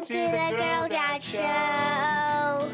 Welcome 0.00 0.16
to 0.16 0.30
the 0.30 0.56
Girl 0.56 0.88
Dad 0.88 1.22
Show. 1.22 2.70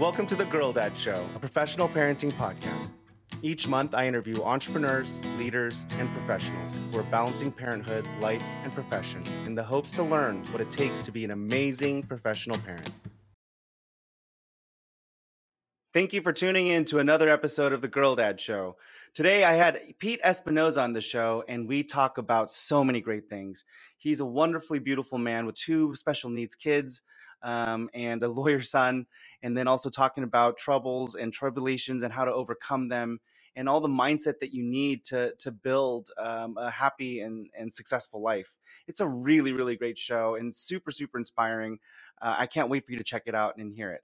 Welcome 0.00 0.26
to 0.26 0.34
the 0.34 0.44
Girl 0.46 0.72
Dad 0.72 0.96
Show, 0.96 1.24
a 1.36 1.38
professional 1.38 1.88
parenting 1.88 2.32
podcast. 2.32 2.94
Each 3.42 3.68
month, 3.68 3.94
I 3.94 4.08
interview 4.08 4.42
entrepreneurs, 4.42 5.20
leaders, 5.38 5.84
and 6.00 6.10
professionals 6.10 6.76
who 6.90 6.98
are 6.98 7.04
balancing 7.04 7.52
parenthood, 7.52 8.08
life, 8.18 8.42
and 8.64 8.74
profession 8.74 9.22
in 9.46 9.54
the 9.54 9.62
hopes 9.62 9.92
to 9.92 10.02
learn 10.02 10.42
what 10.46 10.60
it 10.60 10.68
takes 10.72 10.98
to 10.98 11.12
be 11.12 11.24
an 11.24 11.30
amazing 11.30 12.02
professional 12.02 12.58
parent. 12.58 12.90
Thank 15.98 16.12
you 16.12 16.22
for 16.22 16.32
tuning 16.32 16.68
in 16.68 16.84
to 16.84 17.00
another 17.00 17.28
episode 17.28 17.72
of 17.72 17.82
the 17.82 17.88
Girl 17.88 18.14
Dad 18.14 18.38
Show. 18.38 18.76
Today, 19.14 19.42
I 19.42 19.54
had 19.54 19.80
Pete 19.98 20.20
Espinosa 20.22 20.80
on 20.80 20.92
the 20.92 21.00
show, 21.00 21.42
and 21.48 21.66
we 21.66 21.82
talk 21.82 22.18
about 22.18 22.52
so 22.52 22.84
many 22.84 23.00
great 23.00 23.28
things. 23.28 23.64
He's 23.96 24.20
a 24.20 24.24
wonderfully 24.24 24.78
beautiful 24.78 25.18
man 25.18 25.44
with 25.44 25.56
two 25.56 25.96
special 25.96 26.30
needs 26.30 26.54
kids 26.54 27.02
um, 27.42 27.90
and 27.94 28.22
a 28.22 28.28
lawyer 28.28 28.60
son, 28.60 29.06
and 29.42 29.58
then 29.58 29.66
also 29.66 29.90
talking 29.90 30.22
about 30.22 30.56
troubles 30.56 31.16
and 31.16 31.32
tribulations 31.32 32.04
and 32.04 32.12
how 32.12 32.24
to 32.24 32.32
overcome 32.32 32.88
them 32.88 33.18
and 33.56 33.68
all 33.68 33.80
the 33.80 33.88
mindset 33.88 34.38
that 34.38 34.54
you 34.54 34.62
need 34.62 35.04
to 35.06 35.34
to 35.40 35.50
build 35.50 36.12
um, 36.16 36.56
a 36.58 36.70
happy 36.70 37.22
and, 37.22 37.48
and 37.58 37.72
successful 37.72 38.22
life. 38.22 38.56
It's 38.86 39.00
a 39.00 39.08
really, 39.08 39.50
really 39.50 39.74
great 39.74 39.98
show 39.98 40.36
and 40.36 40.54
super, 40.54 40.92
super 40.92 41.18
inspiring. 41.18 41.80
Uh, 42.22 42.36
I 42.38 42.46
can't 42.46 42.68
wait 42.68 42.86
for 42.86 42.92
you 42.92 42.98
to 42.98 43.04
check 43.04 43.24
it 43.26 43.34
out 43.34 43.56
and 43.56 43.74
hear 43.74 43.90
it. 43.90 44.02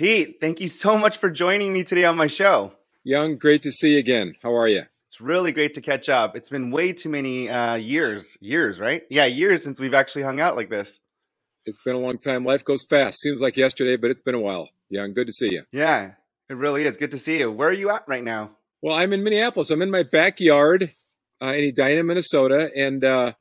Pete, 0.00 0.38
thank 0.40 0.62
you 0.62 0.68
so 0.68 0.96
much 0.96 1.18
for 1.18 1.28
joining 1.28 1.74
me 1.74 1.84
today 1.84 2.06
on 2.06 2.16
my 2.16 2.26
show. 2.26 2.72
Young, 3.04 3.36
great 3.36 3.60
to 3.64 3.70
see 3.70 3.92
you 3.92 3.98
again. 3.98 4.34
How 4.42 4.56
are 4.56 4.66
you? 4.66 4.84
It's 5.06 5.20
really 5.20 5.52
great 5.52 5.74
to 5.74 5.82
catch 5.82 6.08
up. 6.08 6.34
It's 6.34 6.48
been 6.48 6.70
way 6.70 6.94
too 6.94 7.10
many 7.10 7.50
uh, 7.50 7.74
years, 7.74 8.38
years, 8.40 8.80
right? 8.80 9.02
Yeah, 9.10 9.26
years 9.26 9.62
since 9.62 9.78
we've 9.78 9.92
actually 9.92 10.22
hung 10.22 10.40
out 10.40 10.56
like 10.56 10.70
this. 10.70 11.00
It's 11.66 11.76
been 11.84 11.96
a 11.96 11.98
long 11.98 12.16
time. 12.16 12.46
Life 12.46 12.64
goes 12.64 12.86
fast. 12.88 13.20
Seems 13.20 13.42
like 13.42 13.58
yesterday, 13.58 13.96
but 13.96 14.10
it's 14.10 14.22
been 14.22 14.34
a 14.34 14.40
while. 14.40 14.70
Young, 14.88 15.12
good 15.12 15.26
to 15.26 15.34
see 15.34 15.50
you. 15.52 15.64
Yeah, 15.70 16.12
it 16.48 16.54
really 16.54 16.84
is. 16.84 16.96
Good 16.96 17.10
to 17.10 17.18
see 17.18 17.38
you. 17.38 17.52
Where 17.52 17.68
are 17.68 17.74
you 17.74 17.90
at 17.90 18.08
right 18.08 18.24
now? 18.24 18.52
Well, 18.80 18.96
I'm 18.96 19.12
in 19.12 19.22
Minneapolis. 19.22 19.68
I'm 19.68 19.82
in 19.82 19.90
my 19.90 20.04
backyard 20.04 20.94
uh, 21.42 21.52
in 21.52 21.64
Edina, 21.64 22.04
Minnesota, 22.04 22.70
and 22.74 23.04
uh, 23.04 23.32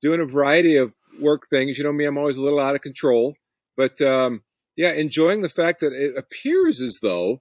doing 0.00 0.22
a 0.22 0.24
variety 0.24 0.78
of 0.78 0.94
work 1.20 1.48
things. 1.50 1.76
You 1.76 1.84
know 1.84 1.92
me, 1.92 2.06
I'm 2.06 2.16
always 2.16 2.38
a 2.38 2.42
little 2.42 2.60
out 2.60 2.74
of 2.74 2.80
control, 2.80 3.34
but 3.76 4.00
um, 4.00 4.40
yeah, 4.76 4.92
enjoying 4.92 5.42
the 5.42 5.48
fact 5.48 5.80
that 5.80 5.92
it 5.92 6.16
appears 6.16 6.82
as 6.82 6.98
though 7.02 7.40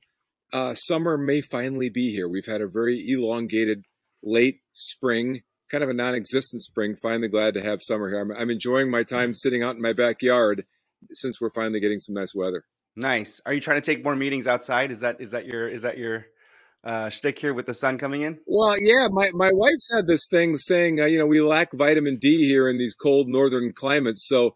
uh, 0.54 0.74
summer 0.74 1.18
may 1.18 1.42
finally 1.42 1.90
be 1.90 2.12
here. 2.12 2.30
We've 2.30 2.46
had 2.46 2.62
a 2.62 2.68
very 2.68 3.06
elongated 3.08 3.84
late 4.24 4.62
spring, 4.74 5.42
kind 5.70 5.84
of 5.84 5.90
a 5.90 5.94
non 5.94 6.16
existent 6.16 6.64
spring. 6.64 6.96
Finally, 6.96 7.28
glad 7.28 7.56
to 7.56 7.62
have 7.62 7.82
summer 7.82 8.10
here. 8.10 8.22
I'm, 8.22 8.32
I'm, 8.32 8.50
enjoying 8.50 8.90
my 8.90 9.04
time 9.04 9.34
sitting 9.34 9.64
out 9.64 9.76
in 9.76 9.82
my 9.82 9.94
backyard 9.94 10.66
since 11.14 11.42
we're 11.42 11.52
finally 11.52 11.82
getting 11.82 12.00
some 12.00 12.16
nice 12.16 12.34
weather. 12.34 12.64
Nice. 12.96 13.42
Are 13.46 13.54
you 13.54 13.60
trying 13.60 13.82
to 13.82 13.86
take 13.86 14.04
more 14.04 14.16
meetings 14.16 14.48
outside? 14.48 14.92
Is 14.92 15.02
that 15.02 15.20
is 15.20 15.32
that 15.32 15.46
your 15.46 15.68
is 15.68 15.82
that 15.82 15.98
your 15.98 16.26
uh, 16.86 17.10
shtick 17.10 17.38
here 17.38 17.54
with 17.54 17.66
the 17.66 17.74
sun 17.74 17.98
coming 17.98 18.22
in? 18.22 18.40
Well, 18.46 18.78
yeah. 18.80 19.08
My 19.12 19.32
my 19.34 19.50
wife's 19.52 19.90
had 19.94 20.08
this 20.08 20.28
thing 20.28 20.56
saying, 20.56 21.02
uh, 21.02 21.06
you 21.06 21.20
know, 21.20 21.26
we 21.26 21.42
lack 21.42 21.74
vitamin 21.74 22.18
D 22.18 22.48
here 22.48 22.70
in 22.70 22.78
these 22.78 22.96
cold 22.96 23.28
northern 23.28 23.74
climates, 23.74 24.26
so 24.26 24.56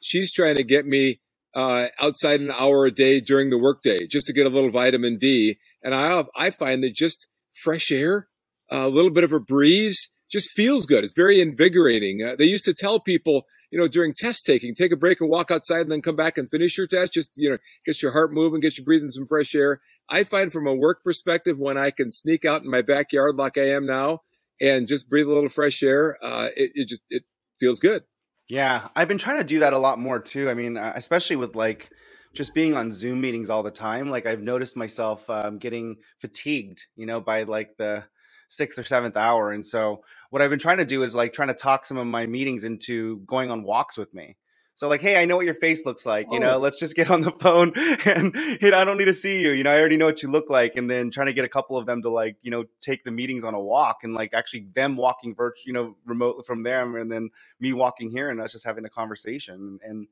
she's 0.00 0.32
trying 0.32 0.56
to 0.56 0.64
get 0.64 0.86
me 0.86 1.20
uh, 1.54 1.86
outside 2.00 2.40
an 2.40 2.50
hour 2.50 2.86
a 2.86 2.90
day 2.90 3.20
during 3.20 3.50
the 3.50 3.58
workday 3.58 4.06
just 4.06 4.26
to 4.26 4.32
get 4.32 4.46
a 4.46 4.50
little 4.50 4.70
vitamin 4.70 5.18
D. 5.18 5.58
And 5.82 5.94
I 5.94 6.24
I 6.36 6.50
find 6.50 6.82
that 6.84 6.94
just 6.94 7.26
fresh 7.64 7.90
air, 7.90 8.28
a 8.70 8.88
little 8.88 9.10
bit 9.10 9.24
of 9.24 9.32
a 9.32 9.40
breeze, 9.40 10.08
just 10.30 10.50
feels 10.50 10.86
good. 10.86 11.04
It's 11.04 11.12
very 11.12 11.40
invigorating. 11.40 12.22
Uh, 12.22 12.36
they 12.38 12.44
used 12.44 12.64
to 12.66 12.74
tell 12.74 13.00
people, 13.00 13.42
you 13.70 13.78
know, 13.78 13.88
during 13.88 14.14
test 14.14 14.46
taking, 14.46 14.74
take 14.74 14.92
a 14.92 14.96
break 14.96 15.20
and 15.20 15.28
walk 15.28 15.50
outside 15.50 15.80
and 15.80 15.90
then 15.90 16.02
come 16.02 16.16
back 16.16 16.38
and 16.38 16.48
finish 16.50 16.78
your 16.78 16.86
test. 16.86 17.12
Just, 17.12 17.32
you 17.36 17.50
know, 17.50 17.58
get 17.84 18.00
your 18.02 18.12
heart 18.12 18.32
moving, 18.32 18.60
get 18.60 18.78
you 18.78 18.84
breathing 18.84 19.10
some 19.10 19.26
fresh 19.26 19.54
air. 19.54 19.80
I 20.08 20.24
find 20.24 20.52
from 20.52 20.66
a 20.66 20.74
work 20.74 21.02
perspective, 21.04 21.58
when 21.58 21.78
I 21.78 21.90
can 21.90 22.10
sneak 22.10 22.44
out 22.44 22.62
in 22.62 22.70
my 22.70 22.82
backyard 22.82 23.36
like 23.36 23.58
I 23.58 23.70
am 23.70 23.86
now 23.86 24.22
and 24.60 24.88
just 24.88 25.08
breathe 25.08 25.26
a 25.26 25.32
little 25.32 25.48
fresh 25.48 25.82
air, 25.82 26.16
uh, 26.22 26.48
it, 26.56 26.72
it 26.74 26.88
just, 26.88 27.02
it 27.10 27.22
feels 27.58 27.80
good. 27.80 28.02
Yeah, 28.50 28.88
I've 28.96 29.06
been 29.06 29.16
trying 29.18 29.38
to 29.38 29.44
do 29.44 29.60
that 29.60 29.74
a 29.74 29.78
lot 29.78 30.00
more 30.00 30.18
too. 30.18 30.50
I 30.50 30.54
mean, 30.54 30.76
uh, 30.76 30.92
especially 30.96 31.36
with 31.36 31.54
like 31.54 31.90
just 32.34 32.52
being 32.52 32.76
on 32.76 32.90
Zoom 32.90 33.20
meetings 33.20 33.48
all 33.48 33.62
the 33.62 33.70
time. 33.70 34.10
Like 34.10 34.26
I've 34.26 34.42
noticed 34.42 34.76
myself 34.76 35.30
um, 35.30 35.58
getting 35.58 35.98
fatigued, 36.20 36.84
you 36.96 37.06
know, 37.06 37.20
by 37.20 37.44
like 37.44 37.76
the 37.78 38.04
sixth 38.48 38.76
or 38.76 38.82
seventh 38.82 39.16
hour. 39.16 39.52
And 39.52 39.64
so 39.64 40.02
what 40.30 40.42
I've 40.42 40.50
been 40.50 40.58
trying 40.58 40.78
to 40.78 40.84
do 40.84 41.04
is 41.04 41.14
like 41.14 41.32
trying 41.32 41.48
to 41.48 41.54
talk 41.54 41.84
some 41.84 41.96
of 41.96 42.08
my 42.08 42.26
meetings 42.26 42.64
into 42.64 43.18
going 43.20 43.52
on 43.52 43.62
walks 43.62 43.96
with 43.96 44.12
me. 44.12 44.36
So 44.80 44.88
like, 44.88 45.02
hey, 45.02 45.20
I 45.20 45.26
know 45.26 45.36
what 45.36 45.44
your 45.44 45.52
face 45.52 45.84
looks 45.84 46.06
like. 46.06 46.26
You 46.30 46.38
oh. 46.38 46.40
know, 46.40 46.58
let's 46.58 46.76
just 46.76 46.96
get 46.96 47.10
on 47.10 47.20
the 47.20 47.30
phone 47.38 47.74
and 48.06 48.34
you 48.62 48.70
know, 48.70 48.78
I 48.78 48.84
don't 48.86 48.96
need 48.96 49.04
to 49.04 49.12
see 49.12 49.42
you. 49.42 49.50
You 49.50 49.62
know, 49.62 49.70
I 49.70 49.78
already 49.78 49.98
know 49.98 50.06
what 50.06 50.22
you 50.22 50.30
look 50.30 50.48
like. 50.48 50.74
And 50.74 50.90
then 50.90 51.10
trying 51.10 51.26
to 51.26 51.34
get 51.34 51.44
a 51.44 51.50
couple 51.50 51.76
of 51.76 51.84
them 51.84 52.00
to 52.00 52.08
like, 52.08 52.36
you 52.40 52.50
know, 52.50 52.64
take 52.80 53.04
the 53.04 53.10
meetings 53.10 53.44
on 53.44 53.52
a 53.52 53.60
walk 53.60 54.04
and 54.04 54.14
like 54.14 54.32
actually 54.32 54.68
them 54.74 54.96
walking 54.96 55.34
virtual, 55.34 55.64
you 55.66 55.74
know, 55.74 55.96
remotely 56.06 56.44
from 56.44 56.62
them, 56.62 56.96
and 56.96 57.12
then 57.12 57.28
me 57.60 57.74
walking 57.74 58.10
here 58.10 58.30
and 58.30 58.40
us 58.40 58.52
just 58.52 58.64
having 58.64 58.86
a 58.86 58.88
conversation. 58.88 59.80
And 59.84 60.08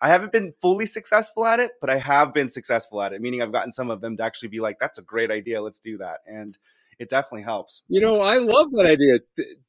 I 0.00 0.08
haven't 0.08 0.32
been 0.32 0.54
fully 0.62 0.86
successful 0.86 1.44
at 1.44 1.60
it, 1.60 1.72
but 1.78 1.90
I 1.90 1.98
have 1.98 2.32
been 2.32 2.48
successful 2.48 3.02
at 3.02 3.12
it. 3.12 3.20
Meaning 3.20 3.42
I've 3.42 3.52
gotten 3.52 3.70
some 3.70 3.90
of 3.90 4.00
them 4.00 4.16
to 4.16 4.22
actually 4.22 4.48
be 4.48 4.60
like, 4.60 4.78
that's 4.78 4.96
a 4.96 5.02
great 5.02 5.30
idea. 5.30 5.60
Let's 5.60 5.78
do 5.78 5.98
that. 5.98 6.20
And 6.26 6.56
it 6.98 7.08
definitely 7.08 7.42
helps. 7.42 7.82
You 7.88 8.00
know, 8.00 8.20
I 8.20 8.38
love 8.38 8.68
that 8.72 8.86
idea. 8.86 9.18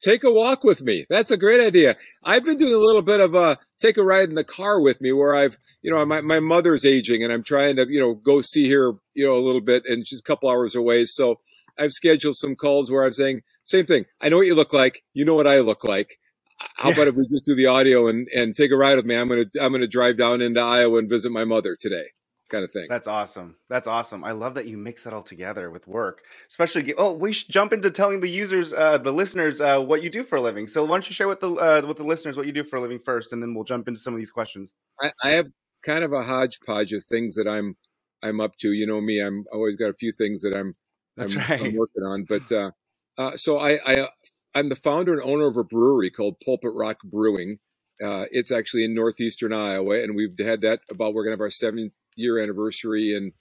Take 0.02 0.24
a 0.24 0.32
walk 0.32 0.64
with 0.64 0.82
me. 0.82 1.06
That's 1.10 1.32
a 1.32 1.38
great 1.38 1.60
idea. 1.60 1.98
I've 2.24 2.46
been 2.46 2.58
doing 2.58 2.74
a 2.74 2.78
little 2.78 3.02
bit 3.02 3.20
of 3.20 3.36
a 3.36 3.58
take 3.82 3.98
a 3.98 4.04
ride 4.04 4.30
in 4.30 4.36
the 4.36 4.44
car 4.44 4.80
with 4.80 5.02
me 5.02 5.12
where 5.12 5.36
I've, 5.36 5.58
you 5.82 5.94
know, 5.94 6.06
my, 6.06 6.22
my 6.22 6.40
mother's 6.40 6.86
aging 6.86 7.24
and 7.24 7.32
I'm 7.32 7.44
trying 7.44 7.76
to, 7.78 7.86
you 7.88 8.00
know, 8.00 8.14
go 8.14 8.42
see 8.42 8.70
her, 8.72 8.94
you 9.14 9.26
know, 9.26 9.36
a 9.36 9.46
little 9.46 9.62
bit 9.62 9.84
and 9.86 10.08
she's 10.08 10.20
a 10.20 10.24
couple 10.24 10.50
hours 10.50 10.76
away. 10.76 11.06
So 11.06 11.40
I've 11.78 11.92
scheduled 11.92 12.36
some 12.36 12.56
calls 12.56 12.90
where 12.90 13.06
I'm 13.06 13.14
saying, 13.14 13.42
same 13.66 13.86
thing. 13.86 14.06
I 14.22 14.30
know 14.30 14.38
what 14.38 14.48
you 14.48 14.56
look 14.56 14.74
like. 14.74 15.04
You 15.14 15.26
know 15.26 15.36
what 15.36 15.48
I 15.48 15.60
look 15.60 15.84
like. 15.84 16.18
Uh, 16.60 16.66
how 16.76 16.90
yeah. 16.90 16.96
about 16.96 17.08
if 17.10 17.16
we 17.16 17.28
just 17.30 17.46
do 17.46 17.56
the 17.56 17.68
audio 17.68 18.08
and, 18.08 18.28
and 18.34 18.56
take 18.56 18.72
a 18.72 18.78
ride 18.78 18.96
with 18.96 19.06
me? 19.06 19.16
I'm 19.16 19.28
going 19.28 19.46
to, 19.52 19.64
I'm 19.64 19.72
going 19.72 19.82
to 19.82 19.88
drive 19.88 20.18
down 20.18 20.42
into 20.42 20.62
Iowa 20.62 20.98
and 20.98 21.10
visit 21.10 21.32
my 21.32 21.44
mother 21.44 21.78
today 21.80 22.08
kind 22.47 22.63
of 22.63 22.72
thing. 22.72 22.88
That's 22.90 23.08
awesome. 23.08 23.56
That's 23.69 23.88
awesome. 23.88 24.24
I 24.24 24.31
love 24.31 24.56
that 24.56 24.68
you 24.68 24.78
mix 24.78 25.03
that 25.03 25.13
all 25.13 25.22
together 25.22 25.69
with 25.69 25.88
work, 25.88 26.24
especially. 26.47 26.94
Oh, 26.97 27.13
we 27.13 27.34
should 27.34 27.50
jump 27.50 27.74
into 27.74 27.91
telling 27.91 28.19
the 28.19 28.30
users, 28.30 28.74
uh, 28.74 28.97
the 28.97 29.12
listeners, 29.12 29.62
uh, 29.62 29.80
what 29.80 30.03
you 30.03 30.09
do 30.09 30.24
for 30.24 30.38
a 30.38 30.41
living. 30.41 30.68
So 30.68 30.84
why 30.84 30.91
don't 30.91 31.09
you 31.09 31.13
share 31.13 31.28
with 31.28 31.40
the 31.40 31.52
uh, 31.52 31.81
with 31.88 31.97
the 31.97 32.03
listeners 32.03 32.38
what 32.38 32.46
you 32.46 32.52
do 32.52 32.63
for 32.63 32.78
a 32.78 32.81
living 32.81 33.00
first, 33.00 33.34
and 33.34 33.41
then 33.41 33.53
we'll 33.53 33.63
jump 33.63 33.88
into 33.88 34.00
some 34.00 34.13
of 34.13 34.19
these 34.19 34.31
questions. 34.31 34.74
I, 35.02 35.12
I 35.24 35.30
have 35.31 35.47
kind 35.84 36.03
of 36.03 36.13
a 36.13 36.24
hodgepodge 36.24 36.94
of 36.94 37.03
things 37.06 37.36
that 37.36 37.47
I'm 37.47 37.75
I'm 38.24 38.41
up 38.41 38.56
to. 38.57 38.72
You 38.72 38.88
know 38.88 39.02
me. 39.02 39.19
I'm 39.22 39.46
always 39.52 39.75
got 39.75 39.90
a 39.90 39.94
few 39.94 40.12
things 40.12 40.41
that 40.41 40.56
I'm 40.56 40.74
That's 41.16 41.36
I'm, 41.36 41.41
right. 41.50 41.62
I'm 41.62 41.75
working 41.78 42.03
on. 42.03 42.25
But 42.28 42.52
uh, 42.52 42.72
uh, 43.18 43.36
so 43.36 43.59
I, 43.59 43.80
I 43.86 44.07
I'm 44.56 44.69
the 44.69 44.75
founder 44.75 45.13
and 45.13 45.22
owner 45.22 45.47
of 45.47 45.57
a 45.57 45.63
brewery 45.63 46.09
called 46.09 46.36
Pulpit 46.44 46.72
Rock 46.74 46.97
Brewing. 47.03 47.59
Uh, 48.03 48.25
it's 48.31 48.52
actually 48.52 48.86
in 48.86 48.94
northeastern 48.94 49.53
Iowa, 49.53 50.00
and 50.02 50.16
we've 50.16 50.38
had 50.40 50.62
that 50.62 50.81
about. 50.91 51.13
We're 51.13 51.24
gonna 51.24 51.34
have 51.34 51.41
our 51.41 51.50
seventh 51.50 51.94
year 52.18 52.42
anniversary 52.44 53.16
in 53.16 53.34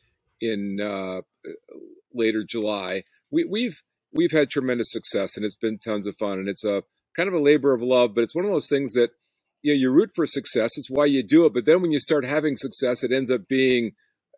in 0.43 0.81
uh, 0.81 1.23
later 2.15 2.45
July. 2.45 3.05
We, 3.33 3.45
we've 3.45 3.83
we've 4.13 4.33
had 4.33 4.51
tremendous 4.51 4.93
success, 4.93 5.37
and 5.37 5.47
it's 5.47 5.57
been 5.57 5.79
tons 5.79 6.07
of 6.07 6.17
fun. 6.19 6.41
And 6.41 6.49
it's 6.49 6.65
a 6.65 6.83
kind 7.17 7.29
of 7.29 7.35
a 7.35 7.41
labor 7.41 7.75
of 7.75 7.83
love, 7.83 8.15
but 8.15 8.25
it's 8.25 8.35
one 8.37 8.47
of 8.47 8.53
those 8.53 8.69
things 8.69 8.95
that 8.95 9.11
you 9.63 9.73
know 9.75 9.79
you 9.79 9.91
root 9.91 10.11
for 10.15 10.27
success. 10.27 10.79
It's 10.79 10.91
why 10.91 11.07
you 11.07 11.23
do 11.23 11.47
it. 11.47 11.55
But 11.55 11.67
then 11.67 11.83
when 11.83 11.93
you 11.93 12.01
start 12.01 12.27
having 12.27 12.57
success, 12.57 13.05
it 13.05 13.13
ends 13.13 13.31
up 13.31 13.49
being 13.49 13.93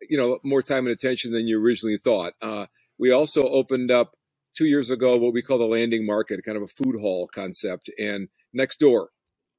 you 0.09 0.17
know 0.17 0.39
more 0.43 0.63
time 0.63 0.87
and 0.87 0.93
attention 0.93 1.31
than 1.33 1.47
you 1.47 1.61
originally 1.61 1.99
thought. 2.03 2.33
Uh, 2.41 2.65
we 2.99 3.11
also 3.11 3.43
opened 3.43 3.91
up 3.91 4.11
two 4.57 4.65
years 4.65 4.89
ago 4.89 5.17
what 5.17 5.33
we 5.33 5.41
call 5.43 5.57
the 5.59 5.65
landing 5.65 6.05
market, 6.05 6.41
kind 6.45 6.57
of 6.57 6.63
a 6.63 6.83
food 6.83 6.99
hall 6.99 7.29
concept, 7.33 7.89
and 7.99 8.27
next 8.53 8.79
door. 8.79 9.09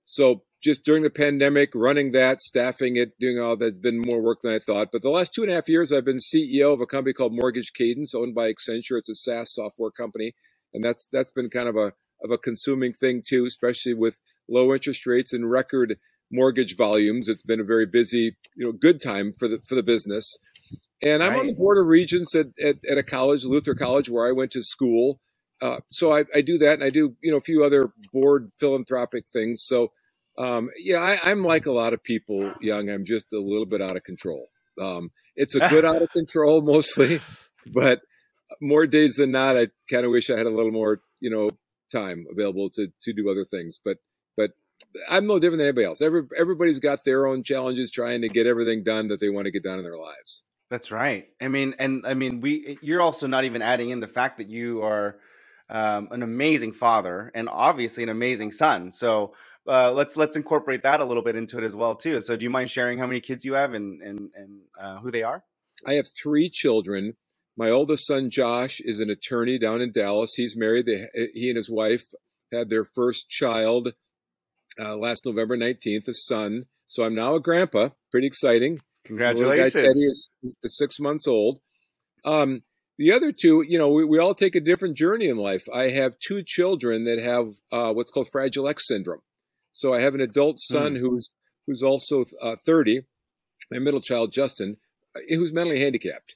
So 0.07 0.45
just 0.63 0.85
during 0.85 1.03
the 1.03 1.11
pandemic, 1.11 1.71
running 1.75 2.13
that, 2.13 2.43
staffing 2.43 2.97
it, 2.97 3.19
doing 3.19 3.39
all 3.39 3.57
that's 3.57 3.79
been 3.79 4.01
more 4.01 4.21
work 4.21 4.41
than 4.43 4.53
I 4.53 4.59
thought. 4.59 4.89
But 4.93 5.03
the 5.03 5.09
last 5.09 5.33
two 5.33 5.43
and 5.43 5.51
a 5.51 5.55
half 5.55 5.69
years, 5.69 5.93
I've 5.93 6.05
been 6.05 6.19
CEO 6.19 6.73
of 6.73 6.81
a 6.81 6.87
company 6.87 7.15
called 7.15 7.33
Mortgage 7.35 7.73
Cadence, 7.73 8.15
owned 8.15 8.35
by 8.35 8.53
Accenture. 8.53 8.99
It's 8.99 9.09
a 9.09 9.15
SaaS 9.15 9.55
software 9.55 9.91
company, 9.91 10.35
and 10.75 10.85
that's 10.85 11.09
that's 11.13 11.33
been 11.33 11.51
kind 11.51 11.69
of 11.69 11.77
a 11.77 11.93
of 12.23 12.31
a 12.31 12.39
consuming 12.39 12.93
thing 12.93 13.23
too, 13.27 13.47
especially 13.47 13.95
with 13.95 14.15
low 14.49 14.75
interest 14.75 15.07
rates 15.07 15.33
and 15.33 15.51
record 15.51 15.97
mortgage 16.31 16.77
volumes. 16.77 17.29
It's 17.29 17.43
been 17.43 17.61
a 17.61 17.65
very 17.65 17.87
busy, 17.87 18.37
you 18.55 18.67
know, 18.67 18.73
good 18.73 19.01
time 19.01 19.33
for 19.39 19.49
the 19.49 19.61
for 19.67 19.75
the 19.75 19.83
business. 19.83 20.37
And 21.03 21.23
I'm 21.23 21.31
right. 21.31 21.41
on 21.41 21.47
the 21.47 21.55
board 21.55 21.79
of 21.79 21.87
regents 21.87 22.35
at, 22.35 22.49
at, 22.63 22.77
at, 22.89 22.99
a 22.99 23.03
college, 23.03 23.45
Luther 23.45 23.75
College, 23.75 24.11
where 24.11 24.29
I 24.29 24.33
went 24.33 24.51
to 24.51 24.63
school. 24.63 25.19
Uh, 25.63 25.79
so 25.91 26.13
I, 26.13 26.25
I 26.35 26.43
do 26.43 26.59
that, 26.59 26.75
and 26.75 26.85
I 26.85 26.91
do 26.91 27.17
you 27.23 27.31
know 27.31 27.39
a 27.39 27.43
few 27.43 27.65
other 27.65 27.93
board 28.13 28.53
philanthropic 28.61 29.25
things. 29.33 29.63
So 29.65 29.93
um, 30.39 30.71
yeah, 30.79 30.99
I, 30.99 31.31
am 31.31 31.45
like 31.45 31.67
a 31.67 31.73
lot 31.73 31.93
of 31.93 32.03
people, 32.03 32.53
young. 32.61 32.89
I'm 32.89 33.05
just 33.05 33.33
a 33.33 33.41
little 33.41 33.67
bit 33.67 33.83
out 33.83 33.97
of 33.97 34.05
control. 34.05 34.49
Um, 34.81 35.11
it's 35.37 35.55
a 35.55 35.69
good 35.69 35.85
out 35.87 36.03
of 36.03 36.11
control 36.11 36.63
mostly, 36.63 37.21
but 37.73 38.01
more 38.61 38.87
days 38.87 39.17
than 39.17 39.31
not, 39.31 39.57
I 39.57 39.69
kind 39.91 40.05
of 40.05 40.11
wish 40.11 40.31
I 40.31 40.37
had 40.37 40.47
a 40.47 40.51
little 40.51 40.73
more, 40.73 41.01
you 41.21 41.31
know, 41.31 41.51
time 41.93 42.27
available 42.31 42.71
to 42.71 42.89
to 43.03 43.13
do 43.13 43.31
other 43.31 43.45
things. 43.45 43.81
But 43.85 43.99
but 44.37 44.51
I'm 45.09 45.27
no 45.27 45.39
different 45.39 45.59
than 45.59 45.69
anybody 45.69 45.87
else. 45.87 46.01
Every, 46.01 46.23
everybody's 46.39 46.79
got 46.79 47.05
their 47.05 47.27
own 47.27 47.43
challenges 47.43 47.91
trying 47.91 48.23
to 48.23 48.29
get 48.29 48.47
everything 48.47 48.83
done 48.85 49.09
that 49.09 49.21
they 49.21 49.29
want 49.29 49.47
to 49.47 49.51
get 49.51 49.63
done 49.63 49.79
in 49.79 49.85
their 49.85 49.99
lives. 49.99 50.43
That's 50.71 50.93
right. 50.93 51.29
I 51.41 51.49
mean, 51.49 51.75
and 51.79 52.07
I 52.07 52.15
mean, 52.15 52.41
we. 52.41 52.79
You're 52.81 53.03
also 53.03 53.27
not 53.27 53.45
even 53.45 53.61
adding 53.63 53.91
in 53.91 54.01
the 54.01 54.09
fact 54.09 54.39
that 54.39 54.49
you 54.49 54.83
are 54.83 55.19
um, 55.69 56.09
an 56.11 56.23
amazing 56.23 56.73
father 56.73 57.31
and 57.35 57.49
obviously 57.49 58.03
an 58.03 58.09
amazing 58.09 58.53
son. 58.53 58.93
So 58.93 59.35
uh, 59.71 59.93
let's 59.93 60.17
let's 60.17 60.37
incorporate 60.37 60.83
that 60.83 61.01
a 61.01 61.05
little 61.05 61.23
bit 61.23 61.37
into 61.37 61.57
it 61.59 61.65
as 61.65 61.77
well 61.77 61.95
too. 61.95 62.21
So, 62.21 62.37
do 62.37 62.43
you 62.45 62.51
mind 62.51 62.71
sharing 62.71 62.99
how 62.99 63.07
many 63.07 63.21
kids 63.21 63.45
you 63.45 63.55
have 63.55 63.73
and 63.73 64.03
and 64.03 64.31
and 64.35 64.61
uh, 64.79 64.99
who 64.99 65.11
they 65.11 65.23
are? 65.23 65.45
I 65.87 65.95
have 65.95 66.09
three 66.09 66.51
children. 66.51 67.15
My 67.57 67.71
oldest 67.71 68.07
son 68.07 68.31
Josh 68.31 68.81
is 68.81 69.01
an 69.01 69.11
attorney 69.11 69.59
down 69.59 69.81
in 69.81 69.93
Dallas. 69.93 70.35
He's 70.35 70.57
married. 70.57 70.87
They, 70.87 71.07
he 71.35 71.51
and 71.51 71.57
his 71.57 71.71
wife 71.71 72.05
had 72.53 72.69
their 72.69 72.85
first 72.85 73.29
child 73.29 73.93
uh, 74.79 74.97
last 74.97 75.27
November 75.27 75.57
19th, 75.57 76.09
a 76.09 76.15
son. 76.15 76.65
So 76.87 77.05
I'm 77.05 77.15
now 77.15 77.35
a 77.35 77.41
grandpa. 77.41 77.91
Pretty 78.11 78.27
exciting. 78.27 78.79
Congratulations. 79.05 79.75
Guy 79.75 79.81
Teddy 79.81 80.01
is, 80.01 80.33
six 80.67 80.99
months 80.99 81.29
old. 81.29 81.61
Um, 82.25 82.63
the 82.99 83.13
other 83.13 83.33
two, 83.33 83.63
you 83.67 83.79
know, 83.79 83.89
we, 83.89 84.05
we, 84.05 84.19
all 84.19 84.35
take 84.35 84.55
a 84.55 84.61
different 84.61 84.97
journey 84.97 85.29
in 85.29 85.37
life. 85.37 85.69
I 85.73 85.89
have 85.91 86.19
two 86.19 86.43
children 86.43 87.05
that 87.05 87.19
have 87.19 87.49
uh, 87.73 87.93
what's 87.93 88.11
called 88.11 88.29
Fragile 88.31 88.69
X 88.69 88.87
syndrome. 88.87 89.21
So 89.73 89.95
I 89.95 90.01
have 90.01 90.15
an 90.15 90.21
adult 90.21 90.61
son 90.61 90.95
mm. 90.95 91.01
who's 91.01 91.31
who's 91.67 91.83
also 91.83 92.25
uh, 92.43 92.57
30, 92.67 93.03
my 93.71 93.79
middle 93.79 94.01
child 94.01 94.33
Justin, 94.33 94.77
uh, 95.15 95.21
who's 95.29 95.53
mentally 95.53 95.81
handicapped. 95.81 96.35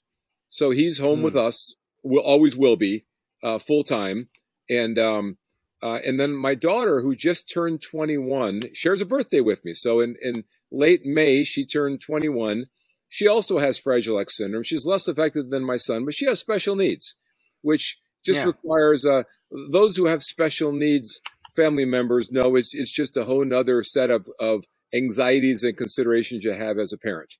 So 0.51 0.71
he's 0.71 0.99
home 0.99 1.21
mm. 1.21 1.25
with 1.25 1.37
us. 1.37 1.75
Will 2.03 2.23
always 2.23 2.57
will 2.57 2.77
be 2.77 3.05
uh, 3.43 3.59
full 3.59 3.83
time, 3.83 4.29
and 4.69 4.99
um, 4.99 5.39
uh, 5.83 5.99
and 6.05 6.21
then 6.21 6.35
my 6.35 6.55
daughter, 6.55 7.01
who 7.01 7.17
just 7.17 7.51
turned 7.53 7.83
21, 7.83 8.63
shares 8.75 9.01
a 9.01 9.07
birthday 9.07 9.41
with 9.41 9.65
me. 9.65 9.75
So 9.75 10.01
in 10.01 10.17
in 10.21 10.45
late 10.71 11.05
May, 11.05 11.45
she 11.45 11.67
turned 11.67 12.01
21. 12.01 12.67
She 13.09 13.29
also 13.29 13.59
has 13.59 13.79
Fragile 13.79 14.19
X 14.19 14.37
syndrome. 14.37 14.65
She's 14.65 14.87
less 14.87 15.09
affected 15.09 15.51
than 15.51 15.65
my 15.65 15.77
son, 15.77 16.05
but 16.05 16.15
she 16.15 16.27
has 16.27 16.41
special 16.41 16.75
needs, 16.77 17.15
which 17.63 17.99
just 18.25 18.41
yeah. 18.41 18.47
requires 18.47 19.07
uh, 19.07 19.23
those 19.71 19.97
who 19.97 20.07
have 20.07 20.23
special 20.23 20.73
needs 20.73 21.21
family 21.57 21.85
members 21.85 22.31
know 22.31 22.57
it's 22.57 22.75
it's 22.75 22.93
just 22.93 23.17
a 23.17 23.25
whole 23.25 23.53
other 23.55 23.83
set 23.83 24.11
of 24.11 24.27
of 24.41 24.65
anxieties 24.95 25.63
and 25.63 25.77
considerations 25.77 26.45
you 26.45 26.53
have 26.53 26.79
as 26.79 26.93
a 26.93 26.99
parent. 26.99 27.35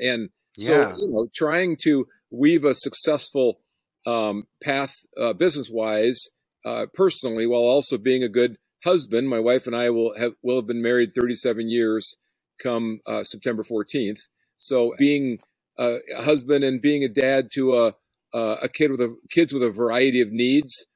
And 0.00 0.28
so, 0.52 0.72
yeah. 0.72 0.96
you 0.96 1.08
know, 1.08 1.28
trying 1.34 1.76
to 1.82 2.06
weave 2.30 2.64
a 2.64 2.74
successful 2.74 3.60
um, 4.06 4.44
path 4.62 4.94
uh, 5.20 5.32
business 5.32 5.68
wise, 5.70 6.28
uh, 6.64 6.86
personally, 6.94 7.46
while 7.46 7.62
also 7.62 7.98
being 7.98 8.22
a 8.22 8.28
good 8.28 8.56
husband. 8.84 9.28
My 9.28 9.40
wife 9.40 9.66
and 9.66 9.74
I 9.74 9.90
will 9.90 10.16
have 10.16 10.32
will 10.42 10.56
have 10.56 10.66
been 10.66 10.82
married 10.82 11.10
37 11.14 11.68
years 11.68 12.16
come 12.62 13.00
uh, 13.06 13.22
September 13.24 13.62
14th. 13.62 14.18
So 14.56 14.94
being 14.98 15.38
a 15.78 15.98
husband 16.16 16.64
and 16.64 16.82
being 16.82 17.04
a 17.04 17.08
dad 17.08 17.50
to 17.54 17.76
a 17.76 17.92
a 18.34 18.68
kid 18.68 18.90
with 18.90 19.00
a 19.00 19.16
kids 19.30 19.52
with 19.52 19.62
a 19.62 19.70
variety 19.70 20.20
of 20.20 20.30
needs 20.30 20.86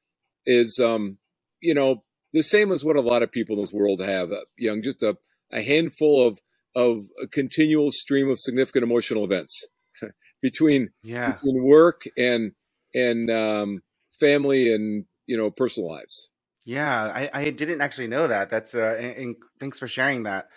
is 0.45 0.79
um, 0.83 1.17
you 1.61 1.73
know 1.73 2.03
the 2.33 2.43
same 2.43 2.71
as 2.71 2.83
what 2.83 2.95
a 2.95 3.01
lot 3.01 3.23
of 3.23 3.31
people 3.31 3.55
in 3.55 3.61
this 3.61 3.71
world 3.71 4.01
have. 4.01 4.31
Uh, 4.31 4.41
young, 4.57 4.81
just 4.81 5.03
a, 5.03 5.17
a 5.51 5.61
handful 5.61 6.27
of 6.27 6.39
of 6.75 7.05
a 7.21 7.27
continual 7.27 7.91
stream 7.91 8.29
of 8.29 8.39
significant 8.39 8.83
emotional 8.83 9.23
events 9.23 9.67
between 10.41 10.89
yeah. 11.03 11.31
between 11.31 11.63
work 11.63 12.01
and 12.17 12.51
and 12.93 13.29
um, 13.29 13.81
family 14.19 14.73
and 14.73 15.05
you 15.27 15.37
know 15.37 15.51
personal 15.51 15.89
lives. 15.89 16.29
Yeah, 16.65 17.11
I, 17.13 17.29
I 17.33 17.49
didn't 17.49 17.81
actually 17.81 18.07
know 18.07 18.27
that. 18.27 18.49
That's 18.49 18.73
uh, 18.73 18.97
and, 18.99 19.17
and 19.17 19.35
thanks 19.59 19.79
for 19.79 19.87
sharing 19.87 20.23
that. 20.23 20.47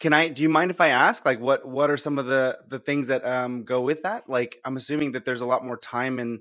Can 0.00 0.12
I? 0.12 0.28
Do 0.28 0.42
you 0.42 0.48
mind 0.48 0.70
if 0.70 0.80
I 0.80 0.88
ask, 0.88 1.24
like, 1.24 1.40
what 1.40 1.66
what 1.66 1.90
are 1.90 1.96
some 1.96 2.18
of 2.18 2.26
the 2.26 2.58
the 2.68 2.78
things 2.78 3.08
that 3.08 3.24
um 3.24 3.64
go 3.64 3.80
with 3.80 4.02
that? 4.02 4.28
Like, 4.28 4.60
I'm 4.64 4.76
assuming 4.76 5.12
that 5.12 5.24
there's 5.24 5.40
a 5.40 5.46
lot 5.46 5.64
more 5.64 5.78
time 5.78 6.18
and 6.18 6.40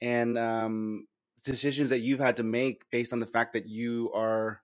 and 0.00 0.36
um 0.36 1.06
decisions 1.44 1.90
that 1.90 2.00
you've 2.00 2.20
had 2.20 2.36
to 2.36 2.42
make 2.42 2.90
based 2.90 3.12
on 3.12 3.20
the 3.20 3.26
fact 3.26 3.52
that 3.54 3.68
you 3.68 4.10
are 4.14 4.60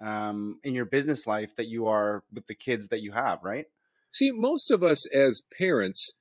um 0.00 0.58
in 0.64 0.74
your 0.74 0.84
business 0.84 1.26
life 1.26 1.54
that 1.56 1.68
you 1.68 1.86
are 1.86 2.24
with 2.32 2.46
the 2.46 2.54
kids 2.54 2.88
that 2.88 3.00
you 3.00 3.12
have, 3.12 3.38
right? 3.42 3.66
See, 4.10 4.30
most 4.32 4.70
of 4.70 4.82
us 4.82 5.06
as 5.06 5.42
parents, 5.58 6.12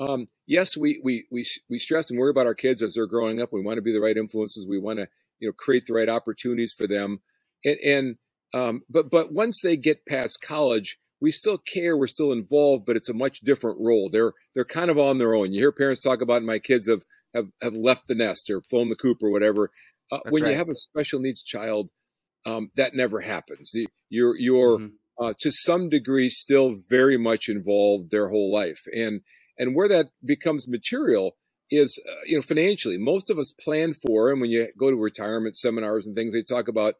um, 0.00 0.28
yes, 0.46 0.76
we 0.76 1.00
we 1.04 1.26
we 1.30 1.44
we 1.70 1.78
stress 1.78 2.10
and 2.10 2.18
worry 2.18 2.30
about 2.30 2.46
our 2.46 2.54
kids 2.54 2.82
as 2.82 2.94
they're 2.94 3.06
growing 3.06 3.40
up. 3.40 3.50
We 3.52 3.62
want 3.62 3.76
to 3.78 3.82
be 3.82 3.92
the 3.92 4.00
right 4.00 4.16
influences. 4.16 4.66
We 4.68 4.78
want 4.78 4.98
to 4.98 5.08
you 5.40 5.48
know 5.48 5.52
create 5.52 5.86
the 5.86 5.94
right 5.94 6.08
opportunities 6.08 6.72
for 6.72 6.86
them, 6.86 7.20
and, 7.64 7.76
and 7.78 8.16
um, 8.54 8.82
but 8.90 9.10
but 9.10 9.32
once 9.32 9.60
they 9.62 9.76
get 9.76 10.06
past 10.06 10.40
college, 10.40 10.98
we 11.20 11.30
still 11.30 11.58
care, 11.58 11.96
we're 11.96 12.06
still 12.06 12.32
involved, 12.32 12.86
but 12.86 12.96
it's 12.96 13.08
a 13.08 13.14
much 13.14 13.40
different 13.40 13.78
role. 13.80 14.10
They're 14.10 14.32
they're 14.54 14.64
kind 14.64 14.90
of 14.90 14.98
on 14.98 15.18
their 15.18 15.34
own. 15.34 15.52
You 15.52 15.60
hear 15.60 15.72
parents 15.72 16.00
talk 16.00 16.20
about 16.22 16.42
my 16.42 16.58
kids 16.58 16.88
have 16.88 17.04
have, 17.34 17.48
have 17.60 17.74
left 17.74 18.08
the 18.08 18.14
nest 18.14 18.50
or 18.50 18.62
flown 18.62 18.88
the 18.88 18.96
coop 18.96 19.18
or 19.22 19.30
whatever. 19.30 19.70
Uh, 20.12 20.18
when 20.30 20.42
right. 20.42 20.52
you 20.52 20.56
have 20.58 20.68
a 20.68 20.74
special 20.74 21.20
needs 21.20 21.42
child, 21.42 21.88
um, 22.46 22.70
that 22.76 22.94
never 22.94 23.20
happens. 23.20 23.70
The, 23.72 23.86
you're 24.08 24.36
you're 24.36 24.78
mm-hmm. 24.78 25.24
uh, 25.24 25.32
to 25.40 25.50
some 25.50 25.88
degree 25.88 26.28
still 26.28 26.76
very 26.90 27.16
much 27.16 27.48
involved 27.48 28.10
their 28.10 28.28
whole 28.28 28.52
life, 28.52 28.82
and 28.92 29.22
and 29.58 29.74
where 29.74 29.88
that 29.88 30.10
becomes 30.24 30.68
material 30.68 31.36
is 31.70 31.98
uh, 32.06 32.22
you 32.26 32.36
know 32.36 32.42
financially. 32.42 32.98
Most 32.98 33.30
of 33.30 33.38
us 33.38 33.52
plan 33.58 33.94
for, 33.94 34.30
and 34.30 34.40
when 34.40 34.50
you 34.50 34.68
go 34.78 34.90
to 34.90 34.96
retirement 34.96 35.56
seminars 35.56 36.06
and 36.06 36.14
things, 36.14 36.34
they 36.34 36.42
talk 36.42 36.68
about 36.68 36.94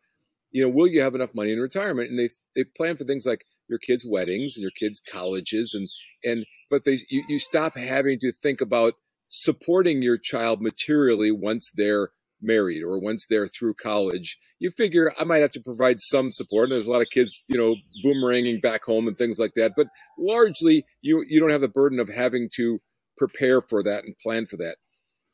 you 0.50 0.62
know 0.62 0.70
will 0.70 0.88
you 0.88 1.02
have 1.02 1.14
enough 1.14 1.34
money 1.34 1.52
in 1.52 1.58
retirement, 1.58 2.10
and 2.10 2.18
they 2.18 2.30
they 2.56 2.64
plan 2.76 2.96
for 2.96 3.04
things 3.04 3.26
like 3.26 3.44
your 3.68 3.78
kids' 3.78 4.04
weddings 4.08 4.56
and 4.56 4.62
your 4.62 4.72
kids' 4.78 5.00
colleges, 5.10 5.74
and 5.74 5.88
and 6.24 6.46
but 6.70 6.84
they 6.84 6.98
you, 7.10 7.24
you 7.28 7.38
stop 7.38 7.76
having 7.76 8.18
to 8.20 8.32
think 8.42 8.60
about 8.60 8.94
supporting 9.34 10.00
your 10.00 10.16
child 10.16 10.62
materially 10.62 11.32
once 11.32 11.70
they're 11.74 12.10
married 12.40 12.82
or 12.82 13.00
once 13.00 13.26
they're 13.28 13.48
through 13.48 13.74
college. 13.74 14.38
You 14.60 14.70
figure 14.70 15.12
I 15.18 15.24
might 15.24 15.42
have 15.42 15.50
to 15.52 15.60
provide 15.60 15.96
some 15.98 16.30
support. 16.30 16.64
And 16.64 16.72
There's 16.72 16.86
a 16.86 16.90
lot 16.90 17.02
of 17.02 17.08
kids, 17.12 17.42
you 17.48 17.58
know, 17.58 17.74
boomeranging 18.04 18.62
back 18.62 18.84
home 18.84 19.08
and 19.08 19.16
things 19.16 19.38
like 19.38 19.54
that. 19.56 19.72
But 19.76 19.88
largely, 20.18 20.86
you 21.02 21.24
you 21.28 21.40
don't 21.40 21.50
have 21.50 21.60
the 21.60 21.68
burden 21.68 21.98
of 21.98 22.08
having 22.08 22.48
to 22.56 22.80
prepare 23.18 23.60
for 23.60 23.82
that 23.82 24.04
and 24.04 24.14
plan 24.22 24.46
for 24.46 24.56
that. 24.58 24.76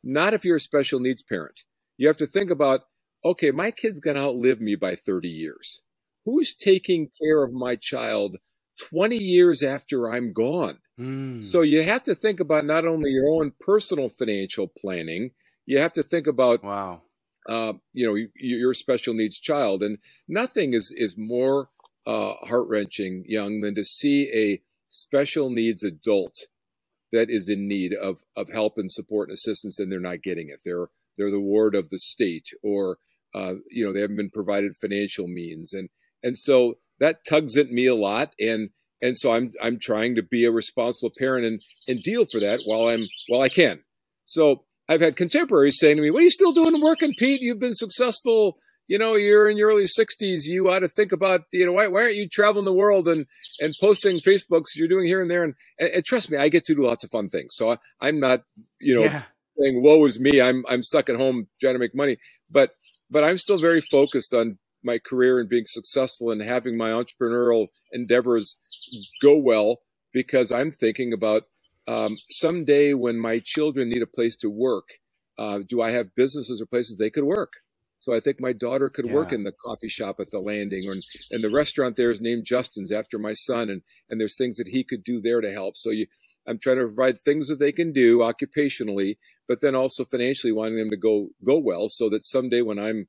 Not 0.03 0.33
if 0.35 0.45
you're 0.45 0.57
a 0.57 0.61
special 0.61 1.01
needs 1.01 1.23
parent. 1.23 1.61
You 1.99 2.07
have 2.07 2.17
to 2.19 2.27
think 2.27 2.51
about, 2.51 2.81
okay, 3.23 3.51
my 3.51 3.71
kid's 3.71 4.01
to 4.01 4.17
outlive 4.17 4.61
me 4.61 4.77
by 4.77 4.97
30 4.97 5.29
years. 5.29 5.83
Who's 6.25 6.55
taking 6.55 7.09
care 7.21 7.43
of 7.43 7.53
my 7.53 7.77
child 7.77 8.37
20 8.91 9.17
years 9.17 9.63
after 9.63 10.11
I'm 10.11 10.33
gone? 10.33 10.79
Mm. 10.99 11.43
So 11.43 11.63
you 11.63 11.83
have 11.83 12.05
to 12.05 12.15
think 12.15 12.41
about 12.41 12.65
not 12.65 12.87
only 12.87 13.11
your 13.11 13.29
own 13.29 13.53
personal 13.61 14.09
financial 14.09 14.69
planning, 14.69 15.31
you 15.67 15.79
have 15.79 15.93
to 15.95 16.03
think 16.03 16.27
about 16.27 16.65
wow, 16.65 17.03
uh, 17.49 17.75
you 17.93 18.07
know, 18.07 18.17
your 18.35 18.75
special 18.75 19.15
needs 19.15 19.39
child, 19.39 19.83
and 19.83 19.99
nothing 20.29 20.75
is 20.75 20.93
is 20.95 21.15
more 21.17 21.69
uh, 22.07 22.33
heart 22.43 22.69
wrenching, 22.69 23.25
young, 23.27 23.61
than 23.61 23.75
to 23.75 23.85
see 23.85 24.31
a 24.35 24.63
special 24.89 25.51
needs 25.51 25.85
adult 25.85 26.47
that 27.13 27.31
is 27.31 27.49
in 27.49 27.69
need 27.69 27.95
of 27.95 28.19
of 28.37 28.49
help 28.49 28.79
and 28.79 28.91
support 28.91 29.29
and 29.29 29.35
assistance, 29.35 29.79
and 29.79 29.91
they're 29.91 30.01
not 30.01 30.23
getting 30.23 30.49
it. 30.49 30.61
They're 30.65 30.89
they're 31.17 31.31
the 31.31 31.41
ward 31.41 31.75
of 31.75 31.91
the 31.91 31.99
state, 31.99 32.51
or 32.63 32.99
uh, 33.35 33.55
you 33.71 33.85
know, 33.85 33.93
they 33.93 34.01
haven't 34.01 34.17
been 34.17 34.31
provided 34.31 34.77
financial 34.81 35.29
means, 35.29 35.73
and 35.73 35.89
and 36.23 36.37
so 36.37 36.75
that 37.01 37.25
tugs 37.29 37.57
at 37.57 37.71
me 37.71 37.87
a 37.87 37.95
lot, 37.95 38.35
and 38.39 38.71
and 39.03 39.17
so 39.17 39.33
I'm 39.33 39.53
I'm 39.63 39.79
trying 39.79 40.15
to 40.17 40.23
be 40.23 40.45
a 40.45 40.51
responsible 40.51 41.13
parent 41.19 41.47
and 41.47 41.61
and 41.89 42.03
deal 42.03 42.25
for 42.31 42.41
that 42.41 42.61
while 42.67 42.89
I'm 42.89 43.07
while 43.29 43.41
I 43.41 43.49
can. 43.49 43.81
So 44.25 44.65
I've 44.89 45.01
had 45.01 45.17
contemporaries 45.17 45.79
saying 45.79 45.97
to 45.97 46.03
me, 46.03 46.11
"What 46.11 46.21
are 46.21 46.25
you 46.25 46.31
still 46.31 46.53
doing 46.53 46.81
working, 46.81 47.15
Pete? 47.19 47.41
You've 47.41 47.59
been 47.59 47.75
successful. 47.75 48.59
You 48.91 48.99
know, 48.99 49.15
you're 49.15 49.49
in 49.49 49.57
your 49.57 49.69
early 49.69 49.85
60s. 49.85 50.47
You 50.47 50.69
ought 50.69 50.81
to 50.81 50.89
think 50.89 51.13
about, 51.13 51.43
you 51.53 51.65
know, 51.65 51.71
why, 51.71 51.87
why 51.87 52.03
aren't 52.03 52.17
you 52.17 52.29
traveling 52.29 52.65
the 52.65 52.73
world 52.73 53.07
and 53.07 53.25
and 53.61 53.73
posting 53.81 54.19
Facebooks 54.19 54.75
you're 54.75 54.89
doing 54.89 55.07
here 55.07 55.23
and 55.23 55.31
there? 55.31 55.45
And, 55.45 55.55
and, 55.79 55.91
and 55.91 56.05
trust 56.05 56.29
me, 56.29 56.37
I 56.37 56.49
get 56.49 56.65
to 56.65 56.75
do 56.75 56.83
lots 56.83 57.05
of 57.05 57.11
fun 57.13 57.29
things. 57.29 57.55
So 57.55 57.77
I, 58.01 58.09
am 58.09 58.19
not, 58.19 58.43
you 58.81 58.97
know, 58.97 59.05
yeah. 59.05 59.23
saying 59.57 59.81
woe 59.81 60.05
is 60.07 60.19
me. 60.19 60.41
I'm 60.41 60.65
I'm 60.69 60.83
stuck 60.83 61.09
at 61.09 61.15
home 61.15 61.47
trying 61.61 61.75
to 61.75 61.79
make 61.79 61.95
money, 61.95 62.17
but 62.51 62.73
but 63.13 63.23
I'm 63.23 63.39
still 63.39 63.61
very 63.61 63.81
focused 63.81 64.35
on 64.35 64.59
my 64.83 64.99
career 64.99 65.41
and 65.41 65.49
being 65.49 65.67
successful 65.67 66.31
and 66.31 66.43
having 66.43 66.77
my 66.77 66.91
entrepreneurial 66.91 67.69
endeavors 67.93 68.57
go 69.23 69.37
well 69.37 69.81
because 70.13 70.51
I'm 70.53 70.73
thinking 70.73 71.13
about 71.13 71.43
um, 71.89 72.17
someday 72.31 72.95
when 72.95 73.19
my 73.19 73.41
children 73.45 73.89
need 73.89 74.03
a 74.03 74.07
place 74.07 74.37
to 74.37 74.51
work, 74.51 74.89
uh, 75.39 75.61
do 75.67 75.81
I 75.81 75.91
have 75.91 76.15
businesses 76.15 76.61
or 76.61 76.67
places 76.67 76.99
they 76.99 77.11
could 77.11 77.25
work? 77.25 77.53
So 77.99 78.15
I 78.15 78.21
think 78.21 78.41
my 78.41 78.55
daughter 78.55 78.89
could 78.89 79.07
yeah. 79.07 79.13
work 79.13 79.33
in 79.33 79.45
the 79.45 79.53
coffee 79.53 79.91
shop 79.91 80.21
at 80.21 80.31
the 80.31 80.39
landing, 80.39 80.89
or 80.89 80.95
and 81.31 81.45
the 81.45 81.51
restaurant 81.51 81.97
there 81.97 82.11
is 82.11 82.21
named 82.21 82.47
Justin's 82.47 82.93
after 82.93 83.19
my 83.19 83.35
son, 83.35 83.69
and 83.69 83.83
and 84.09 84.19
there's 84.19 84.37
things 84.37 84.57
that 84.57 84.69
he 84.69 84.85
could 84.85 85.05
do 85.05 85.21
there 85.21 85.43
to 85.43 85.53
help. 85.53 85.77
So 85.77 85.91
you, 85.91 86.07
I'm 86.47 86.59
trying 86.59 86.79
to 86.79 86.87
provide 86.87 87.21
things 87.21 87.49
that 87.49 87.59
they 87.59 87.73
can 87.73 87.93
do 87.93 88.19
occupationally, 88.19 89.19
but 89.47 89.61
then 89.61 89.75
also 89.75 90.07
financially 90.07 90.53
wanting 90.53 90.79
them 90.79 90.91
to 90.91 90.97
go 90.97 91.29
go 91.45 91.59
well, 91.59 91.91
so 91.91 92.09
that 92.09 92.25
someday 92.25 92.63
when 92.63 92.79
I'm, 92.79 93.07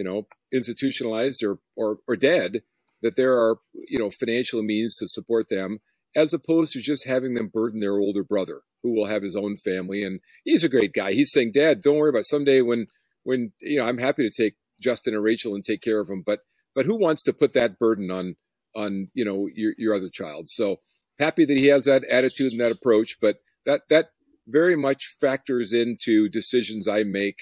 you 0.00 0.04
know, 0.04 0.26
institutionalized 0.50 1.44
or 1.44 1.58
or 1.76 1.98
or 2.08 2.16
dead, 2.16 2.62
that 3.02 3.16
there 3.16 3.34
are 3.34 3.56
you 3.74 3.98
know 3.98 4.10
financial 4.10 4.62
means 4.62 4.96
to 4.96 5.06
support 5.06 5.50
them 5.50 5.78
as 6.16 6.32
opposed 6.32 6.72
to 6.72 6.80
just 6.80 7.06
having 7.06 7.34
them 7.34 7.48
burden 7.52 7.80
their 7.80 7.98
older 7.98 8.24
brother 8.24 8.62
who 8.82 8.94
will 8.94 9.06
have 9.06 9.22
his 9.22 9.36
own 9.36 9.58
family. 9.58 10.02
And 10.02 10.20
he's 10.42 10.64
a 10.64 10.70
great 10.70 10.94
guy. 10.94 11.12
He's 11.12 11.30
saying 11.30 11.52
dad 11.52 11.82
don't 11.82 11.98
worry 11.98 12.08
about 12.08 12.24
someday 12.24 12.62
when 12.62 12.86
when 13.24 13.52
you 13.60 13.78
know 13.78 13.84
i'm 13.84 13.98
happy 13.98 14.28
to 14.28 14.42
take 14.42 14.54
justin 14.80 15.14
and 15.14 15.22
rachel 15.22 15.54
and 15.54 15.62
take 15.62 15.82
care 15.82 16.00
of 16.00 16.06
them 16.06 16.22
but 16.24 16.40
but 16.74 16.86
who 16.86 16.96
wants 16.98 17.22
to 17.24 17.34
put 17.34 17.52
that 17.52 17.78
burden 17.78 18.10
on 18.10 18.36
on 18.74 19.08
you 19.12 19.26
know 19.26 19.48
your, 19.54 19.74
your 19.76 19.94
other 19.94 20.08
child? 20.08 20.48
So 20.48 20.76
happy 21.18 21.44
that 21.44 21.58
he 21.58 21.66
has 21.66 21.84
that 21.84 22.04
attitude 22.10 22.52
and 22.52 22.60
that 22.62 22.72
approach 22.72 23.18
but 23.20 23.36
that 23.66 23.82
that 23.90 24.06
very 24.48 24.76
much 24.76 25.16
factors 25.20 25.74
into 25.74 26.30
decisions 26.30 26.88
i 26.88 27.02
make 27.02 27.36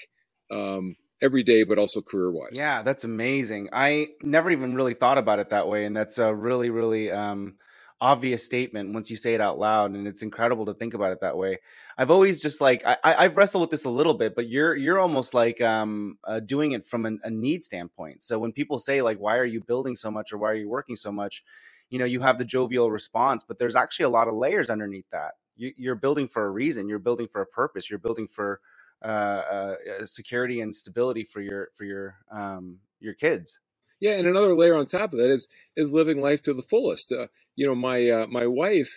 um, 0.51 0.95
every 1.21 1.43
day, 1.43 1.63
but 1.63 1.79
also 1.79 2.01
career 2.01 2.31
wise. 2.31 2.49
Yeah, 2.55 2.83
that's 2.83 3.03
amazing. 3.03 3.69
I 3.73 4.09
never 4.23 4.49
even 4.51 4.75
really 4.75 4.93
thought 4.95 5.17
about 5.19 5.39
it 5.39 5.49
that 5.51 5.67
way, 5.67 5.85
and 5.85 5.95
that's 5.95 6.17
a 6.17 6.33
really, 6.33 6.69
really 6.71 7.11
um, 7.11 7.55
obvious 8.01 8.43
statement 8.45 8.93
once 8.93 9.09
you 9.11 9.17
say 9.17 9.35
it 9.35 9.41
out 9.41 9.59
loud, 9.59 9.91
and 9.91 10.07
it's 10.07 10.23
incredible 10.23 10.65
to 10.67 10.73
think 10.73 10.95
about 10.95 11.11
it 11.11 11.21
that 11.21 11.37
way. 11.37 11.59
I've 11.97 12.11
always 12.11 12.41
just 12.41 12.61
like 12.61 12.83
I, 12.85 12.97
I've 13.03 13.37
wrestled 13.37 13.61
with 13.61 13.71
this 13.71 13.85
a 13.85 13.89
little 13.89 14.15
bit, 14.15 14.35
but 14.35 14.49
you're 14.49 14.75
you're 14.75 14.99
almost 14.99 15.33
like 15.35 15.61
um, 15.61 16.17
uh, 16.25 16.39
doing 16.39 16.71
it 16.71 16.85
from 16.85 17.05
an, 17.05 17.19
a 17.23 17.29
need 17.29 17.63
standpoint. 17.63 18.23
So 18.23 18.39
when 18.39 18.51
people 18.53 18.79
say 18.79 19.01
like, 19.03 19.19
"Why 19.19 19.37
are 19.37 19.45
you 19.45 19.61
building 19.61 19.95
so 19.95 20.09
much?" 20.11 20.33
or 20.33 20.39
"Why 20.39 20.51
are 20.51 20.55
you 20.55 20.69
working 20.69 20.95
so 20.95 21.11
much?" 21.11 21.43
you 21.89 21.99
know, 21.99 22.05
you 22.05 22.21
have 22.21 22.37
the 22.39 22.45
jovial 22.45 22.91
response, 22.91 23.43
but 23.47 23.59
there's 23.59 23.75
actually 23.75 24.05
a 24.05 24.09
lot 24.09 24.27
of 24.27 24.35
layers 24.35 24.69
underneath 24.69 25.09
that. 25.11 25.33
You, 25.57 25.73
you're 25.77 25.95
building 25.95 26.27
for 26.27 26.45
a 26.45 26.51
reason. 26.51 26.89
You're 26.89 26.99
building 26.99 27.27
for 27.27 27.41
a 27.41 27.47
purpose. 27.47 27.89
You're 27.89 27.99
building 27.99 28.27
for 28.27 28.61
uh, 29.03 29.07
uh, 29.07 29.75
uh, 30.01 30.05
security 30.05 30.59
and 30.59 30.75
stability 30.75 31.23
for 31.23 31.41
your 31.41 31.69
for 31.75 31.85
your 31.85 32.17
um, 32.31 32.79
your 32.99 33.13
kids. 33.13 33.59
Yeah, 34.01 34.11
and 34.11 34.27
another 34.27 34.55
layer 34.55 34.75
on 34.75 34.87
top 34.87 35.13
of 35.13 35.19
that 35.19 35.31
is 35.31 35.47
is 35.77 35.91
living 35.91 36.21
life 36.21 36.41
to 36.43 36.53
the 36.53 36.63
fullest. 36.63 37.11
Uh, 37.11 37.27
you 37.55 37.65
know, 37.65 37.75
my 37.75 38.09
uh, 38.09 38.27
my 38.27 38.45
wife, 38.45 38.89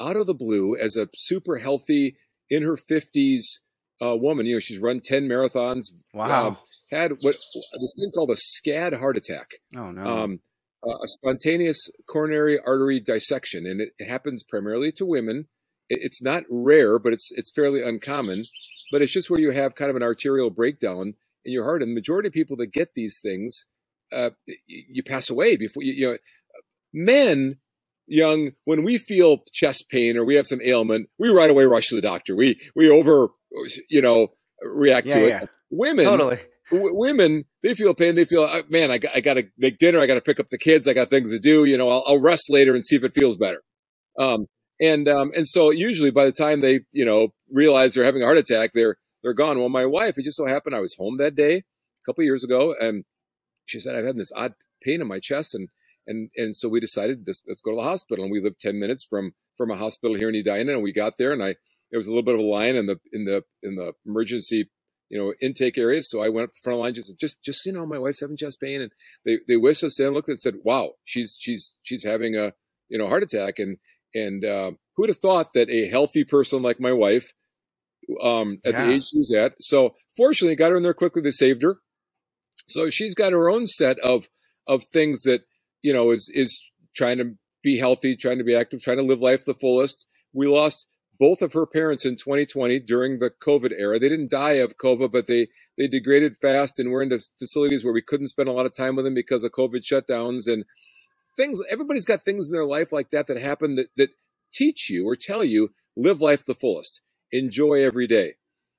out 0.00 0.16
of 0.16 0.26
the 0.26 0.34
blue, 0.34 0.76
as 0.76 0.96
a 0.96 1.08
super 1.16 1.58
healthy 1.58 2.16
in 2.48 2.62
her 2.62 2.76
fifties 2.76 3.60
uh, 4.00 4.16
woman, 4.16 4.46
you 4.46 4.54
know, 4.54 4.60
she's 4.60 4.78
run 4.78 5.00
ten 5.00 5.28
marathons. 5.28 5.86
Wow. 6.14 6.58
had 6.92 7.10
what 7.20 7.34
this 7.80 7.94
thing 7.98 8.12
called 8.14 8.30
a 8.30 8.36
SCAD 8.36 8.98
heart 8.98 9.16
attack. 9.16 9.50
Oh 9.76 9.90
no. 9.90 10.04
Um, 10.04 10.40
a 10.82 11.06
spontaneous 11.08 11.90
coronary 12.08 12.58
artery 12.64 13.00
dissection, 13.00 13.66
and 13.66 13.80
it, 13.82 13.90
it 13.98 14.08
happens 14.08 14.42
primarily 14.42 14.92
to 14.92 15.04
women. 15.04 15.46
It, 15.88 15.98
it's 16.02 16.22
not 16.22 16.44
rare, 16.48 16.98
but 16.98 17.12
it's 17.12 17.30
it's 17.32 17.52
fairly 17.52 17.82
uncommon 17.82 18.44
but 18.90 19.02
it's 19.02 19.12
just 19.12 19.30
where 19.30 19.40
you 19.40 19.50
have 19.50 19.74
kind 19.74 19.90
of 19.90 19.96
an 19.96 20.02
arterial 20.02 20.50
breakdown 20.50 21.14
in 21.44 21.52
your 21.52 21.64
heart. 21.64 21.82
And 21.82 21.90
the 21.90 21.94
majority 21.94 22.28
of 22.28 22.32
people 22.32 22.56
that 22.56 22.72
get 22.72 22.94
these 22.94 23.18
things, 23.22 23.66
uh, 24.12 24.30
you 24.66 25.02
pass 25.02 25.30
away 25.30 25.56
before 25.56 25.82
you, 25.82 25.92
you 25.92 26.08
know, 26.08 26.18
men 26.92 27.56
young, 28.06 28.50
when 28.64 28.82
we 28.82 28.98
feel 28.98 29.38
chest 29.52 29.86
pain 29.90 30.16
or 30.16 30.24
we 30.24 30.34
have 30.34 30.46
some 30.46 30.60
ailment, 30.62 31.08
we 31.18 31.28
right 31.28 31.50
away 31.50 31.64
rush 31.64 31.88
to 31.88 31.94
the 31.94 32.02
doctor. 32.02 32.34
We, 32.34 32.60
we 32.74 32.90
over, 32.90 33.28
you 33.88 34.02
know, 34.02 34.28
react 34.62 35.06
yeah, 35.06 35.14
to 35.14 35.28
yeah. 35.28 35.42
it. 35.42 35.48
Women, 35.70 36.04
totally. 36.04 36.38
w- 36.72 36.96
women, 36.96 37.44
they 37.62 37.74
feel 37.74 37.94
pain. 37.94 38.16
They 38.16 38.24
feel, 38.24 38.42
uh, 38.42 38.62
man, 38.68 38.90
I 38.90 38.98
got, 38.98 39.16
I 39.16 39.20
got 39.20 39.34
to 39.34 39.44
make 39.56 39.78
dinner. 39.78 40.00
I 40.00 40.06
got 40.06 40.14
to 40.14 40.20
pick 40.20 40.40
up 40.40 40.48
the 40.50 40.58
kids. 40.58 40.88
I 40.88 40.92
got 40.92 41.10
things 41.10 41.30
to 41.30 41.38
do. 41.38 41.64
You 41.64 41.78
know, 41.78 41.88
I'll, 41.88 42.02
I'll 42.06 42.20
rest 42.20 42.50
later 42.50 42.74
and 42.74 42.84
see 42.84 42.96
if 42.96 43.04
it 43.04 43.14
feels 43.14 43.36
better. 43.36 43.62
Um, 44.18 44.46
and 44.80 45.08
um, 45.08 45.30
and 45.36 45.46
so 45.46 45.70
usually 45.70 46.10
by 46.10 46.24
the 46.24 46.32
time 46.32 46.60
they 46.60 46.80
you 46.92 47.04
know 47.04 47.32
realize 47.50 47.94
they're 47.94 48.04
having 48.04 48.22
a 48.22 48.26
heart 48.26 48.38
attack, 48.38 48.72
they're 48.74 48.96
they're 49.22 49.34
gone. 49.34 49.58
Well, 49.58 49.68
my 49.68 49.86
wife, 49.86 50.18
it 50.18 50.24
just 50.24 50.36
so 50.36 50.46
happened 50.46 50.74
I 50.74 50.80
was 50.80 50.94
home 50.94 51.18
that 51.18 51.34
day 51.34 51.56
a 51.56 51.62
couple 52.06 52.24
years 52.24 52.44
ago, 52.44 52.74
and 52.78 53.04
she 53.66 53.80
said 53.80 53.94
I've 53.94 54.06
had 54.06 54.16
this 54.16 54.32
odd 54.34 54.54
pain 54.82 55.00
in 55.00 55.06
my 55.06 55.20
chest, 55.20 55.54
and 55.54 55.68
and 56.06 56.30
and 56.36 56.56
so 56.56 56.68
we 56.68 56.80
decided 56.80 57.24
let's 57.26 57.62
go 57.62 57.72
to 57.72 57.76
the 57.76 57.82
hospital, 57.82 58.24
and 58.24 58.32
we 58.32 58.40
lived 58.40 58.60
ten 58.60 58.80
minutes 58.80 59.04
from 59.04 59.32
from 59.56 59.70
a 59.70 59.76
hospital 59.76 60.16
here 60.16 60.30
in 60.30 60.34
Edina, 60.34 60.72
and 60.72 60.82
we 60.82 60.92
got 60.92 61.18
there, 61.18 61.32
and 61.32 61.42
I 61.42 61.56
there 61.90 61.98
was 61.98 62.06
a 62.06 62.10
little 62.10 62.24
bit 62.24 62.34
of 62.34 62.40
a 62.40 62.44
line 62.44 62.76
in 62.76 62.86
the 62.86 62.98
in 63.12 63.24
the 63.24 63.42
in 63.62 63.76
the 63.76 63.92
emergency 64.06 64.70
you 65.10 65.18
know 65.18 65.34
intake 65.42 65.76
areas, 65.76 66.08
so 66.08 66.22
I 66.22 66.30
went 66.30 66.44
up 66.44 66.54
the 66.54 66.60
front 66.62 66.78
line 66.78 66.94
just 66.94 67.18
just 67.18 67.42
just 67.42 67.66
you 67.66 67.72
know 67.72 67.84
my 67.84 67.98
wife's 67.98 68.20
having 68.20 68.36
chest 68.36 68.60
pain, 68.60 68.80
and 68.80 68.92
they 69.26 69.38
they 69.46 69.56
whisked 69.56 69.84
us 69.84 70.00
in, 70.00 70.14
looked 70.14 70.28
and 70.28 70.38
said, 70.38 70.54
wow, 70.64 70.92
she's 71.04 71.36
she's 71.38 71.76
she's 71.82 72.04
having 72.04 72.36
a 72.36 72.52
you 72.88 72.96
know 72.96 73.08
heart 73.08 73.22
attack, 73.22 73.58
and 73.58 73.76
and 74.14 74.44
uh, 74.44 74.70
who 74.96 75.02
would 75.02 75.08
have 75.10 75.20
thought 75.20 75.52
that 75.54 75.70
a 75.70 75.88
healthy 75.88 76.24
person 76.24 76.62
like 76.62 76.80
my 76.80 76.92
wife, 76.92 77.32
um, 78.22 78.60
at 78.64 78.74
Yeah. 78.74 78.86
the 78.86 78.92
age 78.94 79.04
she 79.08 79.18
was 79.18 79.32
at, 79.32 79.54
so 79.60 79.94
fortunately 80.16 80.56
got 80.56 80.70
her 80.70 80.76
in 80.76 80.82
there 80.82 80.94
quickly. 80.94 81.22
They 81.22 81.30
saved 81.30 81.62
her. 81.62 81.76
So 82.66 82.88
she's 82.90 83.14
got 83.14 83.32
her 83.32 83.50
own 83.50 83.66
set 83.66 83.98
of 84.00 84.28
of 84.66 84.84
things 84.92 85.22
that 85.22 85.42
you 85.82 85.92
know 85.92 86.10
is 86.10 86.30
is 86.34 86.60
trying 86.94 87.18
to 87.18 87.34
be 87.62 87.78
healthy, 87.78 88.16
trying 88.16 88.38
to 88.38 88.44
be 88.44 88.54
active, 88.54 88.80
trying 88.82 88.96
to 88.98 89.02
live 89.02 89.20
life 89.20 89.44
the 89.44 89.54
fullest. 89.54 90.06
We 90.32 90.46
lost 90.46 90.86
both 91.18 91.42
of 91.42 91.52
her 91.52 91.66
parents 91.66 92.04
in 92.06 92.16
2020 92.16 92.80
during 92.80 93.18
the 93.18 93.30
COVID 93.46 93.72
era. 93.78 93.98
They 93.98 94.08
didn't 94.08 94.30
die 94.30 94.52
of 94.54 94.76
COVID, 94.78 95.12
but 95.12 95.26
they 95.26 95.48
they 95.78 95.88
degraded 95.88 96.36
fast 96.42 96.78
and 96.78 96.90
were 96.90 97.02
into 97.02 97.20
facilities 97.38 97.84
where 97.84 97.92
we 97.92 98.02
couldn't 98.02 98.28
spend 98.28 98.48
a 98.48 98.52
lot 98.52 98.66
of 98.66 98.74
time 98.74 98.96
with 98.96 99.04
them 99.04 99.14
because 99.14 99.44
of 99.44 99.52
COVID 99.52 99.82
shutdowns 99.82 100.46
and 100.46 100.64
things. 101.36 101.60
Everybody's 101.70 102.04
got 102.04 102.24
things 102.24 102.48
in 102.48 102.52
their 102.52 102.66
life 102.66 102.92
like 102.92 103.10
that 103.10 103.26
that 103.26 103.36
happen 103.36 103.76
that, 103.76 103.88
that 103.96 104.10
teach 104.52 104.90
you 104.90 105.06
or 105.06 105.16
tell 105.16 105.44
you 105.44 105.70
live 105.96 106.20
life 106.20 106.44
the 106.46 106.54
fullest, 106.54 107.00
enjoy 107.32 107.82
every 107.82 108.06
day. 108.06 108.34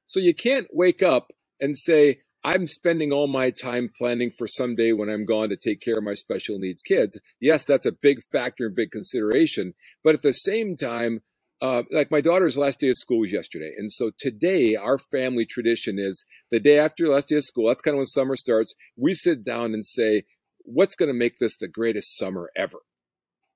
So 0.05 0.20
you 0.20 0.34
can't 0.34 0.67
wake 0.72 1.01
up 1.01 1.31
and 1.60 1.77
say, 1.77 2.20
I'm 2.43 2.65
spending 2.65 3.13
all 3.13 3.27
my 3.27 3.51
time 3.51 3.89
planning 3.96 4.31
for 4.36 4.48
someday 4.48 4.93
when 4.93 5.10
I'm 5.10 5.25
gone 5.25 5.50
to 5.50 5.55
take 5.55 5.79
care 5.79 5.98
of 5.98 6.03
my 6.03 6.15
special 6.15 6.58
needs 6.58 6.81
kids. 6.81 7.20
Yes, 7.39 7.65
that's 7.65 7.86
a 7.86 7.91
big 7.91 8.20
factor 8.31 8.65
and 8.65 8.75
big 8.75 8.91
consideration. 8.91 9.74
But 10.03 10.15
at 10.15 10.24
the 10.24 10.34
same 10.34 10.75
time, 10.75 11.22
uh, 11.62 11.84
like 11.91 12.10
my 12.10 12.22
daughter's 12.22 12.58
last 12.58 12.79
day 12.79 12.89
of 12.89 12.98
school 12.98 13.20
was 13.20 13.31
yesterday. 13.31 13.72
And 13.77 13.91
so 13.91 14.10
today, 14.17 14.75
our 14.75 14.98
family 14.98 15.46
tradition 15.46 16.00
is 16.00 16.25
the 16.50 16.60
day 16.60 16.79
after 16.79 17.08
last 17.08 17.29
day 17.29 17.36
of 17.36 17.43
school, 17.43 17.67
that's 17.67 17.81
kind 17.81 17.93
of 17.93 18.00
when 18.00 18.08
summer 18.08 18.36
starts, 18.36 18.74
we 18.98 19.13
sit 19.13 19.46
down 19.46 19.74
and 19.75 19.86
say, 19.86 20.24
what's 20.65 20.96
going 20.96 21.08
to 21.10 21.13
make 21.18 21.39
this 21.39 21.58
the 21.58 21.68
greatest 21.68 22.18
summer 22.18 22.50
ever? 22.56 22.80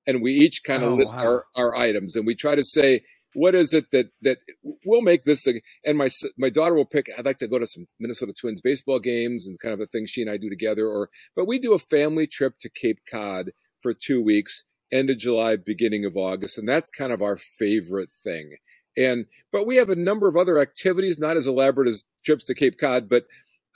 And 0.06 0.22
we 0.22 0.32
each 0.32 0.62
kind 0.64 0.82
of 0.82 0.92
Oh, 0.92 0.96
list 0.96 1.16
wow. 1.16 1.22
our, 1.24 1.44
our 1.56 1.76
items 1.76 2.16
and 2.16 2.26
we 2.26 2.34
try 2.34 2.54
to 2.54 2.64
say, 2.64 3.02
what 3.34 3.54
is 3.54 3.74
it 3.74 3.90
that 3.92 4.06
that 4.22 4.38
will 4.86 5.02
make 5.02 5.24
this 5.24 5.42
the 5.42 5.60
and 5.84 5.98
my 5.98 6.08
my 6.38 6.48
daughter 6.48 6.74
will 6.74 6.86
pick 6.86 7.06
i'd 7.18 7.26
like 7.26 7.38
to 7.38 7.46
go 7.46 7.58
to 7.58 7.66
some 7.66 7.86
minnesota 8.00 8.32
twins 8.32 8.62
baseball 8.62 8.98
games 8.98 9.46
and 9.46 9.58
kind 9.60 9.74
of 9.74 9.78
the 9.78 9.86
thing 9.86 10.06
she 10.06 10.22
and 10.22 10.30
i 10.30 10.38
do 10.38 10.48
together 10.48 10.88
or 10.88 11.10
but 11.34 11.46
we 11.46 11.58
do 11.58 11.74
a 11.74 11.78
family 11.78 12.26
trip 12.26 12.54
to 12.58 12.70
cape 12.70 12.98
cod 13.10 13.50
for 13.82 13.92
two 13.92 14.22
weeks 14.22 14.64
end 14.90 15.10
of 15.10 15.18
july 15.18 15.54
beginning 15.54 16.06
of 16.06 16.16
august 16.16 16.56
and 16.56 16.66
that's 16.66 16.88
kind 16.88 17.12
of 17.12 17.20
our 17.20 17.36
favorite 17.36 18.08
thing 18.24 18.56
and 18.96 19.26
but 19.52 19.66
we 19.66 19.76
have 19.76 19.90
a 19.90 19.96
number 19.96 20.28
of 20.28 20.36
other 20.36 20.58
activities 20.58 21.18
not 21.18 21.36
as 21.36 21.46
elaborate 21.46 21.88
as 21.88 22.04
trips 22.24 22.44
to 22.44 22.54
cape 22.54 22.78
cod 22.80 23.06
but 23.06 23.24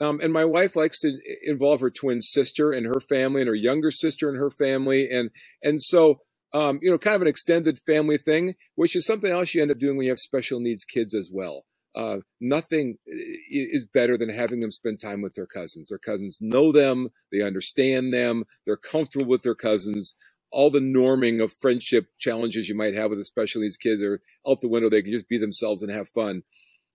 um, 0.01 0.19
and 0.21 0.33
my 0.33 0.45
wife 0.45 0.75
likes 0.75 0.99
to 0.99 1.17
involve 1.43 1.81
her 1.81 1.91
twin 1.91 2.21
sister 2.21 2.71
and 2.71 2.85
her 2.87 2.99
family 2.99 3.41
and 3.41 3.47
her 3.47 3.55
younger 3.55 3.91
sister 3.91 4.29
and 4.29 4.37
her 4.37 4.49
family 4.49 5.09
and 5.09 5.29
and 5.63 5.81
so 5.81 6.19
um, 6.53 6.79
you 6.81 6.91
know, 6.91 6.97
kind 6.97 7.15
of 7.15 7.21
an 7.21 7.27
extended 7.27 7.79
family 7.85 8.17
thing, 8.17 8.55
which 8.75 8.95
is 8.95 9.05
something 9.05 9.31
else 9.31 9.53
you 9.53 9.61
end 9.61 9.71
up 9.71 9.79
doing 9.79 9.97
when 9.97 10.05
you 10.05 10.11
have 10.11 10.19
special 10.19 10.59
needs 10.59 10.83
kids 10.83 11.15
as 11.15 11.29
well. 11.31 11.63
Uh, 11.95 12.17
nothing 12.39 12.95
is 13.05 13.85
better 13.85 14.17
than 14.17 14.29
having 14.29 14.61
them 14.61 14.71
spend 14.71 14.99
time 14.99 15.21
with 15.21 15.33
their 15.35 15.45
cousins. 15.47 15.89
Their 15.89 15.99
cousins 15.99 16.37
know 16.39 16.71
them, 16.71 17.09
they 17.31 17.41
understand 17.41 18.13
them, 18.13 18.45
they're 18.65 18.77
comfortable 18.77 19.25
with 19.25 19.43
their 19.43 19.55
cousins. 19.55 20.15
All 20.53 20.69
the 20.69 20.79
norming 20.79 21.41
of 21.41 21.53
friendship 21.61 22.07
challenges 22.17 22.67
you 22.67 22.75
might 22.75 22.93
have 22.95 23.09
with 23.09 23.19
the 23.19 23.23
special 23.23 23.61
needs 23.61 23.77
kids 23.77 24.01
are 24.01 24.21
out 24.47 24.59
the 24.61 24.67
window. 24.67 24.89
They 24.89 25.01
can 25.01 25.13
just 25.13 25.29
be 25.29 25.37
themselves 25.37 25.81
and 25.81 25.91
have 25.91 26.09
fun. 26.09 26.43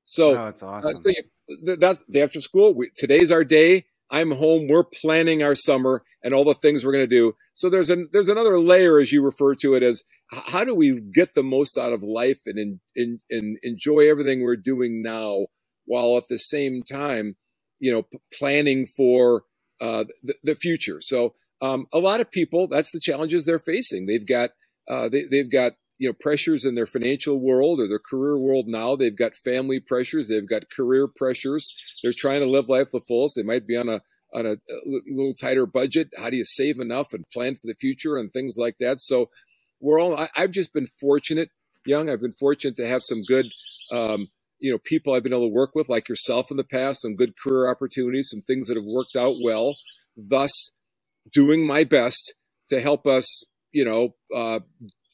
So, 0.07 0.31
oh, 0.31 0.45
that's 0.47 0.63
uh, 0.63 0.67
awesome. 0.69 0.97
so 0.97 1.09
you, 1.09 1.77
that's 1.77 2.03
the 2.09 2.23
after 2.23 2.41
school. 2.41 2.75
We, 2.75 2.91
today's 2.97 3.31
our 3.31 3.45
day. 3.45 3.85
I'm 4.11 4.31
home. 4.31 4.69
We're 4.69 4.85
planning 4.85 5.43
our 5.43 5.57
summer 5.57 6.03
and 6.23 6.33
all 6.33 6.45
the 6.45 6.55
things 6.55 6.85
we're 6.85 6.93
going 6.93 7.09
to 7.09 7.15
do. 7.15 7.35
So 7.55 7.69
there's 7.69 7.91
an 7.91 8.09
there's 8.13 8.29
another 8.29 8.59
layer, 8.61 9.01
as 9.01 9.11
you 9.11 9.21
refer 9.21 9.57
to 9.57 9.75
it, 9.75 9.83
as 9.83 10.03
how 10.31 10.65
do 10.65 10.75
we 10.75 11.01
get 11.01 11.35
the 11.35 11.43
most 11.43 11.77
out 11.77 11.93
of 11.93 12.03
life 12.03 12.39
and 12.47 12.59
in, 12.59 12.81
in, 12.95 13.21
and 13.31 13.59
enjoy 13.63 14.09
everything 14.09 14.43
we're 14.43 14.57
doing 14.57 15.03
now, 15.03 15.47
while 15.87 16.17
at 16.17 16.29
the 16.29 16.39
same 16.39 16.83
time, 16.83 17.37
you 17.81 17.93
know, 17.93 18.03
p- 18.03 18.19
planning 18.33 18.87
for 18.87 19.43
uh, 19.81 20.05
the, 20.23 20.35
the 20.45 20.55
future. 20.55 21.01
So 21.01 21.35
um, 21.61 21.87
a 21.93 21.99
lot 21.99 22.21
of 22.21 22.31
people, 22.31 22.69
that's 22.69 22.93
the 22.93 23.01
challenges 23.01 23.45
they're 23.45 23.59
facing. 23.59 24.07
They've 24.07 24.27
got 24.27 24.51
uh, 24.89 25.09
they, 25.09 25.25
they've 25.25 25.51
got 25.51 25.73
you 25.99 26.09
know 26.09 26.15
pressures 26.19 26.65
in 26.65 26.75
their 26.75 26.87
financial 26.87 27.39
world 27.41 27.81
or 27.81 27.89
their 27.89 27.99
career 27.99 28.39
world 28.39 28.67
now. 28.67 28.97
They've 28.97 29.17
got 29.17 29.37
family 29.37 29.81
pressures. 29.81 30.29
They've 30.29 30.49
got 30.49 30.71
career 30.75 31.09
pressures. 31.17 31.71
They're 32.03 32.13
trying 32.17 32.41
to 32.41 32.47
live 32.47 32.69
life 32.69 32.89
the 32.93 33.01
fullest. 33.07 33.37
They 33.37 33.43
might 33.43 33.67
be 33.67 33.77
on 33.77 33.89
a 33.89 34.01
on 34.35 34.47
a, 34.47 34.53
a 34.53 34.77
little 35.09 35.35
tighter 35.35 35.67
budget. 35.67 36.09
How 36.17 36.31
do 36.31 36.37
you 36.37 36.45
save 36.45 36.81
enough 36.81 37.13
and 37.13 37.25
plan 37.33 37.55
for 37.55 37.67
the 37.67 37.77
future 37.81 38.17
and 38.17 38.33
things 38.33 38.57
like 38.59 38.77
that? 38.81 39.01
So 39.01 39.31
we're 39.81 40.01
all. 40.01 40.17
I, 40.17 40.29
I've 40.37 40.51
just 40.51 40.73
been 40.73 40.89
fortunate, 41.01 41.51
young. 41.85 42.11
I've 42.11 42.21
been 42.21 42.35
fortunate 42.39 42.77
to 42.77 42.87
have 42.87 43.03
some 43.03 43.21
good. 43.27 43.47
Um, 43.93 44.29
you 44.59 44.73
know, 44.73 44.79
people 44.85 45.13
I've 45.13 45.23
been 45.23 45.35
able 45.35 45.49
to 45.49 45.55
work 45.55 45.75
with, 45.75 45.91
like 45.91 46.09
yourself 46.09 46.51
in 46.51 46.57
the 46.57 46.65
past, 46.65 47.03
some 47.03 47.15
good 47.15 47.35
career 47.39 47.71
opportunities, 47.71 48.31
some 48.31 48.41
things 48.41 48.69
that 48.69 48.77
have 48.77 48.87
worked 48.87 49.15
out 49.15 49.35
well. 49.45 49.77
Thus, 50.17 50.71
doing 51.31 51.67
my 51.67 51.85
best 51.85 52.33
to 52.71 52.81
help 52.81 53.07
us, 53.07 53.45
you 53.73 53.85
know, 53.85 54.15
uh, 54.35 54.61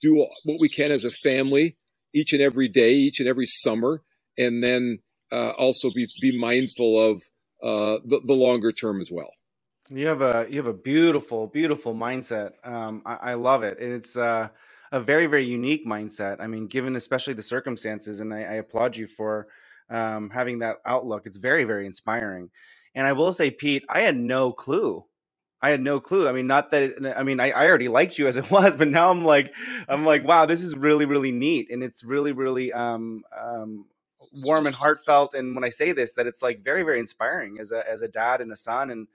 do 0.02 0.16
what 0.44 0.61
we 0.61 0.68
can 0.68 0.90
as 0.90 1.04
a 1.04 1.11
family 1.11 1.76
each 2.14 2.32
and 2.32 2.42
every 2.42 2.68
day, 2.68 2.92
each 2.94 3.21
and 3.21 3.28
every 3.28 3.47
summer, 3.47 4.02
and 4.37 4.62
then 4.62 4.99
uh, 5.30 5.50
also 5.50 5.90
be 5.94 6.06
be 6.21 6.38
mindful 6.38 7.00
of 7.00 7.23
uh, 7.62 7.99
the, 8.04 8.21
the 8.26 8.35
longer 8.35 8.73
term 8.73 9.00
as 9.00 9.11
well. 9.11 9.30
You 9.88 10.06
have 10.09 10.23
a 10.23 10.47
you 10.50 10.56
have 10.56 10.66
a 10.66 10.75
beautiful, 10.75 11.47
beautiful 11.47 11.94
mindset. 11.94 12.52
Um, 12.64 13.02
I, 13.06 13.14
I, 13.14 13.35
love 13.35 13.62
it, 13.62 13.78
and 13.78 13.92
it's 13.92 14.16
uh, 14.16 14.49
a 14.90 15.00
very, 15.00 15.26
very 15.26 15.44
unique 15.44 15.87
mindset. 15.87 16.37
I 16.40 16.47
mean, 16.47 16.66
given 16.66 16.97
especially 16.97 17.35
the 17.35 17.42
circumstances, 17.42 18.21
and 18.21 18.32
I, 18.32 18.38
I 18.38 18.54
applaud 18.54 18.97
you 18.97 19.06
for 19.06 19.49
um, 19.90 20.30
having 20.30 20.61
that 20.61 20.78
outlook. 20.87 21.23
It's 21.26 21.37
very, 21.37 21.64
very 21.64 21.87
inspiring. 21.87 22.50
And 22.94 23.06
I 23.06 23.12
will 23.12 23.32
say, 23.32 23.50
Pete, 23.50 23.85
I 23.88 24.00
had 24.00 24.16
no 24.16 24.52
clue. 24.52 25.04
I 25.62 25.71
had 25.71 25.81
no 25.81 26.00
clue. 26.00 26.28
I 26.28 26.33
mean, 26.33 26.47
not 26.47 26.71
that. 26.71 26.83
It, 26.83 27.14
I 27.16 27.23
mean, 27.23 27.38
I, 27.38 27.50
I 27.50 27.69
already 27.69 27.88
liked 27.88 28.19
you 28.19 28.26
as 28.26 28.37
it 28.37 28.50
was, 28.50 28.76
but 28.76 28.88
now 28.88 29.11
I'm 29.11 29.25
like, 29.25 29.54
I'm 29.88 30.04
like, 30.04 30.25
wow, 30.25 30.45
this 30.45 30.62
is 30.62 30.76
really, 30.76 31.04
really 31.04 31.33
neat, 31.33 31.71
and 31.71 31.83
it's 31.83 32.02
really, 32.02 32.33
really 32.33 32.73
um, 32.73 33.23
um, 33.40 33.87
warm 34.45 34.66
and 34.66 34.75
heartfelt. 34.75 35.35
And 35.35 35.54
when 35.54 35.64
I 35.64 35.69
say 35.69 35.92
this, 35.92 36.12
that 36.14 36.26
it's 36.26 36.42
like 36.42 36.64
very, 36.64 36.83
very 36.83 36.99
inspiring 36.99 37.59
as 37.61 37.71
a 37.71 37.88
as 37.88 38.02
a 38.02 38.09
dad 38.09 38.40
and 38.40 38.50
a 38.50 38.57
son, 38.57 38.90
and 38.90 39.07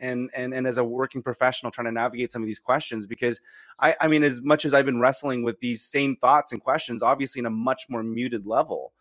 and 0.00 0.30
and 0.34 0.54
and 0.54 0.66
as 0.66 0.78
a 0.78 0.84
working 0.84 1.22
professional 1.22 1.72
trying 1.72 1.86
to 1.86 1.92
navigate 1.92 2.30
some 2.30 2.42
of 2.42 2.46
these 2.46 2.58
questions 2.58 3.06
because 3.06 3.40
I 3.78 3.96
I 4.00 4.08
mean 4.08 4.22
as 4.22 4.42
much 4.42 4.64
as 4.64 4.74
I've 4.74 4.84
been 4.84 5.00
wrestling 5.00 5.42
with 5.42 5.60
these 5.60 5.82
same 5.82 6.16
thoughts 6.16 6.52
and 6.52 6.60
questions 6.60 7.02
obviously 7.02 7.40
in 7.40 7.46
a 7.46 7.50
much 7.50 7.86
more 7.88 8.02
muted 8.02 8.46
level 8.46 8.92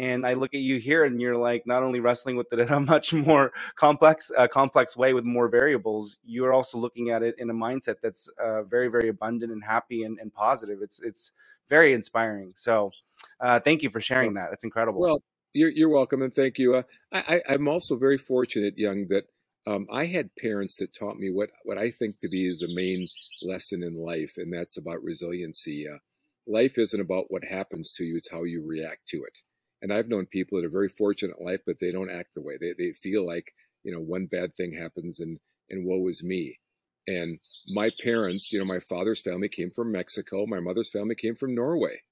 and 0.00 0.26
I 0.26 0.34
look 0.34 0.54
at 0.54 0.62
you 0.62 0.78
here 0.78 1.04
and 1.04 1.20
you're 1.20 1.36
like 1.36 1.66
not 1.66 1.82
only 1.84 2.00
wrestling 2.00 2.36
with 2.36 2.52
it 2.52 2.60
in 2.60 2.72
a 2.72 2.80
much 2.94 3.14
more 3.14 3.52
complex 3.76 4.32
uh, 4.36 4.48
complex 4.48 4.96
way 4.96 5.14
with 5.14 5.24
more 5.24 5.48
variables 5.48 6.18
you're 6.24 6.54
also 6.54 6.78
looking 6.78 7.10
at 7.10 7.22
it 7.22 7.36
in 7.38 7.50
a 7.50 7.54
mindset 7.54 7.96
that's 8.02 8.28
uh, 8.42 8.64
very 8.64 8.88
very 8.88 9.08
abundant 9.10 9.52
and 9.52 9.64
happy 9.64 10.04
and, 10.04 10.18
and 10.20 10.32
positive. 10.34 10.80
It's 10.82 11.00
it's 11.02 11.32
very 11.68 11.92
inspiring. 11.94 12.52
So 12.56 12.92
uh, 13.40 13.60
thank 13.60 13.82
you 13.84 13.90
for 13.90 14.00
sharing 14.00 14.34
that. 14.34 14.50
That's 14.50 14.64
incredible. 14.64 15.00
well 15.00 15.22
you're, 15.54 15.70
you're 15.70 15.90
welcome 15.90 16.22
and 16.22 16.34
thank 16.34 16.58
you. 16.58 16.76
Uh, 16.76 16.82
I, 17.12 17.42
I'm 17.48 17.68
also 17.68 17.96
very 17.96 18.18
fortunate 18.18 18.78
young 18.78 19.08
that 19.10 19.24
um, 19.66 19.86
I 19.92 20.06
had 20.06 20.30
parents 20.36 20.76
that 20.76 20.94
taught 20.94 21.18
me 21.18 21.30
what, 21.30 21.50
what 21.64 21.78
I 21.78 21.90
think 21.90 22.20
to 22.20 22.28
be 22.28 22.48
is 22.48 22.60
the 22.60 22.74
main 22.74 23.08
lesson 23.42 23.82
in 23.82 23.94
life, 23.96 24.34
and 24.38 24.52
that's 24.52 24.78
about 24.78 25.02
resiliency. 25.02 25.86
Uh, 25.88 25.98
life 26.46 26.78
isn't 26.78 27.00
about 27.00 27.26
what 27.28 27.44
happens 27.44 27.92
to 27.94 28.04
you, 28.04 28.16
it's 28.16 28.30
how 28.30 28.44
you 28.44 28.64
react 28.66 29.08
to 29.08 29.18
it. 29.18 29.49
And 29.82 29.92
I've 29.92 30.08
known 30.08 30.26
people 30.26 30.58
that 30.58 30.66
are 30.66 30.70
very 30.70 30.88
fortunate 30.88 31.36
in 31.38 31.46
life, 31.46 31.60
but 31.66 31.76
they 31.80 31.92
don't 31.92 32.10
act 32.10 32.34
the 32.34 32.42
way. 32.42 32.58
They, 32.60 32.74
they 32.76 32.92
feel 33.02 33.26
like, 33.26 33.52
you 33.82 33.92
know, 33.92 34.00
one 34.00 34.26
bad 34.26 34.54
thing 34.54 34.72
happens 34.72 35.20
and, 35.20 35.38
and 35.70 35.86
woe 35.86 36.08
is 36.08 36.22
me. 36.22 36.58
And 37.06 37.38
my 37.70 37.90
parents, 38.02 38.52
you 38.52 38.58
know, 38.58 38.66
my 38.66 38.80
father's 38.80 39.22
family 39.22 39.48
came 39.48 39.70
from 39.70 39.92
Mexico. 39.92 40.44
My 40.46 40.60
mother's 40.60 40.90
family 40.90 41.14
came 41.14 41.34
from 41.34 41.54
Norway. 41.54 42.02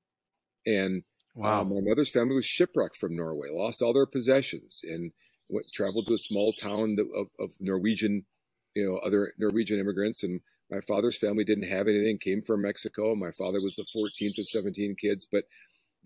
And 0.66 1.02
uh, 1.36 1.40
wow. 1.40 1.64
my 1.64 1.80
mother's 1.80 2.10
family 2.10 2.34
was 2.34 2.46
shipwrecked 2.46 2.96
from 2.96 3.16
Norway, 3.16 3.48
lost 3.50 3.82
all 3.82 3.92
their 3.92 4.06
possessions. 4.06 4.80
And 4.82 5.12
went, 5.50 5.66
traveled 5.72 6.06
to 6.06 6.14
a 6.14 6.18
small 6.18 6.52
town 6.52 6.96
of, 7.14 7.28
of 7.38 7.50
Norwegian, 7.60 8.24
you 8.74 8.88
know, 8.88 8.96
other 8.98 9.32
Norwegian 9.38 9.78
immigrants. 9.78 10.22
And 10.22 10.40
my 10.70 10.80
father's 10.80 11.18
family 11.18 11.44
didn't 11.44 11.70
have 11.70 11.88
anything, 11.88 12.18
came 12.18 12.42
from 12.42 12.62
Mexico. 12.62 13.14
My 13.14 13.32
father 13.32 13.60
was 13.60 13.76
the 13.76 13.86
14th 13.96 14.38
of 14.38 14.48
17 14.48 14.96
kids, 15.00 15.26
but 15.30 15.44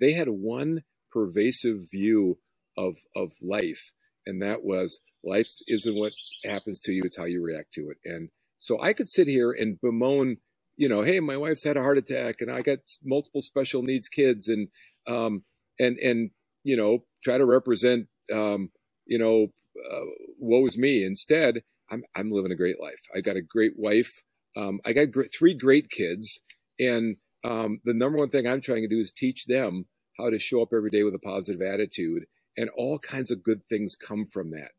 they 0.01 0.13
had 0.13 0.29
one 0.29 0.83
pervasive 1.13 1.91
view 1.91 2.39
of, 2.77 2.97
of 3.17 3.33
life. 3.43 3.93
And 4.27 4.43
that 4.43 4.65
was 4.65 5.01
life 5.25 5.49
isn't 5.69 5.99
what 5.99 6.13
happens 6.45 6.81
to 6.81 6.93
you, 6.93 7.03
it's 7.05 7.17
how 7.17 7.25
you 7.25 7.43
react 7.43 7.75
to 7.75 7.91
it. 7.91 7.99
And 8.05 8.29
so 8.59 8.81
I 8.81 8.93
could 8.93 9.09
sit 9.09 9.27
here 9.29 9.53
and 9.53 9.81
bemoan, 9.81 10.37
you 10.77 10.89
know, 10.89 11.03
hey, 11.03 11.21
my 11.21 11.37
wife's 11.37 11.65
had 11.65 11.77
a 11.77 11.83
heart 11.83 11.99
attack 11.99 12.37
and 12.41 12.51
I 12.51 12.63
got 12.63 12.79
multiple 13.05 13.43
special 13.43 13.83
needs 13.83 14.09
kids 14.09 14.49
and, 14.49 14.69
um, 15.09 15.43
and, 15.81 15.99
and, 15.99 16.31
you 16.65 16.77
know, 16.77 17.05
try 17.25 17.39
to 17.39 17.45
represent, 17.45 18.07
um, 18.33 18.71
you 19.07 19.19
know, 19.19 19.49
uh, 19.91 20.07
woe 20.39 20.67
me. 20.77 21.05
Instead, 21.05 21.63
I'm 21.91 22.03
I'm 22.15 22.31
living 22.31 22.53
a 22.53 22.57
great 22.57 22.81
life. 22.81 23.01
I 23.15 23.21
got 23.21 23.37
a 23.37 23.43
great 23.43 23.75
wife. 23.77 24.11
Um, 24.57 24.81
I 24.85 24.93
got 24.93 25.11
gr- 25.11 25.25
three 25.37 25.55
great 25.55 25.91
kids, 25.91 26.41
and 26.79 27.17
um, 27.45 27.81
the 27.85 27.95
number 27.95 28.19
one 28.19 28.31
thing 28.31 28.47
I'm 28.47 28.61
trying 28.61 28.83
to 28.83 28.89
do 28.89 29.01
is 29.01 29.13
teach 29.13 29.47
them 29.47 29.87
how 30.19 30.31
to 30.31 30.39
show 30.39 30.63
up 30.63 30.71
every 30.75 30.91
day 30.91 31.03
with 31.03 31.15
a 31.15 31.19
positive 31.19 31.63
attitude, 31.63 32.25
and 32.57 32.71
all 32.77 32.99
kinds 32.99 33.31
of 33.31 33.43
good 33.43 33.65
things 33.65 33.97
come 33.97 34.27
from 34.27 34.51
that. 34.51 34.71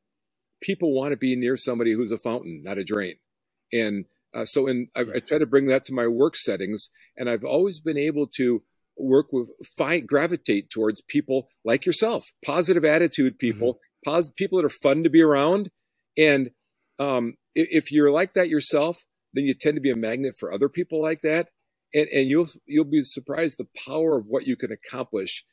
People 0.61 0.93
want 0.93 1.11
to 1.11 1.17
be 1.17 1.35
near 1.35 1.57
somebody 1.57 1.93
who's 1.93 2.11
a 2.11 2.17
fountain, 2.17 2.61
not 2.63 2.77
a 2.77 2.83
drain, 2.83 3.15
and 3.71 4.05
uh, 4.33 4.45
so 4.45 4.67
in 4.67 4.87
I, 4.95 5.01
I 5.15 5.19
try 5.19 5.37
to 5.37 5.45
bring 5.45 5.67
that 5.67 5.85
to 5.85 5.93
my 5.93 6.07
work 6.07 6.35
settings, 6.35 6.89
and 7.17 7.29
I've 7.29 7.43
always 7.43 7.79
been 7.79 7.97
able 7.97 8.27
to 8.37 8.63
work 8.97 9.27
with 9.31 9.49
find 9.77 10.07
gravitate 10.07 10.69
towards 10.69 11.01
people 11.01 11.47
like 11.65 11.83
yourself 11.83 12.25
positive 12.45 12.85
attitude 12.85 13.39
people 13.39 13.79
positive 14.03 14.35
people 14.35 14.59
that 14.59 14.65
are 14.65 14.69
fun 14.69 15.03
to 15.03 15.09
be 15.09 15.21
around. 15.21 15.69
And 16.17 16.51
um, 16.99 17.35
if 17.55 17.91
you're 17.91 18.11
like 18.11 18.33
that 18.33 18.49
yourself, 18.49 19.03
then 19.33 19.45
you 19.45 19.53
tend 19.53 19.75
to 19.75 19.81
be 19.81 19.91
a 19.91 19.95
magnet 19.95 20.35
for 20.39 20.53
other 20.53 20.69
people 20.69 21.01
like 21.01 21.21
that. 21.21 21.47
And, 21.93 22.07
and 22.09 22.29
you'll 22.29 22.49
you'll 22.65 22.85
be 22.85 23.03
surprised 23.03 23.57
the 23.57 23.67
power 23.85 24.17
of 24.17 24.25
what 24.27 24.47
you 24.47 24.55
can 24.55 24.71
accomplish 24.71 25.43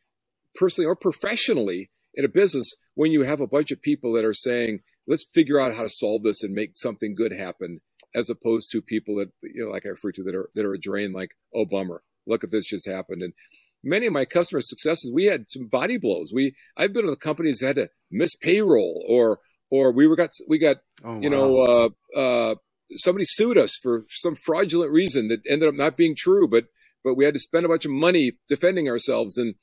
personally 0.54 0.86
or 0.86 0.96
professionally 0.96 1.90
in 2.14 2.24
a 2.24 2.28
business 2.28 2.74
when 2.94 3.12
you 3.12 3.22
have 3.22 3.40
a 3.40 3.46
bunch 3.46 3.70
of 3.70 3.80
people 3.82 4.14
that 4.14 4.24
are 4.24 4.34
saying, 4.34 4.80
let's 5.06 5.26
figure 5.32 5.60
out 5.60 5.74
how 5.74 5.82
to 5.82 5.88
solve 5.88 6.22
this 6.22 6.42
and 6.42 6.52
make 6.52 6.72
something 6.74 7.14
good 7.14 7.32
happen, 7.32 7.80
as 8.14 8.30
opposed 8.30 8.70
to 8.70 8.82
people 8.82 9.16
that 9.16 9.28
you 9.42 9.64
know, 9.64 9.70
like 9.70 9.86
I 9.86 9.90
refer 9.90 10.12
to 10.12 10.22
that 10.24 10.34
are 10.34 10.50
that 10.54 10.64
are 10.64 10.74
a 10.74 10.80
drain, 10.80 11.12
like, 11.12 11.30
oh 11.54 11.64
bummer, 11.64 12.02
look 12.26 12.44
at 12.44 12.50
this 12.50 12.66
just 12.66 12.88
happened. 12.88 13.22
And 13.22 13.32
many 13.82 14.06
of 14.06 14.12
my 14.12 14.24
customer 14.24 14.60
successes, 14.60 15.10
we 15.12 15.26
had 15.26 15.48
some 15.48 15.66
body 15.66 15.98
blows. 15.98 16.32
We 16.32 16.54
I've 16.76 16.92
been 16.92 17.06
with 17.06 17.20
companies 17.20 17.58
that 17.58 17.66
had 17.66 17.76
to 17.76 17.90
miss 18.10 18.34
payroll 18.34 19.04
or 19.08 19.40
or 19.70 19.92
we 19.92 20.06
were 20.06 20.16
got 20.16 20.30
we 20.48 20.58
got 20.58 20.78
oh, 21.04 21.20
you 21.20 21.30
wow. 21.30 21.36
know 21.36 21.58
uh, 21.58 22.18
uh, 22.18 22.54
somebody 22.96 23.24
sued 23.24 23.58
us 23.58 23.76
for 23.76 24.04
some 24.08 24.34
fraudulent 24.34 24.92
reason 24.92 25.28
that 25.28 25.40
ended 25.48 25.68
up 25.68 25.74
not 25.74 25.96
being 25.96 26.14
true, 26.16 26.48
but 26.48 26.64
but 27.02 27.14
we 27.14 27.24
had 27.24 27.34
to 27.34 27.40
spend 27.40 27.64
a 27.64 27.68
bunch 27.68 27.84
of 27.84 27.90
money 27.90 28.32
defending 28.48 28.88
ourselves 28.88 29.38
and 29.38 29.54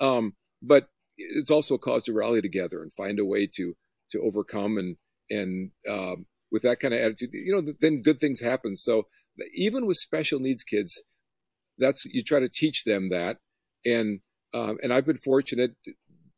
um, 0.00 0.34
but 0.62 0.88
it's 1.16 1.50
also 1.50 1.74
a 1.74 1.78
cause 1.78 2.04
to 2.04 2.12
rally 2.12 2.42
together 2.42 2.82
and 2.82 2.92
find 2.92 3.18
a 3.18 3.24
way 3.24 3.48
to 3.56 3.74
to 4.10 4.20
overcome 4.20 4.78
and 4.78 4.96
and 5.28 5.70
um, 5.90 6.26
with 6.52 6.62
that 6.62 6.78
kind 6.78 6.94
of 6.94 7.00
attitude, 7.00 7.30
you 7.32 7.52
know, 7.52 7.72
then 7.80 8.02
good 8.02 8.20
things 8.20 8.40
happen. 8.40 8.76
So 8.76 9.08
even 9.54 9.86
with 9.86 9.96
special 9.96 10.38
needs 10.38 10.62
kids, 10.62 11.02
that's 11.78 12.04
you 12.04 12.22
try 12.22 12.40
to 12.40 12.48
teach 12.48 12.84
them 12.84 13.10
that 13.10 13.38
and 13.84 14.20
um, 14.54 14.78
and 14.82 14.92
I've 14.92 15.06
been 15.06 15.18
fortunate. 15.18 15.72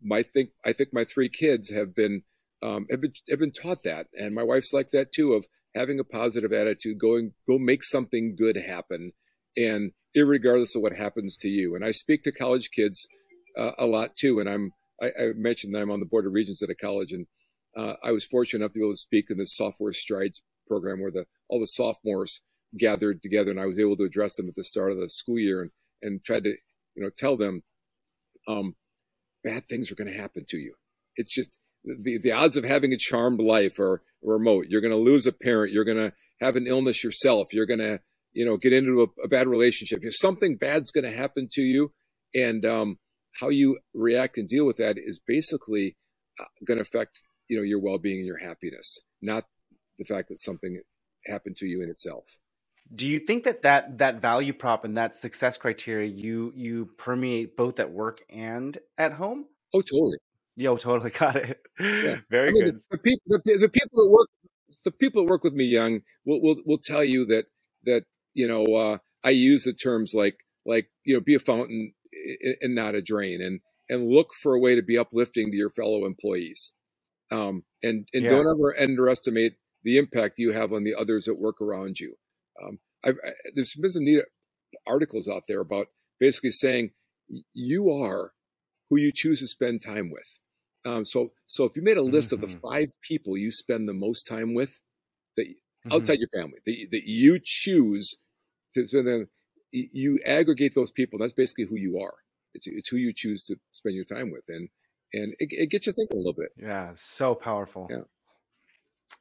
My 0.03 0.23
think 0.23 0.51
I 0.65 0.73
think 0.73 0.91
my 0.93 1.05
three 1.05 1.29
kids 1.29 1.71
have 1.71 1.95
been 1.95 2.23
um, 2.63 2.87
have 2.91 3.01
been 3.01 3.13
have 3.31 3.39
been 3.39 3.53
taught 3.53 3.83
that, 3.85 4.07
and 4.13 4.35
my 4.35 4.43
wife's 4.43 4.73
like 4.73 4.91
that 4.93 5.13
too 5.13 5.33
of 5.33 5.47
having 5.79 6.01
a 6.01 6.05
positive 6.05 6.53
attitude, 6.53 6.99
going 6.99 7.33
go 7.47 7.59
make 7.59 7.85
something 7.85 8.35
good 8.37 8.57
happen, 8.57 9.12
and 9.57 9.93
regardless 10.17 10.75
of 10.75 10.83
what 10.83 10.97
happens 10.97 11.37
to 11.37 11.49
you. 11.49 11.77
And 11.77 11.85
I 11.85 11.93
speak 11.93 12.25
to 12.25 12.33
college 12.33 12.71
kids 12.71 13.07
uh, 13.57 13.73
a 13.79 13.87
lot 13.87 14.17
too, 14.17 14.41
and 14.41 14.49
I'm 14.49 14.73
I, 15.01 15.07
I, 15.07 15.33
mentioned 15.37 15.75
that 15.75 15.83
I'm 15.83 15.91
on 15.91 16.01
the 16.01 16.07
board 16.07 16.27
of 16.27 16.33
regents 16.33 16.62
at 16.62 16.71
a 16.71 16.75
college, 16.75 17.12
and 17.12 17.27
uh, 17.77 17.95
I 18.03 18.11
was 18.12 18.25
fortunate 18.25 18.62
enough 18.62 18.73
to 18.73 18.81
be 18.81 18.85
able 18.85 18.95
to 18.95 18.99
speak 18.99 19.27
in 19.31 19.38
the 19.38 19.47
sophomore 19.47 19.93
strides 19.93 20.43
program 20.67 21.01
where 21.01 21.12
the 21.12 21.25
all 21.49 21.61
the 21.61 21.67
sophomores 21.67 22.41
gathered 22.77 23.23
together, 23.23 23.51
and 23.51 23.61
I 23.61 23.67
was 23.67 23.79
able 23.79 23.97
to 23.97 24.05
address 24.05 24.37
them 24.37 24.49
at 24.49 24.55
the 24.55 24.64
start 24.64 24.93
of 24.93 24.99
the 24.99 25.09
school 25.09 25.38
year 25.38 25.62
and 25.62 25.71
and 26.03 26.25
tried 26.25 26.45
to 26.45 26.55
you 26.99 27.05
know, 27.05 27.11
tell 27.17 27.37
them 27.37 27.62
um, 28.49 28.75
bad 29.45 29.69
things 29.69 29.91
are 29.91 29.95
going 29.95 30.12
to 30.12 30.21
happen 30.21 30.45
to 30.49 30.59
you. 30.59 30.75
It's 31.17 31.33
just 31.33 31.59
the, 32.01 32.18
the 32.18 32.33
odds 32.33 32.57
of 32.57 32.64
having 32.64 32.92
a 32.92 32.98
charmed 32.98 33.40
life 33.40 33.79
are 33.79 34.03
remote. 34.22 34.66
You're 34.68 34.81
going 34.81 34.92
to 34.92 34.96
lose 34.96 35.27
a 35.27 35.33
parent. 35.33 35.72
You're 35.72 35.85
going 35.85 35.98
to 35.98 36.12
have 36.40 36.57
an 36.57 36.66
illness 36.66 37.03
yourself. 37.03 37.53
You're 37.53 37.66
going 37.66 37.81
to, 37.81 38.01
you 38.33 38.44
know, 38.44 38.57
get 38.57 38.72
into 38.72 39.03
a, 39.03 39.22
a 39.24 39.29
bad 39.29 39.48
relationship. 39.48 40.01
If 40.03 40.16
something 40.16 40.57
bad's 40.57 40.90
going 40.90 41.05
to 41.05 41.16
happen 41.16 41.48
to 41.53 41.62
you, 41.62 41.92
and 42.35 42.64
um, 42.64 42.98
how 43.40 43.48
you 43.48 43.79
react 43.94 44.37
and 44.37 44.48
deal 44.48 44.66
with 44.66 44.77
that 44.77 44.96
is 44.98 45.18
basically 45.27 45.96
uh, 46.38 46.44
going 46.66 46.77
to 46.79 46.83
affect, 46.83 47.22
you 47.48 47.57
know, 47.57 47.62
your 47.62 47.81
well-being 47.81 48.18
and 48.18 48.27
your 48.27 48.38
happiness, 48.38 48.98
not 49.22 49.44
the 49.98 50.05
fact 50.05 50.29
that 50.29 50.38
something 50.38 50.81
happened 51.27 51.57
to 51.57 51.66
you 51.66 51.83
in 51.83 51.90
itself 51.90 52.24
do 52.94 53.07
you 53.07 53.18
think 53.18 53.44
that 53.44 53.62
that 53.62 53.98
that 53.98 54.20
value 54.20 54.53
prop 54.53 54.85
and 54.85 54.96
that 54.96 55.14
success 55.14 55.57
criteria 55.57 56.09
you 56.09 56.53
you 56.57 56.87
permeate 56.96 57.57
both 57.57 57.79
at 57.81 57.90
work 57.90 58.22
and 58.31 58.79
at 58.96 59.12
home 59.12 59.44
oh 59.74 59.83
totally 59.83 60.18
yo 60.59 60.77
totally 60.77 61.11
got 61.18 61.37
it 61.37 61.61
yeah. 61.79 62.16
very 62.31 62.49
I 62.49 62.53
mean, 62.53 62.64
good 62.64 62.75
the, 62.77 62.83
the, 62.90 62.99
people 62.99 63.23
the, 63.27 63.59
the, 63.59 63.68
people 63.68 64.05
that 64.05 64.11
work 64.11 64.29
the 64.85 64.90
people 64.90 65.23
that 65.23 65.31
work 65.31 65.44
with 65.44 65.55
me 65.55 65.64
young 65.64 66.01
will 66.27 66.42
will, 66.42 66.57
will 66.66 66.79
tell 66.79 67.05
you 67.05 67.25
that 67.27 67.44
that 67.85 68.03
you 68.35 68.49
know 68.49 68.64
uh, 68.64 68.99
i 69.25 69.31
use 69.31 69.64
the 69.64 69.73
terms 69.73 70.12
like 70.14 70.37
like 70.66 70.88
you 71.05 71.14
know 71.14 71.21
be 71.21 71.35
a 71.35 71.38
fountain 71.38 71.94
and 72.61 72.75
not 72.75 72.94
a 72.94 73.03
drain 73.03 73.40
and 73.40 73.61
and 73.88 74.11
look 74.11 74.35
for 74.35 74.55
a 74.55 74.61
way 74.61 74.75
to 74.75 74.83
be 74.83 74.99
uplifting 74.99 75.51
to 75.51 75.57
your 75.57 75.71
fellow 75.71 76.05
employees 76.05 76.75
um, 77.31 77.62
and 77.83 78.09
and 78.12 78.25
yeah. 78.25 78.31
don't 78.31 78.49
ever 78.49 78.75
underestimate 78.79 79.55
the 79.85 79.97
impact 79.97 80.38
you 80.38 80.53
have 80.53 80.73
on 80.73 80.83
the 80.83 80.94
others 80.94 81.27
that 81.27 81.38
work 81.38 81.61
around 81.61 82.01
you 82.01 82.16
um, 82.62 82.81
I've, 83.05 83.16
I, 83.25 83.31
there's 83.55 83.75
been 83.75 83.92
some 83.92 84.05
neat 84.05 84.25
articles 84.87 85.29
out 85.29 85.44
there 85.47 85.61
about 85.61 85.87
basically 86.18 86.51
saying 86.51 86.90
you 87.55 87.90
are 87.90 88.33
who 88.90 88.99
you 88.99 89.12
choose 89.12 89.40
to 89.40 89.47
spend 89.47 89.83
time 89.83 90.11
with. 90.11 90.38
Um, 90.85 91.05
so, 91.05 91.33
so 91.47 91.64
if 91.64 91.77
you 91.77 91.83
made 91.83 91.97
a 91.97 92.03
list 92.03 92.29
mm-hmm. 92.29 92.35
of 92.35 92.41
the 92.41 92.57
mm-hmm. 92.57 92.69
five 92.69 92.93
people 93.03 93.37
you 93.37 93.51
spend 93.51 93.88
the 93.88 93.95
most 93.95 94.27
time 94.27 94.55
with, 94.55 94.81
that 95.37 95.47
mm-hmm. 95.47 95.93
outside 95.93 96.19
your 96.19 96.29
family, 96.29 96.59
that, 96.67 96.87
that 96.93 97.03
you 97.05 97.38
choose 97.43 98.17
to 98.75 98.87
spend 98.87 99.07
them, 99.07 99.29
you 99.73 100.19
aggregate 100.25 100.75
those 100.75 100.91
people. 100.91 101.19
that's 101.19 101.33
basically 101.33 101.64
who 101.64 101.77
you 101.77 102.01
are. 102.01 102.14
It's 102.55 102.67
it's 102.67 102.88
who 102.88 102.97
you 102.97 103.12
choose 103.12 103.45
to 103.45 103.57
spend 103.73 103.95
your 103.95 104.05
time 104.05 104.31
with, 104.31 104.45
and 104.49 104.69
and 105.12 105.35
it, 105.38 105.49
it 105.51 105.71
gets 105.71 105.87
you 105.87 105.93
thinking 105.93 106.17
a 106.17 106.19
little 106.19 106.33
bit. 106.33 106.51
Yeah, 106.57 106.93
so 106.95 107.35
powerful. 107.35 107.88
Yeah. 107.91 108.03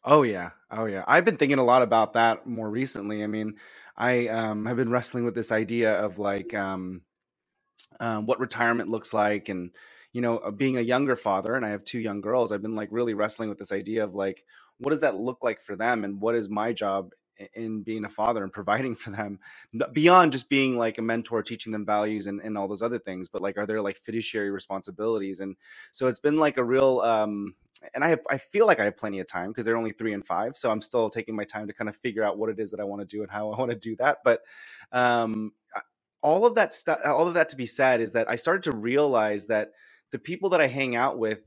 Oh 0.04 0.24
yeah, 0.24 0.52
oh 0.72 0.86
yeah. 0.86 1.04
I've 1.08 1.26
been 1.26 1.38
thinking 1.38 1.60
a 1.60 1.64
lot 1.64 1.82
about 1.82 2.14
that 2.14 2.48
more 2.48 2.70
recently. 2.70 3.24
I 3.24 3.28
mean, 3.28 3.56
I 3.96 4.28
um, 4.28 4.66
have 4.66 4.78
been 4.78 4.90
wrestling 4.90 5.26
with 5.26 5.36
this 5.36 5.52
idea 5.52 5.94
of 5.94 6.20
like 6.20 6.54
um, 6.54 7.02
um, 8.00 8.26
what 8.26 8.40
retirement 8.40 8.90
looks 8.90 9.14
like, 9.14 9.50
and 9.50 9.72
you 10.14 10.22
know, 10.22 10.52
being 10.56 10.78
a 10.78 10.82
younger 10.82 11.16
father, 11.16 11.56
and 11.56 11.66
I 11.66 11.70
have 11.70 11.84
two 11.84 12.00
young 12.00 12.22
girls. 12.22 12.52
I've 12.52 12.62
been 12.64 12.76
like 12.76 12.90
really 12.92 13.14
wrestling 13.14 13.50
with 13.50 13.60
this 13.60 13.72
idea 13.74 14.04
of 14.04 14.16
like, 14.16 14.44
what 14.80 14.92
does 14.92 15.02
that 15.02 15.16
look 15.16 15.44
like 15.44 15.62
for 15.62 15.76
them, 15.76 16.04
and 16.04 16.22
what 16.22 16.36
is 16.36 16.50
my 16.50 16.74
job 16.74 17.12
in 17.56 17.84
being 17.84 18.06
a 18.06 18.10
father 18.10 18.44
and 18.44 18.54
providing 18.54 18.96
for 18.98 19.12
them 19.12 19.40
beyond 19.94 20.32
just 20.32 20.50
being 20.50 20.78
like 20.78 20.98
a 20.98 21.02
mentor 21.04 21.44
teaching 21.44 21.72
them 21.74 21.86
values 21.86 22.28
and, 22.28 22.42
and 22.42 22.58
all 22.58 22.68
those 22.68 22.82
other 22.82 23.00
things 23.00 23.30
but 23.30 23.42
like 23.42 23.58
are 23.58 23.66
there 23.66 23.82
like 23.82 23.98
fiduciary 23.98 24.52
responsibilities 24.52 25.40
and 25.40 25.56
so 25.92 26.08
it's 26.08 26.20
been 26.20 26.38
like 26.38 26.58
a 26.58 26.64
real 26.64 27.02
um 27.02 27.54
and 27.96 28.04
I 28.04 28.10
have, 28.10 28.22
I 28.30 28.38
feel 28.38 28.68
like 28.68 28.80
I 28.80 28.86
have 28.86 28.98
plenty 28.98 29.20
of 29.20 29.28
time 29.28 29.50
because 29.50 29.66
they're 29.66 29.78
only 29.78 29.92
three 29.92 30.14
and 30.14 30.26
five, 30.26 30.56
so 30.58 30.72
I'm 30.72 30.82
still 30.82 31.10
taking 31.10 31.36
my 31.36 31.46
time 31.46 31.68
to 31.68 31.74
kind 31.74 31.90
of 31.90 31.96
figure 31.98 32.24
out 32.24 32.38
what 32.38 32.50
it 32.50 32.60
is 32.60 32.72
that 32.72 32.80
I 32.80 32.86
want 32.86 33.02
to 33.02 33.08
do 33.08 33.24
and 33.24 33.32
how 33.32 33.52
I 33.52 33.60
want 33.60 33.72
to 33.72 33.78
do 33.78 33.96
that. 33.98 34.20
But 34.24 34.42
um, 34.92 35.54
all 36.22 36.46
of 36.46 36.56
that 36.56 36.74
stuff, 36.74 37.00
all 37.06 37.28
of 37.28 37.36
that 37.36 37.50
to 37.50 37.56
be 37.58 37.66
said, 37.66 38.02
is 38.02 38.12
that 38.14 38.30
I 38.30 38.36
started 38.38 38.64
to 38.72 38.78
realize 38.78 39.48
that 39.48 39.72
the 40.12 40.20
people 40.20 40.50
that 40.50 40.62
I 40.62 40.68
hang 40.68 40.96
out 40.96 41.18
with 41.18 41.40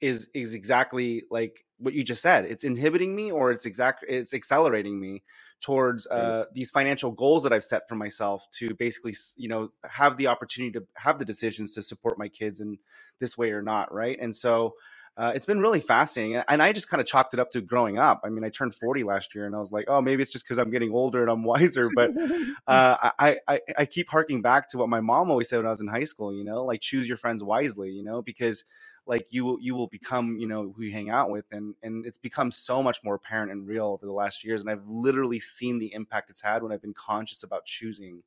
is 0.00 0.28
is 0.34 0.54
exactly 0.54 1.24
like 1.30 1.64
what 1.78 1.94
you 1.94 2.04
just 2.04 2.22
said. 2.22 2.44
It's 2.44 2.64
inhibiting 2.64 3.14
me, 3.14 3.30
or 3.30 3.50
it's 3.50 3.66
exact, 3.66 4.04
it's 4.08 4.34
accelerating 4.34 5.00
me 5.00 5.22
towards 5.60 6.06
uh, 6.08 6.44
these 6.52 6.70
financial 6.70 7.12
goals 7.12 7.44
that 7.44 7.52
I've 7.52 7.64
set 7.64 7.88
for 7.88 7.94
myself 7.94 8.46
to 8.58 8.74
basically, 8.74 9.14
you 9.36 9.48
know, 9.48 9.70
have 9.88 10.16
the 10.16 10.26
opportunity 10.26 10.72
to 10.72 10.84
have 10.96 11.18
the 11.18 11.24
decisions 11.24 11.74
to 11.74 11.82
support 11.82 12.18
my 12.18 12.28
kids 12.28 12.60
in 12.60 12.78
this 13.20 13.38
way 13.38 13.52
or 13.52 13.62
not, 13.62 13.92
right? 13.92 14.18
And 14.20 14.34
so 14.34 14.74
uh, 15.16 15.32
it's 15.34 15.44
been 15.44 15.60
really 15.60 15.80
fascinating. 15.80 16.42
And 16.48 16.62
I 16.62 16.72
just 16.72 16.88
kind 16.88 17.00
of 17.00 17.06
chalked 17.06 17.34
it 17.34 17.40
up 17.40 17.50
to 17.50 17.60
growing 17.60 17.98
up. 17.98 18.22
I 18.24 18.30
mean, 18.30 18.44
I 18.44 18.48
turned 18.48 18.74
40 18.74 19.04
last 19.04 19.34
year 19.34 19.46
and 19.46 19.54
I 19.54 19.58
was 19.58 19.70
like, 19.70 19.84
oh, 19.88 20.00
maybe 20.00 20.22
it's 20.22 20.30
just 20.30 20.44
because 20.44 20.58
I'm 20.58 20.70
getting 20.70 20.92
older 20.92 21.20
and 21.20 21.30
I'm 21.30 21.44
wiser. 21.44 21.90
But 21.94 22.10
uh, 22.66 23.10
I, 23.18 23.36
I, 23.46 23.60
I 23.78 23.86
keep 23.86 24.08
harking 24.08 24.40
back 24.40 24.68
to 24.70 24.78
what 24.78 24.88
my 24.88 25.00
mom 25.00 25.30
always 25.30 25.48
said 25.48 25.58
when 25.58 25.66
I 25.66 25.70
was 25.70 25.80
in 25.80 25.88
high 25.88 26.04
school, 26.04 26.34
you 26.34 26.44
know, 26.44 26.64
like 26.64 26.80
choose 26.80 27.06
your 27.06 27.18
friends 27.18 27.44
wisely, 27.44 27.90
you 27.90 28.02
know, 28.02 28.22
because 28.22 28.64
like 29.06 29.26
you 29.30 29.58
you 29.60 29.74
will 29.74 29.88
become 29.88 30.36
you 30.38 30.46
know 30.46 30.72
who 30.76 30.84
you 30.84 30.92
hang 30.92 31.10
out 31.10 31.30
with 31.30 31.44
and 31.50 31.74
and 31.82 32.06
it's 32.06 32.18
become 32.18 32.50
so 32.50 32.82
much 32.82 32.98
more 33.02 33.14
apparent 33.14 33.50
and 33.50 33.66
real 33.66 33.86
over 33.86 34.06
the 34.06 34.12
last 34.12 34.44
years 34.44 34.60
and 34.60 34.70
i've 34.70 34.86
literally 34.86 35.40
seen 35.40 35.78
the 35.78 35.92
impact 35.92 36.30
it's 36.30 36.40
had 36.40 36.62
when 36.62 36.72
i've 36.72 36.82
been 36.82 36.94
conscious 36.94 37.42
about 37.42 37.64
choosing 37.64 38.22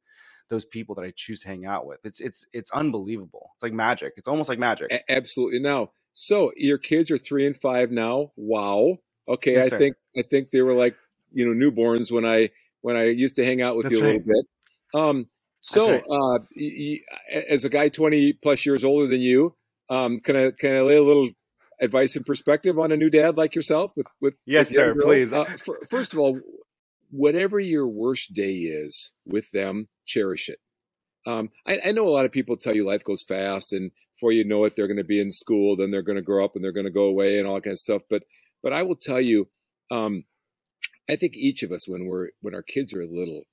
those 0.49 0.65
people 0.65 0.93
that 0.93 1.05
i 1.05 1.11
choose 1.15 1.39
to 1.39 1.47
hang 1.47 1.65
out 1.65 1.85
with 1.85 1.99
it's 2.05 2.19
it's 2.19 2.45
it's 2.51 2.71
unbelievable 2.71 3.51
it's 3.55 3.63
like 3.63 3.73
magic 3.73 4.13
it's 4.17 4.27
almost 4.27 4.49
like 4.49 4.59
magic 4.59 4.91
A- 4.91 5.11
absolutely 5.11 5.59
now 5.59 5.91
so 6.15 6.51
your 6.55 6.79
kids 6.79 7.11
are 7.11 7.17
three 7.17 7.45
and 7.45 7.55
five 7.61 7.91
now. 7.91 8.31
Wow. 8.35 8.97
Okay, 9.27 9.53
yes, 9.53 9.65
I 9.65 9.69
sir. 9.69 9.77
think 9.77 9.95
I 10.17 10.23
think 10.23 10.49
they 10.49 10.61
were 10.61 10.73
like 10.73 10.95
you 11.31 11.45
know 11.45 11.53
newborns 11.53 12.11
when 12.11 12.25
I 12.25 12.49
when 12.81 12.95
I 12.95 13.09
used 13.09 13.35
to 13.35 13.45
hang 13.45 13.61
out 13.61 13.75
with 13.75 13.83
That's 13.83 13.97
you 13.97 14.03
a 14.03 14.07
right. 14.07 14.21
little 14.25 14.33
bit. 14.33 14.99
Um, 14.99 15.27
so 15.59 15.91
right. 15.91 16.03
uh, 16.09 16.39
y- 16.55 16.99
y- 17.31 17.43
as 17.49 17.65
a 17.65 17.69
guy 17.69 17.89
twenty 17.89 18.33
plus 18.33 18.65
years 18.65 18.83
older 18.83 19.07
than 19.07 19.21
you, 19.21 19.55
um, 19.89 20.19
can 20.19 20.35
I 20.35 20.51
can 20.51 20.73
I 20.73 20.81
lay 20.81 20.97
a 20.97 21.03
little 21.03 21.29
advice 21.81 22.15
and 22.15 22.25
perspective 22.25 22.79
on 22.79 22.91
a 22.91 22.97
new 22.97 23.09
dad 23.09 23.37
like 23.37 23.53
yourself 23.53 23.91
with 23.97 24.07
with 24.21 24.35
yes 24.45 24.69
with 24.69 24.75
sir 24.75 24.95
please 24.95 25.33
uh, 25.33 25.43
for, 25.63 25.79
first 25.89 26.13
of 26.13 26.19
all 26.19 26.39
whatever 27.11 27.59
your 27.59 27.87
worst 27.87 28.33
day 28.33 28.53
is 28.53 29.11
with 29.25 29.49
them 29.51 29.87
cherish 30.05 30.47
it 30.47 30.59
um, 31.25 31.49
I, 31.65 31.79
I, 31.85 31.91
know 31.91 32.07
a 32.07 32.11
lot 32.11 32.25
of 32.25 32.31
people 32.31 32.55
tell 32.55 32.75
you 32.75 32.85
life 32.85 33.03
goes 33.03 33.23
fast 33.23 33.73
and 33.73 33.91
before 34.15 34.31
you 34.31 34.43
know 34.43 34.63
it, 34.65 34.75
they're 34.75 34.87
going 34.87 34.97
to 34.97 35.03
be 35.03 35.19
in 35.19 35.31
school, 35.31 35.75
then 35.75 35.91
they're 35.91 36.01
going 36.01 36.17
to 36.17 36.21
grow 36.21 36.45
up 36.45 36.55
and 36.55 36.63
they're 36.63 36.71
going 36.71 36.85
to 36.85 36.91
go 36.91 37.05
away 37.05 37.37
and 37.37 37.47
all 37.47 37.55
that 37.55 37.63
kind 37.63 37.73
of 37.73 37.79
stuff. 37.79 38.01
But 38.09 38.23
but 38.63 38.73
I 38.73 38.83
will 38.83 38.95
tell 38.95 39.21
you, 39.21 39.47
um, 39.91 40.23
I 41.09 41.15
think 41.15 41.33
each 41.35 41.63
of 41.63 41.71
us, 41.71 41.87
when 41.87 42.05
we're 42.05 42.29
when 42.41 42.55
our 42.55 42.63
kids 42.63 42.93
are 42.93 43.05
little, 43.05 43.43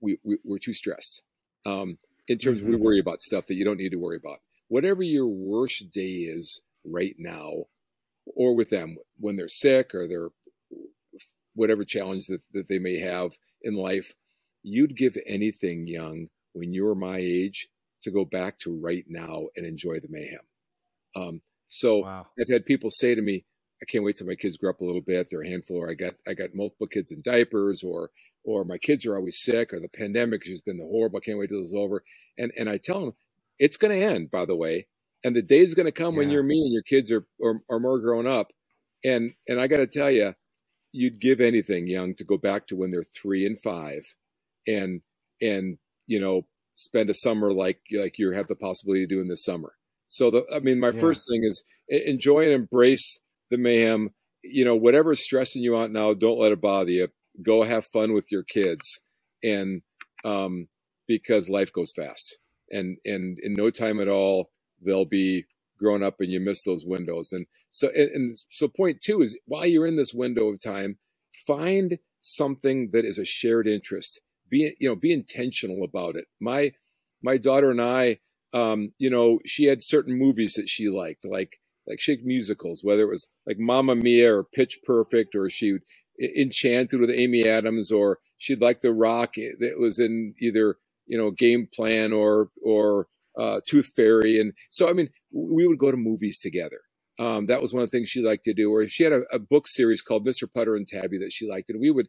we, 0.00 0.18
we 0.24 0.56
are 0.56 0.58
too 0.58 0.72
stressed. 0.72 1.22
Um, 1.64 1.98
in 2.28 2.38
terms 2.38 2.60
mm-hmm. 2.60 2.74
of 2.74 2.80
we 2.80 2.84
worry 2.84 3.00
about 3.00 3.22
stuff 3.22 3.46
that 3.46 3.54
you 3.54 3.64
don't 3.64 3.78
need 3.78 3.90
to 3.90 3.96
worry 3.96 4.16
about. 4.16 4.38
Whatever 4.68 5.02
your 5.02 5.26
worst 5.26 5.90
day 5.92 6.12
is 6.12 6.60
right 6.84 7.14
now, 7.18 7.64
or 8.24 8.54
with 8.54 8.70
them 8.70 8.96
when 9.18 9.36
they're 9.36 9.48
sick 9.48 9.94
or 9.94 10.08
they're 10.08 10.30
whatever 11.54 11.84
challenge 11.84 12.26
that, 12.26 12.42
that 12.52 12.68
they 12.68 12.78
may 12.78 13.00
have 13.00 13.32
in 13.62 13.74
life, 13.74 14.12
you'd 14.62 14.96
give 14.96 15.16
anything 15.26 15.86
young 15.86 16.28
when 16.56 16.72
you 16.72 16.84
were 16.84 16.94
my 16.94 17.18
age 17.18 17.68
to 18.02 18.10
go 18.10 18.24
back 18.24 18.58
to 18.60 18.78
right 18.80 19.04
now 19.08 19.46
and 19.56 19.66
enjoy 19.66 20.00
the 20.00 20.08
mayhem. 20.08 20.40
Um, 21.14 21.40
so 21.66 21.98
wow. 21.98 22.26
I've 22.40 22.48
had 22.48 22.64
people 22.64 22.90
say 22.90 23.14
to 23.14 23.22
me, 23.22 23.44
I 23.82 23.84
can't 23.84 24.04
wait 24.04 24.16
till 24.16 24.26
my 24.26 24.36
kids 24.36 24.56
grow 24.56 24.70
up 24.70 24.80
a 24.80 24.84
little 24.84 25.02
bit. 25.02 25.28
They're 25.30 25.42
a 25.42 25.48
handful, 25.48 25.76
or 25.76 25.90
I 25.90 25.94
got 25.94 26.14
I 26.26 26.32
got 26.32 26.54
multiple 26.54 26.86
kids 26.86 27.10
in 27.10 27.20
diapers, 27.20 27.82
or 27.82 28.10
or 28.44 28.64
my 28.64 28.78
kids 28.78 29.04
are 29.04 29.16
always 29.16 29.42
sick, 29.42 29.72
or 29.72 29.80
the 29.80 29.88
pandemic 29.88 30.44
has 30.44 30.52
just 30.52 30.64
been 30.64 30.78
the 30.78 30.84
horrible. 30.84 31.18
I 31.18 31.24
can't 31.24 31.38
wait 31.38 31.50
till 31.50 31.60
it's 31.60 31.74
over. 31.76 32.02
And 32.38 32.52
and 32.56 32.70
I 32.70 32.78
tell 32.78 33.00
them 33.00 33.12
it's 33.58 33.76
going 33.76 33.92
to 33.92 34.06
end, 34.06 34.30
by 34.30 34.46
the 34.46 34.56
way, 34.56 34.86
and 35.24 35.36
the 35.36 35.42
day 35.42 35.60
is 35.60 35.74
going 35.74 35.86
to 35.86 35.92
come 35.92 36.14
yeah. 36.14 36.18
when 36.18 36.30
you're 36.30 36.42
me 36.42 36.58
and 36.58 36.72
your 36.72 36.82
kids 36.82 37.12
are, 37.12 37.26
are 37.42 37.60
are 37.68 37.80
more 37.80 37.98
grown 37.98 38.26
up. 38.26 38.48
And 39.04 39.32
and 39.46 39.60
I 39.60 39.66
got 39.66 39.78
to 39.78 39.86
tell 39.86 40.10
you, 40.10 40.34
you'd 40.92 41.20
give 41.20 41.40
anything, 41.40 41.86
young, 41.86 42.14
to 42.14 42.24
go 42.24 42.38
back 42.38 42.68
to 42.68 42.76
when 42.76 42.90
they're 42.90 43.04
three 43.04 43.44
and 43.44 43.58
five, 43.62 44.04
and 44.66 45.02
and 45.40 45.76
you 46.06 46.20
know 46.20 46.46
spend 46.76 47.10
a 47.10 47.14
summer 47.14 47.52
like 47.52 47.80
like 47.92 48.18
you 48.18 48.32
have 48.32 48.48
the 48.48 48.56
possibility 48.56 49.04
of 49.04 49.08
doing 49.10 49.28
this 49.28 49.44
summer. 49.44 49.74
So 50.06 50.30
the 50.30 50.44
I 50.54 50.60
mean, 50.60 50.80
my 50.80 50.90
yeah. 50.90 51.00
first 51.00 51.28
thing 51.28 51.44
is 51.44 51.64
enjoy 51.88 52.44
and 52.44 52.52
embrace 52.52 53.20
the 53.50 53.58
mayhem. 53.58 54.10
You 54.42 54.64
know, 54.64 54.76
whatever's 54.76 55.20
stressing 55.22 55.62
you 55.62 55.76
out 55.76 55.90
now, 55.92 56.14
don't 56.14 56.40
let 56.40 56.52
it 56.52 56.60
bother 56.60 56.90
you. 56.90 57.08
Go 57.42 57.64
have 57.64 57.86
fun 57.86 58.14
with 58.14 58.32
your 58.32 58.44
kids, 58.44 59.00
and 59.42 59.82
um, 60.24 60.68
because 61.08 61.50
life 61.50 61.72
goes 61.72 61.92
fast, 61.96 62.38
and 62.70 62.98
and 63.04 63.38
in 63.42 63.54
no 63.54 63.70
time 63.70 64.00
at 64.00 64.08
all 64.08 64.50
they'll 64.84 65.06
be 65.06 65.44
grown 65.78 66.02
up, 66.02 66.20
and 66.20 66.30
you 66.32 66.40
miss 66.40 66.62
those 66.64 66.84
windows. 66.86 67.32
And 67.32 67.46
so 67.70 67.88
and, 67.94 68.10
and 68.10 68.36
so 68.50 68.68
point 68.68 69.00
two 69.02 69.22
is 69.22 69.38
while 69.46 69.66
you're 69.66 69.86
in 69.86 69.96
this 69.96 70.14
window 70.14 70.48
of 70.48 70.60
time, 70.62 70.98
find 71.46 71.98
something 72.22 72.90
that 72.92 73.04
is 73.04 73.18
a 73.18 73.24
shared 73.24 73.68
interest 73.68 74.20
be 74.48 74.74
you 74.78 74.88
know 74.88 74.96
be 74.96 75.12
intentional 75.12 75.84
about 75.84 76.16
it. 76.16 76.26
My 76.40 76.72
my 77.22 77.36
daughter 77.36 77.70
and 77.70 77.82
i 77.82 78.18
um 78.52 78.92
you 78.98 79.10
know 79.10 79.38
she 79.44 79.64
had 79.64 79.82
certain 79.82 80.18
movies 80.18 80.54
that 80.54 80.68
she 80.68 80.88
liked 80.88 81.24
like 81.24 81.60
like 81.86 82.00
she 82.00 82.16
musicals 82.24 82.80
whether 82.82 83.02
it 83.02 83.10
was 83.10 83.28
like 83.46 83.58
Mamma 83.58 83.96
Mia 83.96 84.34
or 84.34 84.44
Pitch 84.44 84.78
Perfect 84.84 85.34
or 85.34 85.50
she 85.50 85.72
would 85.72 85.82
enchanted 86.36 86.98
with 86.98 87.10
amy 87.10 87.46
adams 87.46 87.90
or 87.90 88.18
she'd 88.38 88.62
like 88.62 88.80
the 88.80 88.92
rock 88.92 89.34
that 89.34 89.78
was 89.78 89.98
in 89.98 90.34
either 90.40 90.76
you 91.06 91.18
know 91.18 91.30
game 91.30 91.68
plan 91.74 92.12
or 92.12 92.48
or 92.64 93.06
uh, 93.38 93.60
tooth 93.68 93.92
fairy. 93.94 94.40
And 94.40 94.54
so 94.70 94.88
i 94.88 94.92
mean 94.92 95.10
we 95.32 95.66
would 95.66 95.78
go 95.78 95.90
to 95.90 95.96
movies 95.96 96.38
together. 96.38 96.80
Um, 97.18 97.46
that 97.46 97.62
was 97.62 97.72
one 97.72 97.82
of 97.82 97.90
the 97.90 97.96
things 97.96 98.10
she 98.10 98.22
liked 98.22 98.44
to 98.44 98.54
do. 98.54 98.70
Or 98.72 98.86
she 98.86 99.02
had 99.04 99.12
a, 99.12 99.22
a 99.32 99.38
book 99.38 99.66
series 99.68 100.00
called 100.02 100.26
mr 100.26 100.48
putter 100.52 100.76
and 100.76 100.86
tabby 100.88 101.18
that 101.18 101.32
she 101.32 101.48
liked 101.48 101.68
and 101.70 101.80
we 101.80 101.90
would 101.90 102.08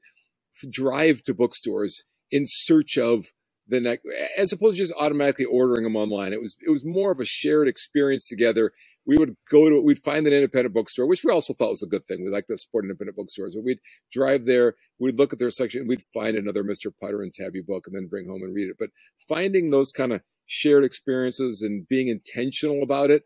drive 0.70 1.22
to 1.24 1.34
bookstores 1.34 2.04
in 2.32 2.44
search 2.46 2.98
of 2.98 3.26
the 3.68 3.80
next, 3.82 4.06
as 4.38 4.54
opposed 4.54 4.78
to 4.78 4.84
just 4.84 4.94
automatically 4.98 5.46
ordering 5.46 5.84
them 5.84 5.96
online. 5.96 6.34
It 6.34 6.42
was 6.42 6.56
it 6.66 6.70
was 6.70 6.86
more 6.86 7.12
of 7.12 7.20
a 7.20 7.26
shared 7.26 7.68
experience 7.68 8.28
together. 8.28 8.72
We 9.06 9.18
would 9.18 9.36
go 9.50 9.70
to 9.70 9.82
we'd 9.82 10.04
find 10.04 10.28
an 10.28 10.34
independent 10.34 10.74
bookstore, 10.74 11.08
which 11.08 11.24
we 11.24 11.32
also 11.32 11.54
thought 11.54 11.72
was 11.72 11.84
a 11.84 11.88
good 11.88 12.06
thing. 12.08 12.24
We 12.24 12.30
like 12.30 12.48
to 12.48 12.58
support 12.58 12.86
independent 12.86 13.18
bookstores. 13.18 13.56
but 13.56 13.64
we'd 13.64 13.80
drive 14.12 14.46
there, 14.46 14.76
we'd 15.00 15.18
look 15.18 15.34
at 15.34 15.40
their 15.40 15.52
section, 15.52 15.82
and 15.82 15.90
we'd 15.90 16.04
find 16.14 16.38
another 16.38 16.64
Mr. 16.64 16.92
Putter 17.02 17.22
and 17.22 17.34
Tabby 17.34 17.62
book, 17.62 17.86
and 17.88 17.96
then 17.96 18.08
bring 18.08 18.28
home 18.28 18.44
and 18.44 18.54
read 18.54 18.70
it. 18.70 18.78
But 18.80 18.90
finding 19.28 19.70
those 19.70 19.92
kind 19.92 20.14
of 20.14 20.22
shared 20.46 20.84
experiences 20.84 21.62
and 21.62 21.88
being 21.88 22.08
intentional 22.08 22.84
about 22.84 23.12
it, 23.12 23.24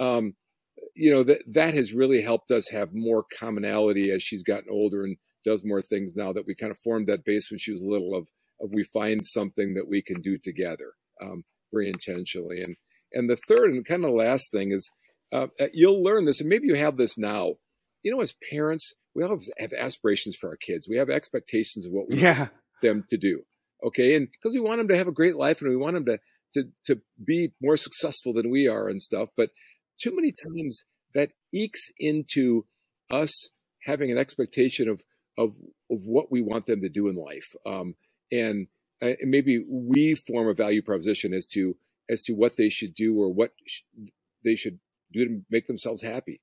um, 0.00 0.34
you 0.94 1.12
know, 1.12 1.22
that 1.24 1.42
that 1.52 1.74
has 1.74 1.92
really 1.92 2.22
helped 2.22 2.50
us 2.50 2.68
have 2.68 2.92
more 2.92 3.24
commonality 3.38 4.10
as 4.10 4.22
she's 4.22 4.42
gotten 4.42 4.70
older 4.70 5.04
and 5.04 5.16
does 5.44 5.62
more 5.64 5.82
things 5.82 6.14
now. 6.16 6.32
That 6.32 6.46
we 6.46 6.54
kind 6.54 6.72
of 6.72 6.78
formed 6.78 7.08
that 7.08 7.24
base 7.24 7.50
when 7.50 7.58
she 7.58 7.72
was 7.72 7.82
a 7.82 7.88
little 7.88 8.14
of 8.14 8.26
of 8.60 8.70
we 8.72 8.84
find 8.84 9.26
something 9.26 9.74
that 9.74 9.88
we 9.88 10.02
can 10.02 10.20
do 10.20 10.38
together 10.38 10.92
um, 11.22 11.44
very 11.72 11.88
intentionally. 11.88 12.62
And 12.62 12.76
and 13.12 13.30
the 13.30 13.38
third 13.48 13.70
and 13.70 13.84
kind 13.84 14.04
of 14.04 14.12
last 14.12 14.50
thing 14.50 14.72
is 14.72 14.90
uh, 15.32 15.46
uh, 15.60 15.66
you'll 15.72 16.02
learn 16.02 16.24
this, 16.24 16.40
and 16.40 16.48
maybe 16.48 16.66
you 16.66 16.74
have 16.74 16.96
this 16.96 17.16
now. 17.18 17.54
You 18.02 18.12
know, 18.12 18.20
as 18.20 18.34
parents, 18.50 18.94
we 19.14 19.22
all 19.22 19.38
have 19.58 19.72
aspirations 19.72 20.36
for 20.36 20.50
our 20.50 20.56
kids. 20.56 20.88
We 20.88 20.98
have 20.98 21.10
expectations 21.10 21.86
of 21.86 21.92
what 21.92 22.06
we 22.10 22.20
yeah. 22.20 22.38
want 22.38 22.50
them 22.82 23.04
to 23.10 23.16
do. 23.16 23.42
Okay. 23.84 24.14
And 24.14 24.28
because 24.30 24.54
we 24.54 24.60
want 24.60 24.78
them 24.78 24.88
to 24.88 24.96
have 24.96 25.08
a 25.08 25.12
great 25.12 25.36
life 25.36 25.60
and 25.60 25.70
we 25.70 25.76
want 25.76 25.94
them 25.94 26.04
to, 26.06 26.18
to, 26.54 26.68
to 26.86 27.00
be 27.24 27.52
more 27.62 27.76
successful 27.76 28.32
than 28.32 28.50
we 28.50 28.68
are 28.68 28.88
and 28.88 29.00
stuff. 29.00 29.28
But 29.36 29.50
too 30.00 30.14
many 30.14 30.32
times 30.32 30.84
that 31.14 31.30
ekes 31.52 31.90
into 31.98 32.66
us 33.12 33.50
having 33.84 34.10
an 34.10 34.18
expectation 34.18 34.88
of, 34.88 35.02
of, 35.38 35.50
of 35.90 36.00
what 36.04 36.30
we 36.30 36.42
want 36.42 36.66
them 36.66 36.80
to 36.82 36.88
do 36.88 37.08
in 37.08 37.16
life. 37.16 37.48
Um, 37.66 37.94
and, 38.40 38.66
uh, 39.02 39.14
and 39.20 39.30
maybe 39.30 39.64
we 39.68 40.14
form 40.14 40.48
a 40.48 40.54
value 40.54 40.82
proposition 40.82 41.32
as 41.34 41.46
to, 41.46 41.76
as 42.10 42.22
to 42.22 42.32
what 42.32 42.56
they 42.56 42.68
should 42.68 42.94
do 42.94 43.18
or 43.20 43.32
what 43.32 43.52
sh- 43.66 43.82
they 44.44 44.54
should 44.54 44.78
do 45.12 45.24
to 45.24 45.40
make 45.50 45.66
themselves 45.66 46.02
happy. 46.02 46.40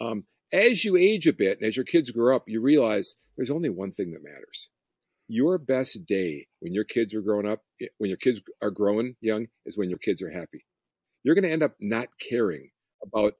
Um, 0.00 0.24
as 0.52 0.84
you 0.84 0.96
age 0.96 1.26
a 1.26 1.32
bit 1.32 1.58
and 1.58 1.66
as 1.66 1.76
your 1.76 1.84
kids 1.84 2.10
grow 2.10 2.36
up, 2.36 2.44
you 2.46 2.60
realize 2.60 3.14
there's 3.36 3.50
only 3.50 3.68
one 3.68 3.92
thing 3.92 4.12
that 4.12 4.22
matters. 4.22 4.70
Your 5.26 5.58
best 5.58 6.06
day 6.06 6.46
when 6.60 6.74
your 6.74 6.84
kids 6.84 7.14
are 7.14 7.22
growing 7.22 7.46
up, 7.46 7.62
eh, 7.80 7.86
when 7.98 8.08
your 8.08 8.18
kids 8.18 8.40
are 8.62 8.70
growing 8.70 9.16
young, 9.20 9.48
is 9.66 9.76
when 9.76 9.88
your 9.88 9.98
kids 9.98 10.22
are 10.22 10.30
happy. 10.30 10.64
You're 11.22 11.34
going 11.34 11.44
to 11.44 11.52
end 11.52 11.62
up 11.62 11.74
not 11.80 12.08
caring 12.20 12.70
about 13.02 13.34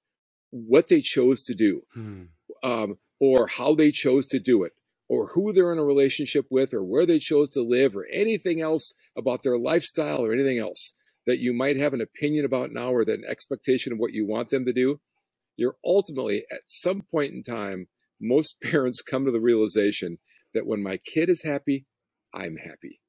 what 0.50 0.88
they 0.88 1.00
chose 1.00 1.42
to 1.44 1.54
do, 1.54 1.83
hmm. 1.92 2.22
um, 2.62 2.98
or 3.20 3.46
how 3.46 3.74
they 3.74 3.90
chose 3.90 4.26
to 4.28 4.38
do 4.38 4.64
it, 4.64 4.72
or 5.14 5.29
who 5.29 5.53
they're 5.53 5.72
in 5.72 5.79
a 5.79 5.85
relationship 5.85 6.46
with, 6.50 6.74
or 6.74 6.83
where 6.83 7.07
they 7.07 7.18
chose 7.18 7.50
to 7.50 7.62
live, 7.62 7.96
or 7.96 8.07
anything 8.12 8.61
else 8.61 8.92
about 9.16 9.42
their 9.42 9.59
lifestyle, 9.59 10.24
or 10.24 10.33
anything 10.33 10.59
else 10.59 10.94
that 11.27 11.38
you 11.38 11.55
might 11.55 11.79
have 11.79 11.94
an 11.94 12.00
opinion 12.00 12.44
about 12.44 12.70
now, 12.72 12.92
or 12.92 13.05
that 13.05 13.18
an 13.18 13.24
expectation 13.29 13.92
of 13.92 13.98
what 13.98 14.12
you 14.12 14.27
want 14.27 14.50
them 14.50 14.64
to 14.64 14.72
do 14.72 15.00
you're 15.57 15.77
ultimately 15.85 16.44
at 16.50 16.62
some 16.66 17.03
point 17.03 17.33
in 17.33 17.42
time, 17.42 17.88
most 18.20 18.61
parents 18.62 19.03
come 19.03 19.24
to 19.24 19.31
the 19.31 19.40
realization 19.40 20.18
that 20.53 20.66
when 20.66 20.83
my 20.83 20.98
kid 20.98 21.29
is 21.29 21.42
happy, 21.42 21.87
I'm 22.33 22.57
happy. 22.57 23.00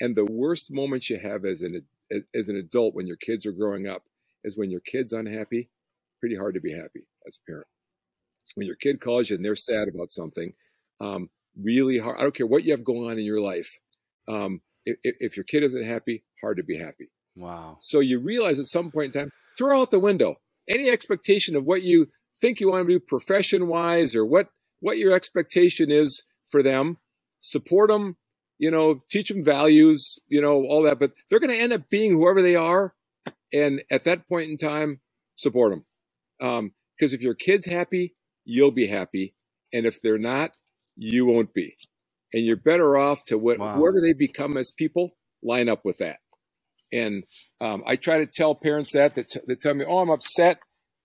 And 0.00 0.16
the 0.16 0.24
worst 0.24 0.68
moments 0.70 1.10
you 1.10 1.18
have 1.22 1.44
as 1.44 1.62
an 1.62 1.82
as 2.34 2.48
an 2.48 2.56
adult 2.56 2.94
when 2.94 3.06
your 3.06 3.16
kids 3.16 3.46
are 3.46 3.52
growing 3.52 3.86
up 3.86 4.02
is 4.44 4.58
when 4.58 4.70
your 4.70 4.80
kid's 4.80 5.12
unhappy. 5.12 5.70
Pretty 6.20 6.36
hard 6.36 6.54
to 6.54 6.60
be 6.60 6.72
happy 6.72 7.06
as 7.26 7.38
a 7.38 7.50
parent. 7.50 7.66
When 8.54 8.66
your 8.66 8.76
kid 8.76 9.00
calls 9.00 9.30
you 9.30 9.36
and 9.36 9.44
they're 9.44 9.56
sad 9.56 9.88
about 9.88 10.10
something, 10.10 10.52
um, 11.00 11.30
really 11.60 11.98
hard. 11.98 12.18
I 12.18 12.22
don't 12.22 12.34
care 12.34 12.46
what 12.46 12.64
you 12.64 12.72
have 12.72 12.84
going 12.84 13.10
on 13.10 13.18
in 13.18 13.24
your 13.24 13.40
life. 13.40 13.78
Um, 14.28 14.60
if, 14.84 14.96
if 15.02 15.36
your 15.36 15.44
kid 15.44 15.62
isn't 15.62 15.84
happy, 15.84 16.24
hard 16.40 16.56
to 16.56 16.62
be 16.62 16.78
happy. 16.78 17.10
Wow. 17.36 17.78
So 17.80 18.00
you 18.00 18.18
realize 18.18 18.58
at 18.58 18.66
some 18.66 18.90
point 18.90 19.14
in 19.14 19.20
time, 19.22 19.32
throw 19.56 19.80
out 19.80 19.90
the 19.90 20.00
window 20.00 20.36
any 20.68 20.90
expectation 20.90 21.56
of 21.56 21.64
what 21.64 21.82
you 21.82 22.08
think 22.40 22.60
you 22.60 22.70
want 22.70 22.86
to 22.86 22.92
do 22.92 23.00
profession 23.00 23.68
wise 23.68 24.14
or 24.14 24.24
what 24.24 24.48
what 24.80 24.98
your 24.98 25.12
expectation 25.12 25.90
is 25.90 26.24
for 26.50 26.62
them 26.62 26.98
support 27.40 27.88
them 27.88 28.16
you 28.58 28.70
know 28.70 29.02
teach 29.10 29.28
them 29.28 29.44
values 29.44 30.18
you 30.28 30.40
know 30.40 30.64
all 30.64 30.82
that 30.82 30.98
but 30.98 31.12
they're 31.28 31.40
going 31.40 31.54
to 31.54 31.60
end 31.60 31.72
up 31.72 31.88
being 31.90 32.12
whoever 32.12 32.42
they 32.42 32.56
are 32.56 32.94
and 33.52 33.82
at 33.90 34.04
that 34.04 34.28
point 34.28 34.50
in 34.50 34.56
time 34.56 35.00
support 35.36 35.72
them 35.72 35.84
because 36.38 37.12
um, 37.12 37.16
if 37.16 37.22
your 37.22 37.34
kid's 37.34 37.66
happy 37.66 38.14
you'll 38.44 38.70
be 38.70 38.86
happy 38.86 39.34
and 39.72 39.86
if 39.86 40.00
they're 40.02 40.18
not 40.18 40.56
you 40.96 41.26
won't 41.26 41.54
be 41.54 41.76
and 42.32 42.44
you're 42.46 42.56
better 42.56 42.96
off 42.98 43.24
to 43.24 43.38
what, 43.38 43.58
wow. 43.58 43.76
whoever 43.76 44.00
they 44.00 44.12
become 44.12 44.56
as 44.56 44.70
people 44.70 45.12
line 45.42 45.68
up 45.68 45.84
with 45.84 45.98
that 45.98 46.18
and 46.92 47.24
um, 47.60 47.82
I 47.86 47.96
try 47.96 48.18
to 48.18 48.26
tell 48.26 48.54
parents 48.54 48.92
that 48.92 49.14
that, 49.16 49.28
t- 49.28 49.40
that 49.46 49.60
tell 49.60 49.74
me, 49.74 49.84
"Oh, 49.88 49.98
I'm 49.98 50.10
upset. 50.10 50.58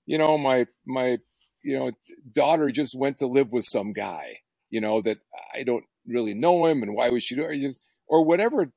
You 0.05 0.17
know, 0.17 0.37
my 0.37 0.67
my 0.85 1.17
you 1.63 1.79
know 1.79 1.91
daughter 2.33 2.69
just 2.69 2.95
went 2.97 3.19
to 3.19 3.27
live 3.27 3.51
with 3.51 3.65
some 3.65 3.93
guy. 3.93 4.39
You 4.69 4.81
know 4.81 5.01
that 5.01 5.17
I 5.55 5.63
don't 5.63 5.85
really 6.07 6.33
know 6.33 6.65
him, 6.65 6.83
and 6.83 6.93
why 6.93 7.09
would 7.09 7.23
she 7.23 7.35
do 7.35 7.43
it? 7.43 7.45
Or, 7.47 7.55
just, 7.55 7.81
or 8.07 8.25
whatever 8.25 8.71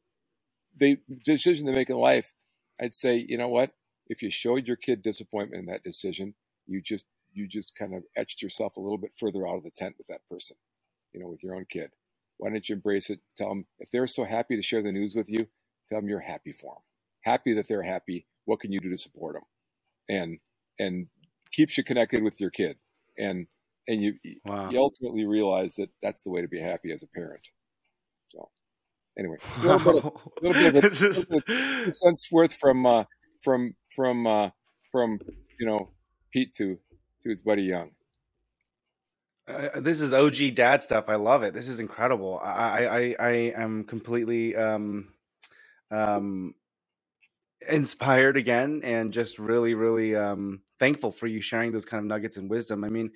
the 0.78 0.98
decision 1.24 1.66
they 1.66 1.72
make 1.74 1.90
in 1.90 1.96
life." 1.96 2.32
I'd 2.82 2.94
say, 2.94 3.24
you 3.28 3.36
know 3.36 3.48
what? 3.48 3.72
If 4.08 4.22
you 4.22 4.30
showed 4.30 4.66
your 4.66 4.76
kid 4.76 5.02
disappointment 5.02 5.60
in 5.60 5.66
that 5.66 5.84
decision, 5.84 6.34
you 6.66 6.80
just 6.82 7.06
you 7.32 7.46
just 7.48 7.74
kind 7.76 7.94
of 7.94 8.04
etched 8.16 8.42
yourself 8.42 8.76
a 8.76 8.80
little 8.80 8.98
bit 8.98 9.12
further 9.18 9.46
out 9.46 9.56
of 9.56 9.64
the 9.64 9.70
tent 9.70 9.96
with 9.98 10.06
that 10.08 10.22
person. 10.30 10.56
You 11.12 11.20
know, 11.20 11.28
with 11.28 11.42
your 11.42 11.54
own 11.54 11.66
kid. 11.70 11.90
Why 12.38 12.50
don't 12.50 12.66
you 12.68 12.76
embrace 12.76 13.10
it? 13.10 13.20
Tell 13.36 13.48
them 13.48 13.66
if 13.78 13.90
they're 13.90 14.06
so 14.06 14.24
happy 14.24 14.56
to 14.56 14.62
share 14.62 14.82
the 14.82 14.92
news 14.92 15.14
with 15.14 15.28
you, 15.28 15.46
tell 15.88 16.00
them 16.00 16.08
you're 16.08 16.20
happy 16.20 16.52
for 16.52 16.74
them 16.74 16.82
happy 17.22 17.54
that 17.54 17.68
they're 17.68 17.82
happy. 17.82 18.26
What 18.44 18.60
can 18.60 18.72
you 18.72 18.80
do 18.80 18.90
to 18.90 18.96
support 18.96 19.34
them? 19.34 19.42
And 20.08 20.38
and 20.78 21.06
keeps 21.52 21.76
you 21.76 21.84
connected 21.84 22.22
with 22.22 22.40
your 22.40 22.50
kid. 22.50 22.76
And 23.18 23.46
and 23.86 24.02
you 24.02 24.14
wow. 24.44 24.70
you 24.70 24.78
ultimately 24.78 25.24
realize 25.26 25.76
that 25.76 25.88
that's 26.02 26.22
the 26.22 26.30
way 26.30 26.42
to 26.42 26.48
be 26.48 26.60
happy 26.60 26.92
as 26.92 27.02
a 27.02 27.06
parent. 27.06 27.42
So 28.28 28.50
anyway, 29.18 29.36
a 29.58 29.66
little 29.66 29.78
bit 29.78 30.04
of, 30.04 30.04
a 30.04 30.46
little 30.46 30.62
bit 30.62 30.76
of 30.76 30.84
a, 30.84 30.86
is... 30.86 31.30
a 31.88 31.92
sense 31.92 32.28
worth 32.30 32.54
from 32.54 32.86
uh, 32.86 33.04
from 33.42 33.74
from 33.94 34.26
uh, 34.26 34.50
from 34.90 35.18
you 35.58 35.66
know 35.66 35.90
Pete 36.32 36.54
to 36.54 36.78
to 37.22 37.28
his 37.28 37.40
buddy 37.40 37.62
Young. 37.62 37.90
Uh, 39.50 39.80
this 39.80 40.00
is 40.02 40.14
OG 40.14 40.54
dad 40.54 40.82
stuff. 40.82 41.06
I 41.08 41.16
love 41.16 41.44
it. 41.44 41.54
This 41.54 41.68
is 41.68 41.80
incredible. 41.80 42.40
I 42.44 42.86
I 42.86 43.16
I 43.20 43.30
am 43.56 43.84
completely 43.84 44.56
um 44.56 45.08
um 45.90 46.54
inspired 47.68 48.36
again 48.38 48.82
and 48.84 49.12
just 49.12 49.38
really 49.38 49.74
really 49.74 50.16
um 50.16 50.62
thankful 50.80 51.12
for 51.12 51.26
you 51.28 51.40
sharing 51.42 51.72
those 51.72 51.84
kind 51.84 52.00
of 52.00 52.06
nuggets 52.06 52.36
and 52.38 52.50
wisdom 52.50 52.84
i 52.84 52.88
mean 52.88 53.12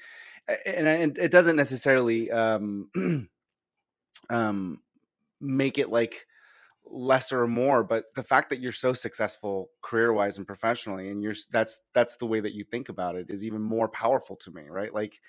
and, 0.67 0.89
and 0.89 1.19
it 1.19 1.31
doesn't 1.33 1.57
necessarily 1.57 2.31
um 2.31 2.91
um 4.31 4.81
make 5.41 5.79
it 5.79 5.91
like 5.91 6.27
lesser 6.87 7.43
or 7.43 7.49
more 7.49 7.85
but 7.85 8.07
the 8.17 8.23
fact 8.25 8.51
that 8.51 8.61
you're 8.61 8.73
so 8.73 8.93
successful 8.93 9.71
career 9.83 10.13
wise 10.13 10.39
and 10.39 10.47
professionally 10.47 11.11
and 11.11 11.23
you're 11.23 11.35
that's 11.53 11.79
that's 11.95 12.17
the 12.17 12.27
way 12.27 12.41
that 12.41 12.55
you 12.55 12.65
think 12.65 12.89
about 12.91 13.17
it 13.17 13.27
is 13.31 13.45
even 13.45 13.63
more 13.63 13.89
powerful 13.89 14.37
to 14.37 14.51
me 14.53 14.65
right 14.71 14.95
like 14.95 15.21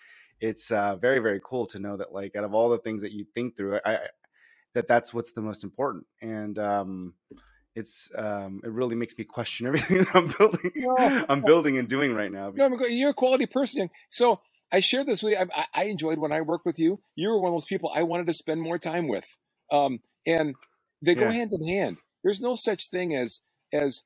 it's 0.42 0.72
uh 0.72 0.96
very 0.96 1.20
very 1.20 1.40
cool 1.44 1.66
to 1.66 1.80
know 1.80 1.98
that 1.98 2.14
like 2.14 2.36
out 2.36 2.44
of 2.44 2.54
all 2.54 2.70
the 2.70 2.78
things 2.80 3.02
that 3.02 3.12
you 3.12 3.26
think 3.34 3.56
through 3.56 3.80
I, 3.86 3.94
I 3.94 4.00
that 4.74 4.88
that's 4.88 5.14
what's 5.14 5.32
the 5.32 5.42
most 5.42 5.64
important 5.64 6.06
and 6.22 6.60
um 6.60 7.14
it's 7.76 8.10
um, 8.18 8.62
it 8.64 8.72
really 8.72 8.96
makes 8.96 9.18
me 9.18 9.26
question 9.26 9.68
everything 9.68 10.06
I'm 10.14 10.34
building. 10.38 10.72
I'm 11.30 11.42
building 11.42 11.78
and 11.78 11.88
doing 11.88 12.14
right 12.14 12.32
now. 12.32 12.52
No, 12.56 12.70
you're 12.88 13.10
a 13.10 13.14
quality 13.14 13.46
person. 13.46 13.90
So 14.10 14.40
I 14.72 14.80
shared 14.80 15.08
this 15.08 15.22
with 15.22 15.34
you. 15.34 15.46
I, 15.56 15.66
I, 15.74 15.84
enjoyed 15.86 16.18
when 16.18 16.32
I 16.32 16.42
worked 16.42 16.66
with 16.66 16.80
you. 16.80 17.00
You 17.16 17.30
were 17.30 17.40
one 17.40 17.50
of 17.50 17.56
those 17.56 17.66
people 17.66 17.92
I 17.94 18.04
wanted 18.04 18.28
to 18.28 18.34
spend 18.34 18.62
more 18.62 18.78
time 18.78 19.08
with, 19.08 19.26
um, 19.72 20.00
and 20.26 20.56
they 21.02 21.16
go 21.16 21.26
yeah. 21.26 21.32
hand 21.32 21.52
in 21.54 21.68
hand. 21.68 21.98
There's 22.24 22.42
no 22.42 22.56
such 22.56 22.90
thing 22.90 23.14
as 23.16 23.42
as 23.74 24.04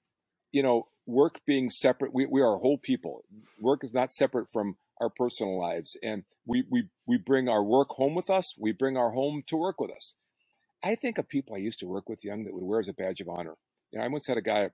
you 0.51 0.63
know 0.63 0.87
work 1.05 1.39
being 1.45 1.69
separate. 1.69 2.13
We 2.13 2.25
we 2.25 2.41
are 2.41 2.57
whole 2.57 2.77
people. 2.77 3.23
Work 3.59 3.83
is 3.83 3.93
not 3.93 4.11
separate 4.11 4.47
from 4.51 4.77
our 5.01 5.09
personal 5.09 5.59
lives, 5.59 5.97
and 6.03 6.23
we 6.45 6.65
we 6.69 6.89
we 7.07 7.17
bring 7.17 7.49
our 7.49 7.63
work 7.63 7.89
home 7.89 8.15
with 8.15 8.29
us. 8.29 8.55
We 8.59 8.71
bring 8.73 8.97
our 8.97 9.12
home 9.12 9.43
to 9.47 9.57
work 9.57 9.79
with 9.79 9.91
us. 9.91 10.15
I 10.83 10.95
think 10.95 11.17
of 11.17 11.27
people 11.27 11.55
I 11.55 11.59
used 11.59 11.79
to 11.79 11.88
work 11.88 12.09
with 12.09 12.23
young 12.23 12.45
that 12.45 12.53
would 12.53 12.63
wear 12.63 12.79
as 12.79 12.88
a 12.88 12.93
badge 12.93 13.21
of 13.21 13.29
honor. 13.29 13.55
You 13.91 13.99
know, 13.99 14.05
I 14.05 14.07
once 14.09 14.27
had 14.27 14.38
a 14.38 14.41
guy 14.41 14.69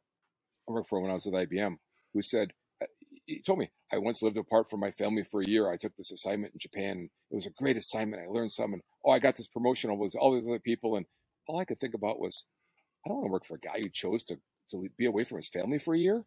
I 0.67 0.71
worked 0.71 0.89
for 0.89 1.01
when 1.01 1.11
I 1.11 1.15
was 1.15 1.25
with 1.25 1.35
IBM 1.35 1.77
who 2.13 2.21
said, 2.21 2.53
uh, 2.81 2.88
he 3.25 3.41
told 3.41 3.59
me, 3.59 3.71
I 3.91 3.97
once 3.97 4.21
lived 4.21 4.38
apart 4.38 4.69
from 4.69 4.79
my 4.79 4.91
family 4.91 5.23
for 5.23 5.41
a 5.41 5.47
year. 5.47 5.69
I 5.69 5.77
took 5.77 5.95
this 5.97 6.11
assignment 6.11 6.53
in 6.53 6.59
Japan. 6.59 7.09
It 7.31 7.35
was 7.35 7.47
a 7.47 7.51
great 7.51 7.77
assignment. 7.77 8.23
I 8.23 8.27
learned 8.27 8.51
something. 8.51 8.81
Oh, 9.05 9.11
I 9.11 9.19
got 9.19 9.35
this 9.35 9.47
promotion 9.47 9.89
over 9.89 10.05
all 10.19 10.35
these 10.35 10.47
other 10.47 10.59
people. 10.59 10.95
And 10.95 11.05
all 11.47 11.59
I 11.59 11.65
could 11.65 11.79
think 11.79 11.93
about 11.95 12.19
was, 12.19 12.45
I 13.05 13.09
don't 13.09 13.17
want 13.17 13.27
to 13.27 13.31
work 13.31 13.45
for 13.45 13.55
a 13.55 13.59
guy 13.59 13.79
who 13.81 13.89
chose 13.89 14.23
to, 14.25 14.38
to 14.71 14.88
be 14.97 15.05
away 15.05 15.23
from 15.23 15.38
his 15.38 15.49
family 15.49 15.79
for 15.79 15.95
a 15.95 15.99
year. 15.99 16.23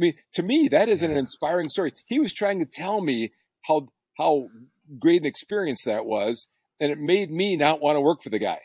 I 0.00 0.02
mean, 0.02 0.14
to 0.34 0.42
me, 0.42 0.68
that 0.68 0.88
is 0.88 1.02
an 1.02 1.10
inspiring 1.10 1.68
story. 1.68 1.92
He 2.06 2.18
was 2.20 2.32
trying 2.32 2.60
to 2.60 2.64
tell 2.64 3.02
me 3.02 3.32
how 3.66 3.88
how 4.16 4.48
great 4.98 5.20
an 5.20 5.26
experience 5.26 5.84
that 5.84 6.06
was, 6.06 6.48
and 6.80 6.90
it 6.90 6.98
made 6.98 7.30
me 7.30 7.56
not 7.56 7.82
want 7.82 7.96
to 7.96 8.00
work 8.00 8.22
for 8.22 8.30
the 8.30 8.38
guy. 8.38 8.60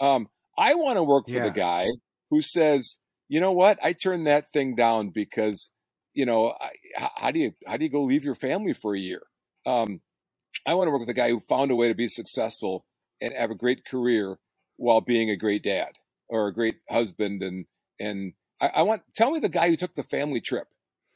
Um, 0.00 0.28
I 0.58 0.74
want 0.74 0.96
to 0.96 1.04
work 1.04 1.26
for 1.26 1.34
yeah. 1.34 1.44
the 1.44 1.50
guy 1.50 1.86
who 2.30 2.40
says, 2.40 2.98
you 3.28 3.40
know 3.40 3.52
what, 3.52 3.78
I 3.82 3.92
turned 3.92 4.26
that 4.26 4.52
thing 4.52 4.74
down 4.74 5.10
because, 5.14 5.70
you 6.12 6.26
know, 6.26 6.52
I, 6.60 6.70
how 7.14 7.30
do 7.30 7.38
you 7.38 7.52
how 7.66 7.76
do 7.76 7.84
you 7.84 7.90
go 7.90 8.02
leave 8.02 8.24
your 8.24 8.34
family 8.34 8.72
for 8.72 8.96
a 8.96 9.00
year? 9.00 9.22
Um, 9.66 10.00
I 10.66 10.74
want 10.74 10.88
to 10.88 10.90
work 10.90 11.00
with 11.00 11.08
a 11.08 11.14
guy 11.14 11.30
who 11.30 11.40
found 11.48 11.70
a 11.70 11.76
way 11.76 11.88
to 11.88 11.94
be 11.94 12.08
successful 12.08 12.84
and 13.20 13.32
have 13.32 13.50
a 13.52 13.56
great 13.56 13.84
career 13.84 14.38
while 14.76 15.00
being 15.00 15.30
a 15.30 15.36
great 15.36 15.62
dad 15.62 15.92
or 16.28 16.48
a 16.48 16.54
great 16.54 16.76
husband. 16.90 17.42
And 17.42 17.66
and 18.00 18.32
I, 18.64 18.80
I 18.80 18.82
want 18.82 19.02
tell 19.14 19.30
me 19.30 19.40
the 19.40 19.48
guy 19.48 19.68
who 19.68 19.76
took 19.76 19.94
the 19.94 20.02
family 20.02 20.40
trip. 20.40 20.68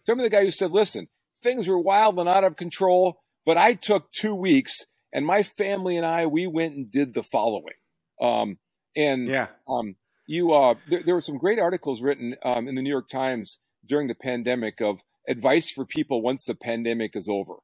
Tell 0.07 0.17
me 0.17 0.25
the 0.25 0.31
guy 0.31 0.45
who 0.45 0.51
said, 0.51 0.71
listen, 0.71 1.09
things 1.43 1.69
were 1.69 1.79
wild 1.79 2.19
and 2.19 2.29
out 2.29 2.45
of 2.45 2.57
control, 2.57 3.21
but 3.45 3.57
I 3.57 3.75
took 3.75 4.11
two 4.13 4.35
weeks 4.35 4.87
and 5.13 5.27
my 5.27 5.43
family 5.43 5.97
and 5.97 6.07
I 6.07 6.27
we 6.27 6.47
went 6.47 6.75
and 6.75 6.91
did 6.91 7.15
the 7.15 7.23
following. 7.23 7.75
Um, 8.21 8.59
and 8.97 9.29
yeah, 9.29 9.49
um, 9.69 9.97
you 10.27 10.53
uh, 10.53 10.75
there, 10.89 11.03
there, 11.05 11.15
were 11.15 11.21
some 11.21 11.39
great 11.39 11.59
articles 11.59 12.03
written 12.03 12.37
um, 12.45 12.69
in 12.69 12.75
the 12.75 12.83
New 12.83 12.91
York 12.91 13.09
Times 13.09 13.59
during 13.87 14.09
the 14.09 14.15
pandemic 14.15 14.81
of 14.81 15.01
advice 15.29 15.71
for 15.71 15.85
people 15.85 16.21
once 16.21 16.45
the 16.45 16.55
pandemic 16.55 17.13
is 17.15 17.29
over. 17.29 17.55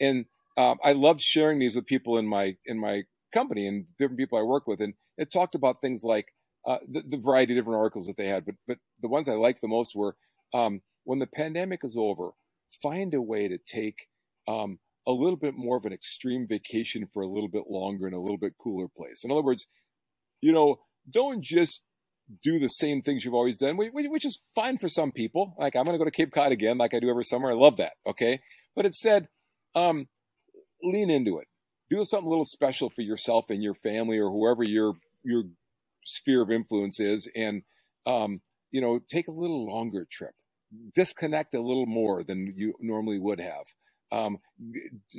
And 0.00 0.26
um, 0.56 0.78
I 0.82 0.92
loved 0.92 1.20
sharing 1.20 1.58
these 1.58 1.76
with 1.76 1.86
people 1.86 2.18
in 2.18 2.26
my 2.26 2.56
in 2.64 2.78
my 2.78 3.02
company 3.32 3.66
and 3.66 3.86
different 3.98 4.18
people 4.18 4.38
I 4.38 4.42
work 4.42 4.66
with. 4.66 4.80
And 4.80 4.94
it 5.16 5.32
talked 5.32 5.54
about 5.54 5.80
things 5.80 6.02
like 6.04 6.26
uh, 6.68 6.78
the, 6.86 7.02
the, 7.08 7.16
variety 7.16 7.54
of 7.54 7.58
different 7.58 7.78
articles 7.78 8.06
that 8.06 8.18
they 8.18 8.26
had. 8.26 8.44
But 8.44 8.56
but 8.66 8.78
the 9.00 9.08
ones 9.08 9.28
I 9.28 9.32
liked 9.32 9.62
the 9.62 9.68
most 9.68 9.96
were 9.96 10.14
um, 10.52 10.82
when 11.04 11.18
the 11.18 11.26
pandemic 11.26 11.80
is 11.82 11.96
over, 11.98 12.30
find 12.82 13.14
a 13.14 13.22
way 13.22 13.48
to 13.48 13.56
take 13.56 14.06
um, 14.46 14.78
a 15.06 15.12
little 15.12 15.38
bit 15.38 15.54
more 15.56 15.78
of 15.78 15.86
an 15.86 15.94
extreme 15.94 16.46
vacation 16.46 17.08
for 17.12 17.22
a 17.22 17.26
little 17.26 17.48
bit 17.48 17.64
longer 17.70 18.06
in 18.06 18.12
a 18.12 18.20
little 18.20 18.36
bit 18.36 18.52
cooler 18.62 18.86
place. 18.94 19.24
In 19.24 19.30
other 19.30 19.42
words, 19.42 19.66
you 20.42 20.52
know, 20.52 20.80
don't 21.10 21.42
just 21.42 21.82
do 22.42 22.58
the 22.58 22.68
same 22.68 23.00
things 23.00 23.24
you've 23.24 23.32
always 23.32 23.56
done, 23.56 23.78
which 23.78 24.26
is 24.26 24.38
fine 24.54 24.76
for 24.76 24.88
some 24.88 25.10
people. 25.10 25.54
Like 25.58 25.74
I'm 25.74 25.84
going 25.84 25.94
to 25.94 25.98
go 25.98 26.04
to 26.04 26.10
Cape 26.10 26.32
Cod 26.32 26.52
again, 26.52 26.76
like 26.76 26.92
I 26.92 27.00
do 27.00 27.08
every 27.08 27.24
summer. 27.24 27.50
I 27.50 27.54
love 27.54 27.78
that. 27.78 27.92
Okay, 28.06 28.40
but 28.76 28.84
it 28.84 28.94
said, 28.94 29.28
um, 29.74 30.06
lean 30.82 31.08
into 31.08 31.38
it. 31.38 31.46
Do 31.88 32.04
something 32.04 32.26
a 32.26 32.30
little 32.30 32.44
special 32.44 32.90
for 32.90 33.00
yourself 33.00 33.46
and 33.48 33.62
your 33.62 33.72
family 33.72 34.18
or 34.18 34.30
whoever 34.30 34.62
your 34.62 34.92
your 35.24 35.44
sphere 36.08 36.42
of 36.42 36.50
influence 36.50 37.00
is, 37.00 37.28
and 37.34 37.62
um, 38.06 38.40
you 38.70 38.80
know, 38.80 39.00
take 39.10 39.28
a 39.28 39.32
little 39.32 39.66
longer 39.66 40.06
trip. 40.10 40.34
Disconnect 40.94 41.54
a 41.54 41.60
little 41.60 41.86
more 41.86 42.22
than 42.22 42.52
you 42.56 42.74
normally 42.80 43.18
would 43.18 43.40
have. 43.40 43.64
Um, 44.10 44.38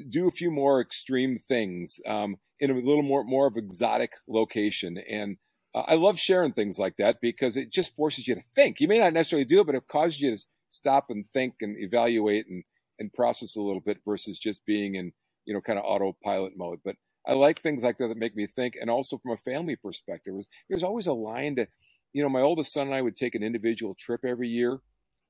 do 0.10 0.28
a 0.28 0.32
few 0.32 0.52
more 0.52 0.82
extreme 0.82 1.40
things 1.48 2.00
um, 2.08 2.38
in 2.60 2.72
a 2.72 2.76
little 2.76 3.04
more 3.04 3.24
more 3.24 3.48
of 3.48 3.56
exotic 3.56 4.14
location 4.28 4.98
and 4.98 5.38
uh, 5.74 5.84
I 5.88 5.96
love 5.96 6.18
sharing 6.18 6.54
things 6.54 6.80
like 6.80 6.98
that 6.98 7.22
because 7.22 7.58
it 7.58 7.72
just 7.72 7.96
forces 7.96 8.28
you 8.28 8.36
to 8.36 8.42
think. 8.56 8.80
You 8.80 8.88
may 8.88 9.00
not 9.00 9.14
necessarily 9.14 9.46
do 9.46 9.62
it, 9.62 9.68
but 9.68 9.76
it 9.76 9.88
causes 9.88 10.20
you 10.20 10.36
to 10.36 10.44
stop 10.72 11.06
and 11.10 11.26
think 11.32 11.56
and 11.62 11.78
evaluate 11.78 12.48
and, 12.50 12.64
and 12.98 13.14
process 13.14 13.56
a 13.56 13.62
little 13.62 13.82
bit 13.82 13.98
versus 14.06 14.40
just 14.40 14.66
being 14.66 14.96
in, 14.96 15.12
you 15.46 15.54
know, 15.54 15.62
kind 15.62 15.78
of 15.78 15.86
autopilot 15.86 16.54
mode. 16.58 16.80
But 16.84 16.96
I 17.30 17.34
like 17.34 17.62
things 17.62 17.84
like 17.84 17.98
that 18.00 18.08
that 18.08 18.18
make 18.18 18.36
me 18.36 18.48
think. 18.48 18.76
And 18.80 18.90
also 18.90 19.18
from 19.18 19.32
a 19.32 19.38
family 19.38 19.76
perspective, 19.76 20.34
was, 20.34 20.48
there's 20.70 20.84
always 20.84 21.08
a 21.08 21.14
line 21.14 21.56
to, 21.58 21.68
you 22.14 22.24
know, 22.24 22.30
my 22.30 22.42
oldest 22.42 22.74
son 22.74 22.88
and 22.88 22.96
I 22.96 23.02
would 23.02 23.16
take 23.16 23.36
an 23.36 23.44
individual 23.44 23.96
trip 23.96 24.26
every 24.26 24.50
year. 24.50 24.80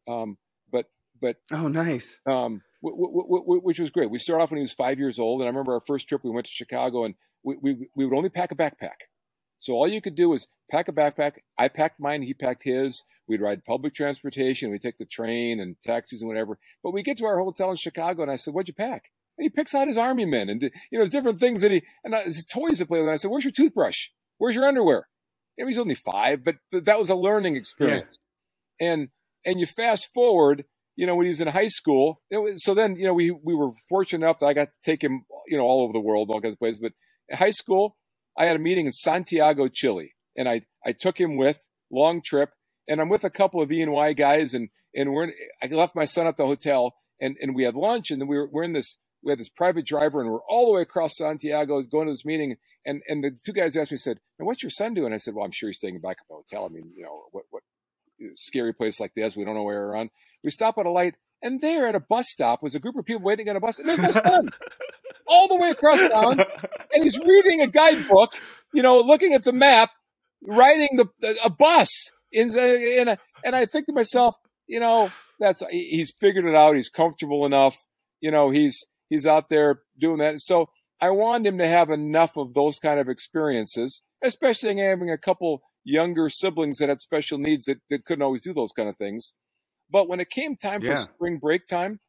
Um, 0.07 0.37
but, 0.71 0.85
but, 1.21 1.37
oh, 1.51 1.67
nice. 1.67 2.21
Um, 2.25 2.61
w- 2.81 2.97
w- 2.97 3.43
w- 3.43 3.61
which 3.61 3.79
was 3.79 3.91
great. 3.91 4.09
We 4.09 4.19
started 4.19 4.43
off 4.43 4.51
when 4.51 4.57
he 4.57 4.63
was 4.63 4.73
five 4.73 4.97
years 4.97 5.19
old. 5.19 5.41
And 5.41 5.47
I 5.47 5.51
remember 5.51 5.73
our 5.73 5.83
first 5.85 6.07
trip, 6.07 6.23
we 6.23 6.31
went 6.31 6.45
to 6.45 6.51
Chicago 6.51 7.05
and 7.05 7.15
we, 7.43 7.57
we, 7.61 7.89
we 7.95 8.05
would 8.05 8.15
only 8.15 8.29
pack 8.29 8.51
a 8.51 8.55
backpack 8.55 9.07
so 9.59 9.73
all 9.73 9.87
you 9.87 10.01
could 10.01 10.15
do 10.15 10.29
was 10.29 10.47
pack 10.71 10.87
a 10.87 10.93
backpack. 10.93 11.33
I 11.57 11.67
packed 11.67 11.99
mine, 11.99 12.21
he 12.21 12.33
packed 12.33 12.63
his. 12.63 13.03
We'd 13.27 13.41
ride 13.41 13.65
public 13.65 13.93
transportation. 13.93 14.71
We'd 14.71 14.81
take 14.81 14.97
the 14.97 15.05
train 15.05 15.59
and 15.59 15.75
taxis 15.83 16.21
and 16.21 16.29
whatever. 16.29 16.57
But 16.81 16.93
we 16.93 17.03
get 17.03 17.17
to 17.17 17.25
our 17.25 17.39
hotel 17.39 17.69
in 17.69 17.75
Chicago, 17.75 18.23
and 18.23 18.31
I 18.31 18.37
said, 18.37 18.53
"What'd 18.53 18.69
you 18.69 18.73
pack?" 18.73 19.11
And 19.39 19.45
he 19.45 19.49
picks 19.49 19.73
out 19.73 19.87
his 19.87 19.97
army 19.97 20.25
men 20.25 20.49
and 20.49 20.61
you 20.91 20.99
know, 20.99 21.05
different 21.05 21.39
things 21.39 21.61
that 21.61 21.71
he 21.71 21.81
and 22.03 22.13
his 22.25 22.45
toys 22.45 22.79
to 22.79 22.85
play 22.85 22.99
with. 22.99 23.07
And 23.07 23.13
I 23.13 23.15
said, 23.15 23.31
"Where's 23.31 23.45
your 23.45 23.53
toothbrush? 23.53 24.09
Where's 24.37 24.53
your 24.53 24.65
underwear?" 24.65 25.07
You 25.55 25.63
know, 25.63 25.69
he's 25.69 25.79
only 25.79 25.95
five, 25.95 26.43
but, 26.43 26.55
but 26.73 26.83
that 26.85 26.99
was 26.99 27.09
a 27.09 27.15
learning 27.15 27.55
experience. 27.55 28.19
Yeah. 28.81 28.91
And 28.91 29.07
and 29.45 29.57
you 29.57 29.65
fast 29.65 30.09
forward, 30.13 30.65
you 30.97 31.07
know, 31.07 31.15
when 31.15 31.25
he 31.25 31.29
was 31.29 31.39
in 31.39 31.47
high 31.47 31.67
school. 31.67 32.21
Was, 32.29 32.65
so 32.65 32.73
then, 32.73 32.97
you 32.97 33.05
know, 33.05 33.13
we 33.13 33.31
we 33.31 33.55
were 33.55 33.71
fortunate 33.87 34.25
enough 34.25 34.39
that 34.39 34.47
I 34.47 34.53
got 34.53 34.65
to 34.65 34.81
take 34.83 35.01
him, 35.01 35.23
you 35.47 35.57
know, 35.57 35.63
all 35.63 35.83
over 35.83 35.93
the 35.93 36.01
world, 36.01 36.29
all 36.29 36.41
kinds 36.41 36.55
of 36.55 36.59
places. 36.59 36.81
But 36.81 36.91
in 37.29 37.37
high 37.37 37.51
school, 37.51 37.95
I 38.37 38.43
had 38.43 38.57
a 38.57 38.59
meeting 38.59 38.87
in 38.87 38.91
Santiago, 38.91 39.69
Chile, 39.69 40.15
and 40.35 40.49
I 40.49 40.63
I 40.85 40.91
took 40.91 41.17
him 41.17 41.37
with 41.37 41.59
long 41.89 42.21
trip, 42.21 42.49
and 42.89 42.99
I'm 42.99 43.07
with 43.07 43.23
a 43.23 43.29
couple 43.29 43.61
of 43.61 43.71
E&Y 43.71 44.13
guys, 44.13 44.53
and 44.53 44.67
and 44.93 45.13
we're 45.13 45.25
in, 45.25 45.33
I 45.63 45.67
left 45.67 45.95
my 45.95 46.05
son 46.05 46.27
at 46.27 46.35
the 46.35 46.45
hotel, 46.45 46.95
and 47.21 47.37
and 47.41 47.55
we 47.55 47.63
had 47.63 47.75
lunch, 47.75 48.11
and 48.11 48.19
then 48.19 48.27
we 48.27 48.35
were 48.35 48.49
we're 48.51 48.63
in 48.63 48.73
this 48.73 48.97
we 49.23 49.31
had 49.31 49.39
this 49.39 49.49
private 49.49 49.85
driver, 49.85 50.21
and 50.21 50.29
we're 50.29 50.43
all 50.49 50.67
the 50.67 50.73
way 50.73 50.81
across 50.81 51.17
Santiago 51.17 51.81
going 51.83 52.07
to 52.07 52.13
this 52.13 52.25
meeting, 52.25 52.57
and 52.85 53.01
and 53.07 53.23
the 53.23 53.31
two 53.43 53.53
guys 53.53 53.75
asked 53.75 53.91
me, 53.91 53.97
said, 53.97 54.19
And 54.37 54.45
"What's 54.45 54.63
your 54.63 54.69
son 54.69 54.93
doing?" 54.93 55.13
I 55.13 55.17
said, 55.17 55.33
"Well, 55.35 55.45
I'm 55.45 55.51
sure 55.51 55.69
he's 55.69 55.77
staying 55.77 55.99
back 55.99 56.17
at 56.21 56.27
the 56.29 56.35
hotel. 56.35 56.65
I 56.65 56.73
mean, 56.73 56.91
you 56.95 57.03
know, 57.03 57.23
what 57.31 57.45
what 57.49 57.63
scary 58.35 58.73
place 58.73 58.99
like 58.99 59.13
this, 59.15 59.35
we 59.35 59.45
don't 59.45 59.55
know 59.55 59.63
where 59.63 59.87
we're 59.87 59.95
on." 59.95 60.09
We 60.43 60.51
stop 60.51 60.77
at 60.77 60.85
a 60.85 60.91
light, 60.91 61.15
and 61.41 61.59
there 61.61 61.87
at 61.87 61.95
a 61.95 61.99
bus 61.99 62.29
stop 62.29 62.63
was 62.63 62.75
a 62.75 62.79
group 62.79 62.97
of 62.97 63.05
people 63.05 63.23
waiting 63.23 63.49
on 63.49 63.55
a 63.55 63.59
bus, 63.59 63.79
and 63.79 63.89
there's 63.89 63.99
my 63.99 64.11
son. 64.11 64.49
all 65.29 65.47
the 65.47 65.55
way 65.55 65.69
across 65.69 65.99
town, 66.09 66.39
and 66.93 67.03
he's 67.03 67.17
reading 67.19 67.61
a 67.61 67.67
guidebook, 67.67 68.33
you 68.73 68.81
know, 68.81 68.99
looking 68.99 69.33
at 69.33 69.43
the 69.43 69.53
map, 69.53 69.91
riding 70.41 70.97
the 70.97 71.37
a 71.43 71.49
bus 71.49 72.11
in 72.31 72.49
in 72.57 73.09
a, 73.09 73.17
and 73.45 73.55
I 73.55 73.65
think 73.65 73.85
to 73.85 73.93
myself, 73.93 74.35
you 74.67 74.79
know, 74.79 75.11
that's 75.39 75.61
he's 75.69 76.11
figured 76.11 76.45
it 76.45 76.55
out. 76.55 76.75
He's 76.75 76.89
comfortable 76.89 77.45
enough, 77.45 77.77
you 78.19 78.31
know. 78.31 78.49
He's 78.49 78.85
he's 79.09 79.25
out 79.25 79.49
there 79.49 79.81
doing 79.99 80.19
that. 80.19 80.39
So 80.39 80.69
I 81.01 81.09
want 81.11 81.45
him 81.45 81.57
to 81.57 81.67
have 81.67 81.89
enough 81.89 82.37
of 82.37 82.53
those 82.53 82.79
kind 82.79 82.99
of 82.99 83.09
experiences, 83.09 84.01
especially 84.23 84.77
having 84.77 85.09
a 85.09 85.17
couple 85.17 85.61
younger 85.83 86.29
siblings 86.29 86.77
that 86.77 86.89
had 86.89 87.01
special 87.01 87.37
needs 87.37 87.65
that, 87.65 87.77
that 87.89 88.05
couldn't 88.05 88.21
always 88.21 88.41
do 88.41 88.53
those 88.53 88.71
kind 88.71 88.89
of 88.89 88.97
things. 88.97 89.33
But 89.89 90.07
when 90.07 90.19
it 90.19 90.29
came 90.29 90.55
time 90.55 90.83
yeah. 90.83 90.95
for 90.95 91.01
spring 91.01 91.39
break 91.39 91.67
time, 91.67 91.99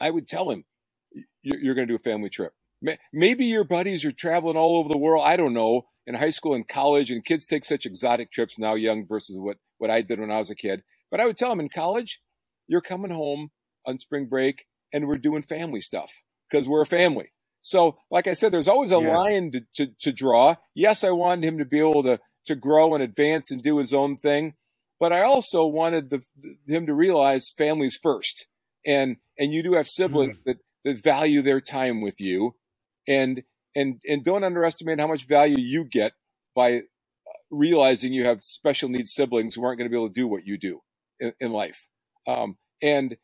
I 0.00 0.10
would 0.10 0.26
tell 0.28 0.50
him, 0.50 0.64
you're 1.42 1.74
going 1.74 1.86
to 1.86 1.92
do 1.92 1.96
a 1.96 2.10
family 2.10 2.30
trip. 2.30 2.52
Maybe 3.12 3.46
your 3.46 3.64
buddies 3.64 4.04
are 4.04 4.12
traveling 4.12 4.56
all 4.56 4.78
over 4.78 4.88
the 4.88 4.98
world. 4.98 5.24
I 5.24 5.36
don't 5.36 5.54
know. 5.54 5.82
In 6.04 6.16
high 6.16 6.30
school 6.30 6.54
and 6.54 6.66
college, 6.66 7.12
and 7.12 7.24
kids 7.24 7.46
take 7.46 7.64
such 7.64 7.86
exotic 7.86 8.32
trips 8.32 8.58
now, 8.58 8.74
young 8.74 9.06
versus 9.06 9.38
what 9.38 9.58
what 9.78 9.90
I 9.90 10.00
did 10.00 10.18
when 10.18 10.32
I 10.32 10.38
was 10.38 10.50
a 10.50 10.56
kid. 10.56 10.82
But 11.12 11.20
I 11.20 11.26
would 11.26 11.36
tell 11.36 11.50
them 11.50 11.60
in 11.60 11.68
college, 11.68 12.20
you're 12.66 12.80
coming 12.80 13.12
home 13.12 13.50
on 13.86 14.00
spring 14.00 14.26
break, 14.26 14.64
and 14.92 15.06
we're 15.06 15.18
doing 15.18 15.42
family 15.42 15.80
stuff 15.80 16.10
because 16.50 16.68
we're 16.68 16.82
a 16.82 16.86
family. 16.86 17.32
So, 17.60 17.96
like 18.10 18.26
I 18.26 18.32
said, 18.32 18.52
there's 18.52 18.68
always 18.68 18.90
a 18.90 19.00
yeah. 19.00 19.16
line 19.16 19.52
to, 19.52 19.60
to, 19.76 19.92
to 20.00 20.12
draw. 20.12 20.56
Yes, 20.74 21.04
I 21.04 21.10
wanted 21.10 21.44
him 21.44 21.58
to 21.58 21.64
be 21.64 21.78
able 21.78 22.02
to 22.02 22.18
to 22.46 22.56
grow 22.56 22.92
and 22.94 23.04
advance 23.04 23.52
and 23.52 23.62
do 23.62 23.78
his 23.78 23.94
own 23.94 24.16
thing, 24.16 24.54
but 24.98 25.12
I 25.12 25.22
also 25.22 25.64
wanted 25.64 26.10
the, 26.10 26.22
him 26.66 26.86
to 26.86 26.94
realize 26.94 27.52
families 27.56 27.98
first. 28.02 28.46
And 28.84 29.16
and 29.38 29.52
you 29.52 29.62
do 29.62 29.74
have 29.74 29.86
siblings 29.86 30.38
mm. 30.38 30.44
that 30.46 30.56
that 30.84 31.02
value 31.02 31.42
their 31.42 31.60
time 31.60 32.00
with 32.00 32.20
you 32.20 32.56
and 33.06 33.42
and 33.74 34.00
and 34.08 34.24
don't 34.24 34.44
underestimate 34.44 34.98
how 34.98 35.06
much 35.06 35.26
value 35.26 35.56
you 35.58 35.84
get 35.84 36.12
by 36.54 36.82
realizing 37.50 38.12
you 38.12 38.24
have 38.24 38.42
special 38.42 38.88
needs 38.88 39.12
siblings 39.12 39.54
who 39.54 39.64
aren't 39.64 39.78
going 39.78 39.88
to 39.88 39.92
be 39.92 39.96
able 39.96 40.08
to 40.08 40.20
do 40.20 40.26
what 40.26 40.46
you 40.46 40.58
do 40.58 40.80
in, 41.20 41.32
in 41.38 41.52
life 41.52 41.86
um, 42.26 42.56
and 42.82 43.16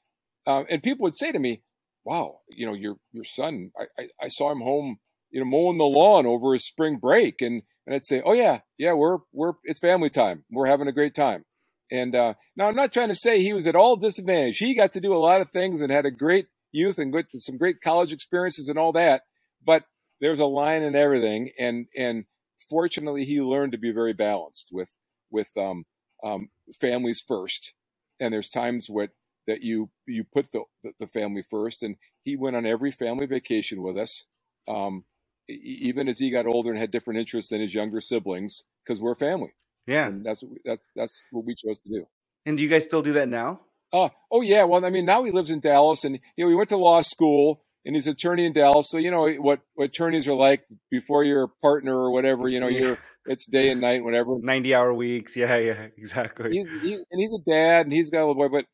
um, 0.49 0.67
and 0.69 0.83
people 0.83 1.05
would 1.05 1.17
say 1.17 1.31
to 1.31 1.39
me 1.39 1.63
wow 2.05 2.39
you 2.49 2.67
know 2.67 2.75
your 2.75 2.97
your 3.13 3.25
son 3.25 3.71
I, 3.79 4.03
I, 4.03 4.09
I 4.25 4.29
saw 4.29 4.51
him 4.51 4.61
home 4.61 4.99
you 5.31 5.41
know 5.41 5.47
mowing 5.47 5.79
the 5.79 5.85
lawn 5.85 6.27
over 6.27 6.53
his 6.53 6.67
spring 6.67 6.97
break 6.97 7.41
and 7.41 7.63
and 7.87 7.95
I'd 7.95 8.05
say 8.05 8.23
oh 8.25 8.33
yeah 8.33 8.61
yeah 8.79 8.95
we're 8.95 9.19
we're 9.33 9.53
it's 9.65 9.81
family 9.81 10.11
time 10.11 10.45
we're 10.51 10.67
having 10.67 10.89
a 10.89 10.93
great 10.93 11.15
time 11.15 11.45
and 11.91 12.15
uh, 12.15 12.35
now 12.57 12.69
I'm 12.69 12.77
not 12.77 12.93
trying 12.93 13.09
to 13.09 13.15
say 13.15 13.41
he 13.41 13.53
was 13.53 13.67
at 13.67 13.77
all 13.77 13.97
disadvantaged. 13.97 14.59
He 14.59 14.75
got 14.75 14.93
to 14.93 15.01
do 15.01 15.15
a 15.15 15.19
lot 15.19 15.41
of 15.41 15.51
things 15.51 15.81
and 15.81 15.91
had 15.91 16.07
a 16.07 16.11
great 16.11 16.47
youth 16.73 16.99
and 16.99 17.13
went 17.13 17.31
to 17.31 17.41
some 17.41 17.57
great 17.57 17.81
college 17.81 18.13
experiences 18.13 18.69
and 18.69 18.79
all 18.79 18.93
that. 18.93 19.23
But 19.65 19.85
there's 20.21 20.41
a 20.41 20.47
line 20.47 20.83
in 20.83 20.95
everything, 20.95 21.51
and 21.59 21.87
and 21.97 22.25
fortunately, 22.69 23.25
he 23.25 23.41
learned 23.41 23.73
to 23.73 23.79
be 23.79 23.93
very 23.93 24.13
balanced 24.13 24.71
with 24.73 24.89
with 25.31 25.49
um, 25.57 25.85
um, 26.25 26.49
families 26.81 27.23
first. 27.27 27.73
And 28.21 28.35
there's 28.35 28.49
times 28.49 28.89
what 28.89 29.11
that 29.49 29.63
you 29.63 29.91
you 30.07 30.23
put 30.23 30.53
the, 30.53 30.63
the, 31.01 31.07
family 31.09 31.43
first, 31.51 31.83
and 31.83 31.97
he 32.23 32.37
went 32.37 32.55
on 32.55 32.65
every 32.65 32.93
family 32.93 33.27
vacation 33.27 33.83
with 33.83 33.99
us. 33.99 34.27
Um, 34.69 35.05
even 35.49 36.09
as 36.09 36.19
he 36.19 36.31
got 36.31 36.47
older 36.47 36.71
and 36.71 36.79
had 36.79 36.91
different 36.91 37.19
interests 37.19 37.51
than 37.51 37.61
his 37.61 37.75
younger 37.75 38.03
siblings, 38.03 38.65
because 38.85 39.01
we're 39.01 39.15
family. 39.15 39.53
Yeah, 39.87 40.07
and 40.07 40.25
that's 40.25 40.43
what 40.43 40.53
we, 40.53 40.59
that, 40.67 40.79
that's 40.95 41.25
what 41.33 41.45
we 41.47 41.55
chose 41.55 41.79
to 41.81 41.89
do. 41.89 42.07
And 42.47 42.59
do 42.59 42.63
you 42.63 42.71
guys 42.71 42.85
still 42.85 43.03
do 43.03 43.15
that 43.15 43.29
now? 43.29 43.61
Uh, 43.93 44.11
oh 44.31 44.43
yeah. 44.43 44.65
Well, 44.65 44.85
I 44.85 44.91
mean, 44.91 45.07
now 45.07 45.25
he 45.25 45.31
lives 45.31 45.51
in 45.51 45.61
Dallas, 45.61 46.05
and 46.05 46.21
you 46.37 46.45
know, 46.45 46.51
he 46.51 46.55
went 46.55 46.69
to 46.69 46.77
law 46.77 47.01
school, 47.01 47.63
and 47.87 47.97
he's 47.97 48.07
an 48.07 48.13
attorney 48.13 48.45
in 48.45 48.53
Dallas. 48.53 48.91
So 48.91 48.99
you 48.99 49.11
know 49.11 49.27
what, 49.39 49.61
what 49.75 49.87
attorneys 49.87 50.29
are 50.29 50.35
like 50.35 50.67
before 50.91 51.25
you're 51.25 51.45
a 51.45 51.49
partner 51.49 51.97
or 51.97 52.11
whatever. 52.11 52.49
You 52.49 52.61
know, 52.61 52.69
you're 52.69 52.99
it's 53.29 53.47
day 53.47 53.71
and 53.71 53.81
night, 53.81 54.05
whatever. 54.05 54.37
Ninety 54.41 54.75
hour 54.75 54.93
weeks. 54.93 55.37
Yeah, 55.37 55.57
yeah, 55.57 55.87
exactly. 55.97 56.51
He's, 56.53 56.73
he, 56.83 56.95
and 56.95 57.21
he's 57.21 57.33
a 57.33 57.51
dad, 57.51 57.87
and 57.87 57.93
he's 57.93 58.11
got 58.11 58.21
a 58.21 58.27
little 58.27 58.35
boy. 58.35 58.49
But 58.49 58.67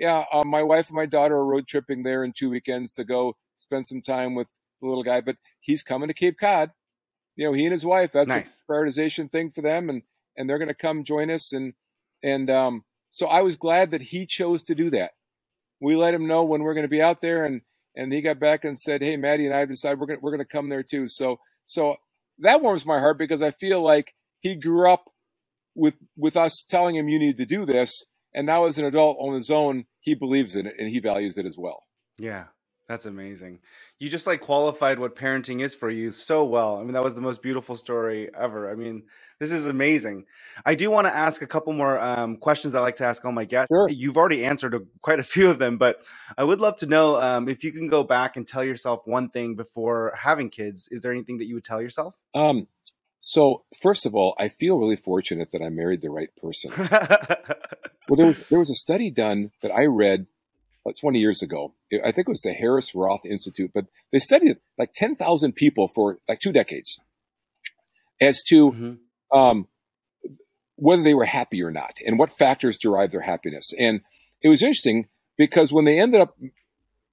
yeah, 0.00 0.24
uh, 0.32 0.44
my 0.46 0.64
wife 0.64 0.88
and 0.88 0.96
my 0.96 1.06
daughter 1.06 1.36
are 1.36 1.46
road 1.46 1.68
tripping 1.68 2.04
there 2.04 2.24
in 2.24 2.32
two 2.32 2.50
weekends 2.50 2.92
to 2.94 3.04
go 3.04 3.36
spend 3.56 3.86
some 3.86 4.02
time 4.02 4.34
with 4.34 4.48
the 4.82 4.88
little 4.88 5.04
guy. 5.04 5.22
But 5.22 5.36
he's 5.60 5.84
coming 5.84 6.08
to 6.08 6.14
Cape 6.14 6.38
Cod. 6.40 6.72
You 7.36 7.46
know, 7.46 7.54
he 7.54 7.64
and 7.66 7.72
his 7.72 7.86
wife. 7.86 8.12
That's 8.12 8.28
nice. 8.28 8.64
a 8.68 8.72
prioritization 8.72 9.32
thing 9.32 9.52
for 9.52 9.62
them, 9.62 9.90
and 9.90 10.02
and 10.36 10.50
they're 10.50 10.58
going 10.58 10.68
to 10.68 10.74
come 10.74 11.04
join 11.04 11.30
us 11.30 11.52
and 11.52 11.74
and 12.22 12.50
um 12.50 12.84
so 13.12 13.26
I 13.28 13.42
was 13.42 13.56
glad 13.56 13.92
that 13.92 14.02
he 14.02 14.26
chose 14.26 14.62
to 14.64 14.76
do 14.76 14.90
that. 14.90 15.12
We 15.80 15.96
let 15.96 16.14
him 16.14 16.28
know 16.28 16.44
when 16.44 16.62
we're 16.62 16.74
going 16.74 16.84
to 16.84 16.88
be 16.88 17.02
out 17.02 17.20
there, 17.20 17.44
and 17.44 17.62
and 17.96 18.12
he 18.12 18.22
got 18.22 18.40
back 18.40 18.64
and 18.64 18.78
said, 18.78 19.02
"Hey, 19.02 19.16
Maddie 19.16 19.46
and 19.46 19.54
I 19.54 19.60
have 19.60 19.68
decided 19.70 20.00
we're 20.00 20.06
going 20.06 20.20
we're 20.22 20.32
going 20.32 20.40
to 20.40 20.44
come 20.46 20.68
there 20.70 20.82
too." 20.84 21.08
So 21.08 21.40
so 21.66 21.96
that 22.40 22.62
warms 22.62 22.86
my 22.86 23.00
heart 23.00 23.18
because 23.18 23.42
I 23.42 23.50
feel 23.52 23.82
like 23.82 24.14
he 24.40 24.56
grew 24.56 24.90
up 24.92 25.04
with 25.74 25.96
with 26.16 26.36
us 26.36 26.64
telling 26.68 26.96
him 26.96 27.08
you 27.08 27.18
need 27.18 27.38
to 27.38 27.46
do 27.46 27.66
this, 27.66 28.06
and 28.34 28.46
now 28.46 28.66
as 28.66 28.78
an 28.78 28.86
adult 28.86 29.18
on 29.20 29.34
his 29.34 29.50
own, 29.50 29.86
he 30.00 30.14
believes 30.14 30.56
in 30.56 30.66
it 30.66 30.74
and 30.78 30.88
he 30.88 30.98
values 30.98 31.38
it 31.38 31.46
as 31.46 31.56
well. 31.56 31.84
Yeah, 32.18 32.44
that's 32.88 33.06
amazing. 33.06 33.60
You 33.98 34.08
just 34.08 34.26
like 34.26 34.40
qualified 34.40 34.98
what 34.98 35.16
parenting 35.16 35.60
is 35.60 35.74
for 35.74 35.90
you 35.90 36.10
so 36.10 36.44
well. 36.44 36.78
I 36.78 36.82
mean, 36.82 36.92
that 36.92 37.04
was 37.04 37.14
the 37.14 37.20
most 37.20 37.42
beautiful 37.42 37.76
story 37.76 38.28
ever. 38.38 38.70
I 38.70 38.74
mean, 38.74 39.04
This 39.40 39.52
is 39.52 39.66
amazing. 39.66 40.26
I 40.66 40.74
do 40.74 40.90
want 40.90 41.06
to 41.06 41.16
ask 41.16 41.40
a 41.40 41.46
couple 41.46 41.72
more 41.72 41.98
um, 41.98 42.36
questions 42.36 42.74
I 42.74 42.80
like 42.80 42.96
to 42.96 43.06
ask 43.06 43.24
all 43.24 43.32
my 43.32 43.46
guests. 43.46 43.70
Sure. 43.72 43.88
You've 43.88 44.18
already 44.18 44.44
answered 44.44 44.74
a, 44.74 44.80
quite 45.00 45.18
a 45.18 45.22
few 45.22 45.48
of 45.48 45.58
them, 45.58 45.78
but 45.78 46.06
I 46.36 46.44
would 46.44 46.60
love 46.60 46.76
to 46.76 46.86
know 46.86 47.20
um, 47.20 47.48
if 47.48 47.64
you 47.64 47.72
can 47.72 47.88
go 47.88 48.02
back 48.02 48.36
and 48.36 48.46
tell 48.46 48.62
yourself 48.62 49.00
one 49.06 49.30
thing 49.30 49.56
before 49.56 50.12
having 50.20 50.50
kids. 50.50 50.88
Is 50.90 51.00
there 51.00 51.10
anything 51.10 51.38
that 51.38 51.46
you 51.46 51.54
would 51.54 51.64
tell 51.64 51.80
yourself? 51.80 52.14
Um, 52.34 52.68
so 53.20 53.64
first 53.82 54.06
of 54.06 54.14
all, 54.14 54.34
I 54.38 54.48
feel 54.48 54.76
really 54.78 54.96
fortunate 54.96 55.50
that 55.52 55.62
I 55.62 55.68
married 55.68 56.00
the 56.00 56.10
right 56.10 56.30
person. 56.36 56.72
Well, 58.08 58.16
there 58.16 58.26
was, 58.26 58.48
there 58.48 58.58
was 58.58 58.70
a 58.70 58.74
study 58.74 59.08
done 59.12 59.52
that 59.62 59.70
I 59.70 59.84
read 59.84 60.26
uh, 60.84 60.90
20 61.00 61.20
years 61.20 61.42
ago. 61.42 61.74
I 61.92 62.10
think 62.10 62.26
it 62.26 62.28
was 62.28 62.42
the 62.42 62.52
Harris 62.52 62.92
Roth 62.92 63.24
Institute, 63.24 63.70
but 63.72 63.84
they 64.10 64.18
studied 64.18 64.56
like 64.76 64.90
10,000 64.92 65.52
people 65.52 65.86
for 65.94 66.18
like 66.28 66.40
two 66.40 66.50
decades 66.50 66.98
as 68.20 68.42
to 68.48 68.72
Mhm. 68.72 68.98
um, 69.32 69.68
whether 70.74 71.04
they 71.04 71.14
were 71.14 71.24
happy 71.26 71.62
or 71.62 71.70
not 71.70 71.98
and 72.04 72.18
what 72.18 72.36
factors 72.36 72.78
derive 72.78 73.12
their 73.12 73.20
happiness. 73.20 73.72
And 73.78 74.00
it 74.42 74.48
was 74.48 74.60
interesting 74.60 75.06
because 75.38 75.72
when 75.72 75.84
they 75.84 76.00
ended 76.00 76.20
up 76.20 76.36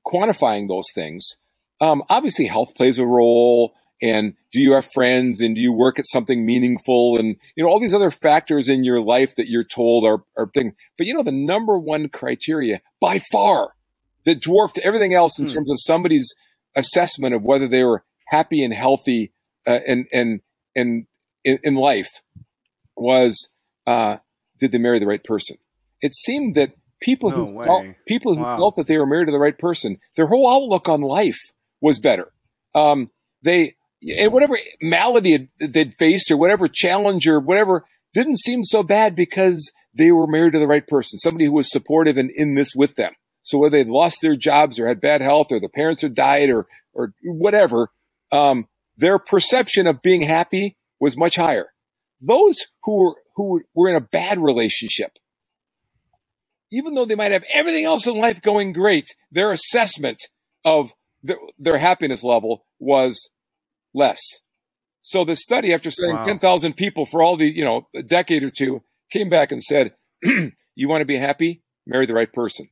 quantifying 0.04 0.68
those 0.68 0.88
things, 0.96 1.36
um, 1.80 2.02
obviously 2.10 2.48
health 2.48 2.74
plays 2.76 2.98
a 2.98 3.06
role. 3.06 3.74
And 4.02 4.34
do 4.52 4.62
you 4.62 4.74
have 4.74 4.86
friends 4.94 5.42
and 5.42 5.56
do 5.56 5.62
you 5.62 5.74
work 5.74 6.00
at 6.00 6.08
something 6.08 6.46
meaningful 6.46 7.18
and 7.18 7.36
you 7.56 7.64
know 7.64 7.70
all 7.70 7.80
these 7.80 7.94
other 7.96 8.12
factors 8.12 8.70
in 8.70 8.84
your 8.84 9.02
life 9.02 9.36
that 9.38 9.50
you're 9.50 9.64
told 9.66 10.06
are 10.06 10.24
are 10.38 10.50
thing. 10.54 10.76
But 10.98 11.08
you 11.08 11.14
know 11.14 11.24
the 11.24 11.32
number 11.32 11.78
one 11.80 12.10
criteria 12.10 12.82
by 13.02 13.20
far 13.32 13.72
that 14.26 14.42
dwarfed 14.42 14.80
everything 14.80 15.14
else 15.14 15.40
in 15.40 15.46
Hmm. 15.46 15.48
terms 15.48 15.72
of 15.72 15.78
somebody's 15.80 16.34
assessment 16.76 17.36
of 17.36 17.44
whether 17.44 17.68
they 17.68 17.84
were 17.84 18.04
happy 18.28 18.64
and 18.64 18.74
healthy 18.74 19.34
uh, 19.68 19.80
and 19.88 20.08
and 20.14 20.42
and 20.76 21.08
in, 21.46 21.60
in 21.64 21.76
life 21.76 22.10
was 22.98 23.50
uh, 23.88 24.18
did 24.60 24.74
they 24.74 24.80
marry 24.80 25.00
the 25.00 25.08
right 25.08 25.24
person? 25.24 25.58
It 26.02 26.14
seemed 26.16 26.56
that 26.56 26.74
people 27.02 27.32
No 27.32 27.36
who 27.36 27.48
felt, 27.66 27.90
people 28.08 28.36
who 28.36 28.44
Wow. 28.44 28.58
felt 28.58 28.78
that 28.78 28.88
they 28.88 28.98
were 29.00 29.08
married 29.08 29.28
to 29.28 29.34
the 29.34 29.40
right 29.40 29.58
person, 29.58 30.00
their 30.18 30.28
whole 30.28 30.50
outlook 30.50 30.90
on 30.90 31.02
life 31.02 31.40
was 31.82 32.00
better. 32.00 32.32
Um, 32.76 33.12
they 33.44 33.77
and 34.02 34.32
whatever 34.32 34.58
malady 34.82 35.50
they'd 35.60 35.96
faced 35.96 36.32
or 36.32 36.38
whatever 36.38 36.68
challenge 36.68 37.28
or 37.28 37.40
whatever 37.40 37.86
didn't 38.14 38.40
seem 38.40 38.64
so 38.64 38.84
bad 38.84 39.16
because 39.16 39.72
they 39.94 40.12
were 40.12 40.28
married 40.28 40.54
to 40.54 40.60
the 40.60 40.68
right 40.68 40.88
person, 40.88 41.20
somebody 41.20 41.46
who 41.46 41.54
was 41.54 41.70
supportive 41.70 42.18
and 42.18 42.30
in 42.32 42.56
this 42.56 42.76
with 42.76 42.96
them. 42.96 43.14
So 43.44 43.58
whether 43.58 43.78
they'd 43.78 43.90
lost 43.90 44.20
their 44.22 44.36
jobs 44.36 44.80
or 44.80 44.88
had 44.88 45.02
bad 45.02 45.22
health 45.22 45.52
or 45.52 45.60
the 45.60 45.70
parents 45.70 46.02
had 46.02 46.16
died 46.16 46.50
or 46.50 46.68
or 46.94 47.14
whatever, 47.24 47.90
um, 48.32 48.68
their 48.98 49.20
perception 49.20 49.88
of 49.88 50.02
being 50.02 50.22
happy 50.22 50.78
was 51.00 51.16
much 51.16 51.36
higher. 51.36 51.68
Those 52.20 52.66
who 52.84 52.98
were 52.98 53.16
who 53.36 53.62
were 53.74 53.90
in 53.90 53.96
a 53.96 54.02
bad 54.02 54.40
relationship, 54.40 55.12
even 56.72 56.96
though 56.96 57.06
they 57.06 57.16
might 57.16 57.32
have 57.32 57.44
everything 57.54 57.86
else 57.86 58.08
in 58.08 58.18
life 58.18 58.42
going 58.42 58.74
great, 58.74 59.16
their 59.32 59.52
assessment 59.52 60.24
of 60.66 60.92
their, 61.24 61.38
their 61.58 61.78
happiness 61.78 62.24
level 62.24 62.66
was 62.80 63.30
less. 63.94 64.22
So 65.02 65.24
the 65.24 65.36
study, 65.36 65.74
after 65.74 65.90
studying 65.90 66.18
Wow. 66.18 66.26
10,000 66.26 66.74
people 66.76 67.06
for 67.06 67.22
all 67.22 67.38
the, 67.38 67.48
you 67.50 67.64
know, 67.64 67.88
a 67.96 68.04
decade 68.04 68.44
or 68.44 68.52
two, 68.52 68.84
came 69.12 69.30
back 69.30 69.52
and 69.52 69.62
said, 69.64 69.94
you 70.24 70.88
want 70.90 71.02
to 71.02 71.06
be 71.06 71.18
happy? 71.18 71.64
Marry 71.86 72.06
the 72.06 72.14
right 72.14 72.32
person. 72.32 72.70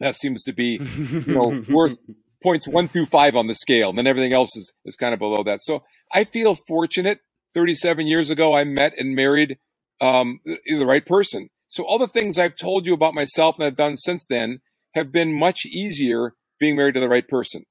That 0.00 0.14
seems 0.14 0.42
to 0.44 0.52
be 0.52 0.80
you 1.26 1.34
know, 1.34 1.62
worth- 1.70 1.98
points 2.42 2.68
one 2.68 2.86
through 2.88 3.06
five 3.06 3.34
on 3.34 3.48
the 3.48 3.54
scale, 3.54 3.88
and 3.88 3.98
then 3.98 4.06
everything 4.06 4.32
else 4.32 4.56
is, 4.56 4.72
is 4.84 4.94
kind 4.94 5.12
of 5.12 5.18
below 5.18 5.42
that. 5.44 5.60
So 5.60 5.82
I 6.12 6.24
feel 6.24 6.54
fortunate. 6.54 7.18
37 7.54 8.06
years 8.06 8.30
ago, 8.30 8.54
I 8.54 8.62
met 8.64 8.92
and 8.96 9.16
married 9.16 9.58
um, 10.00 10.38
the, 10.44 10.58
the 10.68 10.86
right 10.86 11.04
person. 11.04 11.48
So 11.66 11.82
all 11.82 11.98
the 11.98 12.06
things 12.06 12.38
I've 12.38 12.54
told 12.54 12.86
you 12.86 12.94
about 12.94 13.14
myself 13.14 13.56
and 13.58 13.64
I've 13.66 13.76
done 13.76 13.96
since 13.96 14.24
then 14.26 14.60
have 14.94 15.10
been 15.10 15.32
much 15.32 15.66
easier 15.66 16.34
being 16.60 16.76
married 16.76 16.94
to 16.94 17.00
the 17.00 17.08
right 17.08 17.26
person, 17.26 17.64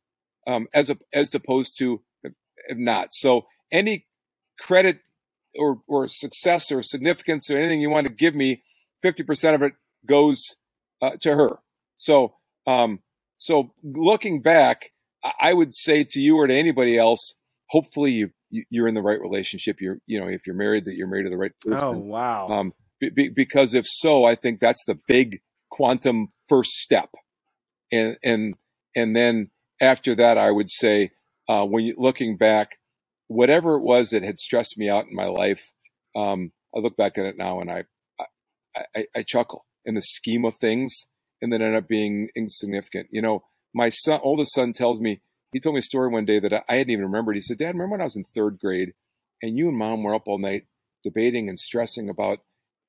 um, 0.45 0.67
as 0.73 0.89
a, 0.89 0.97
as 1.13 1.34
opposed 1.34 1.78
to 1.80 2.01
not. 2.78 3.09
So 3.11 3.45
any 3.72 4.05
credit 4.59 4.99
or 5.57 5.82
or 5.88 6.07
success 6.07 6.72
or 6.72 6.82
significance 6.82 7.49
or 7.49 7.57
anything 7.57 7.82
you 7.82 7.89
want 7.89 8.07
to 8.07 8.13
give 8.13 8.36
me, 8.36 8.63
50% 9.03 9.55
of 9.55 9.61
it 9.61 9.74
goes 10.05 10.41
uh, 11.01 11.11
to 11.22 11.36
her. 11.36 11.59
So 11.97 12.34
um, 12.65 12.99
so 13.38 13.72
looking 13.84 14.41
back, 14.41 14.91
I- 15.24 15.49
I 15.49 15.53
would 15.53 15.74
say 15.76 16.03
to 16.09 16.20
you 16.20 16.36
or 16.38 16.47
to 16.47 16.53
anybody 16.53 16.97
else, 16.97 17.36
hopefully 17.70 18.11
you, 18.11 18.30
you 18.49 18.63
you're 18.70 18.88
in 18.88 18.95
the 18.95 19.01
right 19.01 19.20
relationship. 19.22 19.78
You're 19.80 19.99
you 20.05 20.20
know 20.20 20.28
if 20.28 20.41
you're 20.45 20.55
married 20.55 20.86
that 20.86 20.95
you're 20.95 21.07
married 21.07 21.24
to 21.24 21.30
the 21.30 21.38
right 21.38 21.53
person. 21.65 21.88
oh 21.88 21.91
wow. 21.97 22.47
Um, 22.49 22.74
be, 22.99 23.09
be, 23.09 23.30
because 23.30 23.74
if 23.76 23.86
so, 23.88 24.26
I 24.26 24.36
think 24.36 24.59
that's 24.59 24.84
the 24.86 24.97
big 25.07 25.41
quantum 25.70 26.30
first 26.49 26.72
step, 26.72 27.09
and 27.91 28.18
and 28.24 28.55
and 28.95 29.15
then 29.15 29.49
after 29.80 30.15
that, 30.15 30.38
I 30.38 30.49
would 30.51 30.70
say 30.70 31.11
uh, 31.47 31.65
when 31.65 31.85
you 31.85 31.95
looking 31.97 32.37
back, 32.37 32.77
whatever 33.27 33.75
it 33.75 33.83
was 33.83 34.09
that 34.11 34.23
had 34.23 34.39
stressed 34.39 34.77
me 34.77 34.89
out 34.89 35.05
in 35.05 35.15
my 35.15 35.27
life, 35.27 35.71
um, 36.15 36.51
I 36.75 36.79
look 36.79 36.97
back 36.97 37.17
at 37.17 37.25
it 37.25 37.37
now 37.37 37.59
and 37.59 37.71
I, 37.71 37.83
I 38.19 38.25
I 38.95 39.05
I 39.15 39.23
chuckle 39.23 39.65
in 39.85 39.95
the 39.95 40.01
scheme 40.01 40.45
of 40.45 40.55
things, 40.55 41.05
and 41.41 41.51
then 41.51 41.61
end 41.61 41.75
up 41.75 41.87
being 41.87 42.29
insignificant. 42.35 43.07
You 43.11 43.21
know, 43.21 43.43
my 43.73 43.89
son, 43.89 44.19
oldest 44.23 44.53
son, 44.53 44.73
tells 44.73 44.99
me 44.99 45.21
he 45.51 45.59
told 45.59 45.75
me 45.75 45.79
a 45.79 45.83
story 45.83 46.09
one 46.09 46.25
day 46.25 46.39
that 46.39 46.53
I, 46.53 46.61
I 46.67 46.75
hadn't 46.77 46.91
even 46.91 47.05
remembered. 47.05 47.35
He 47.35 47.41
said, 47.41 47.57
"Dad, 47.57 47.67
remember 47.67 47.93
when 47.93 48.01
I 48.01 48.05
was 48.05 48.15
in 48.15 48.25
third 48.35 48.59
grade, 48.59 48.93
and 49.41 49.57
you 49.57 49.69
and 49.69 49.77
Mom 49.77 50.03
were 50.03 50.15
up 50.15 50.27
all 50.27 50.39
night 50.39 50.65
debating 51.03 51.49
and 51.49 51.59
stressing 51.59 52.09
about." 52.09 52.39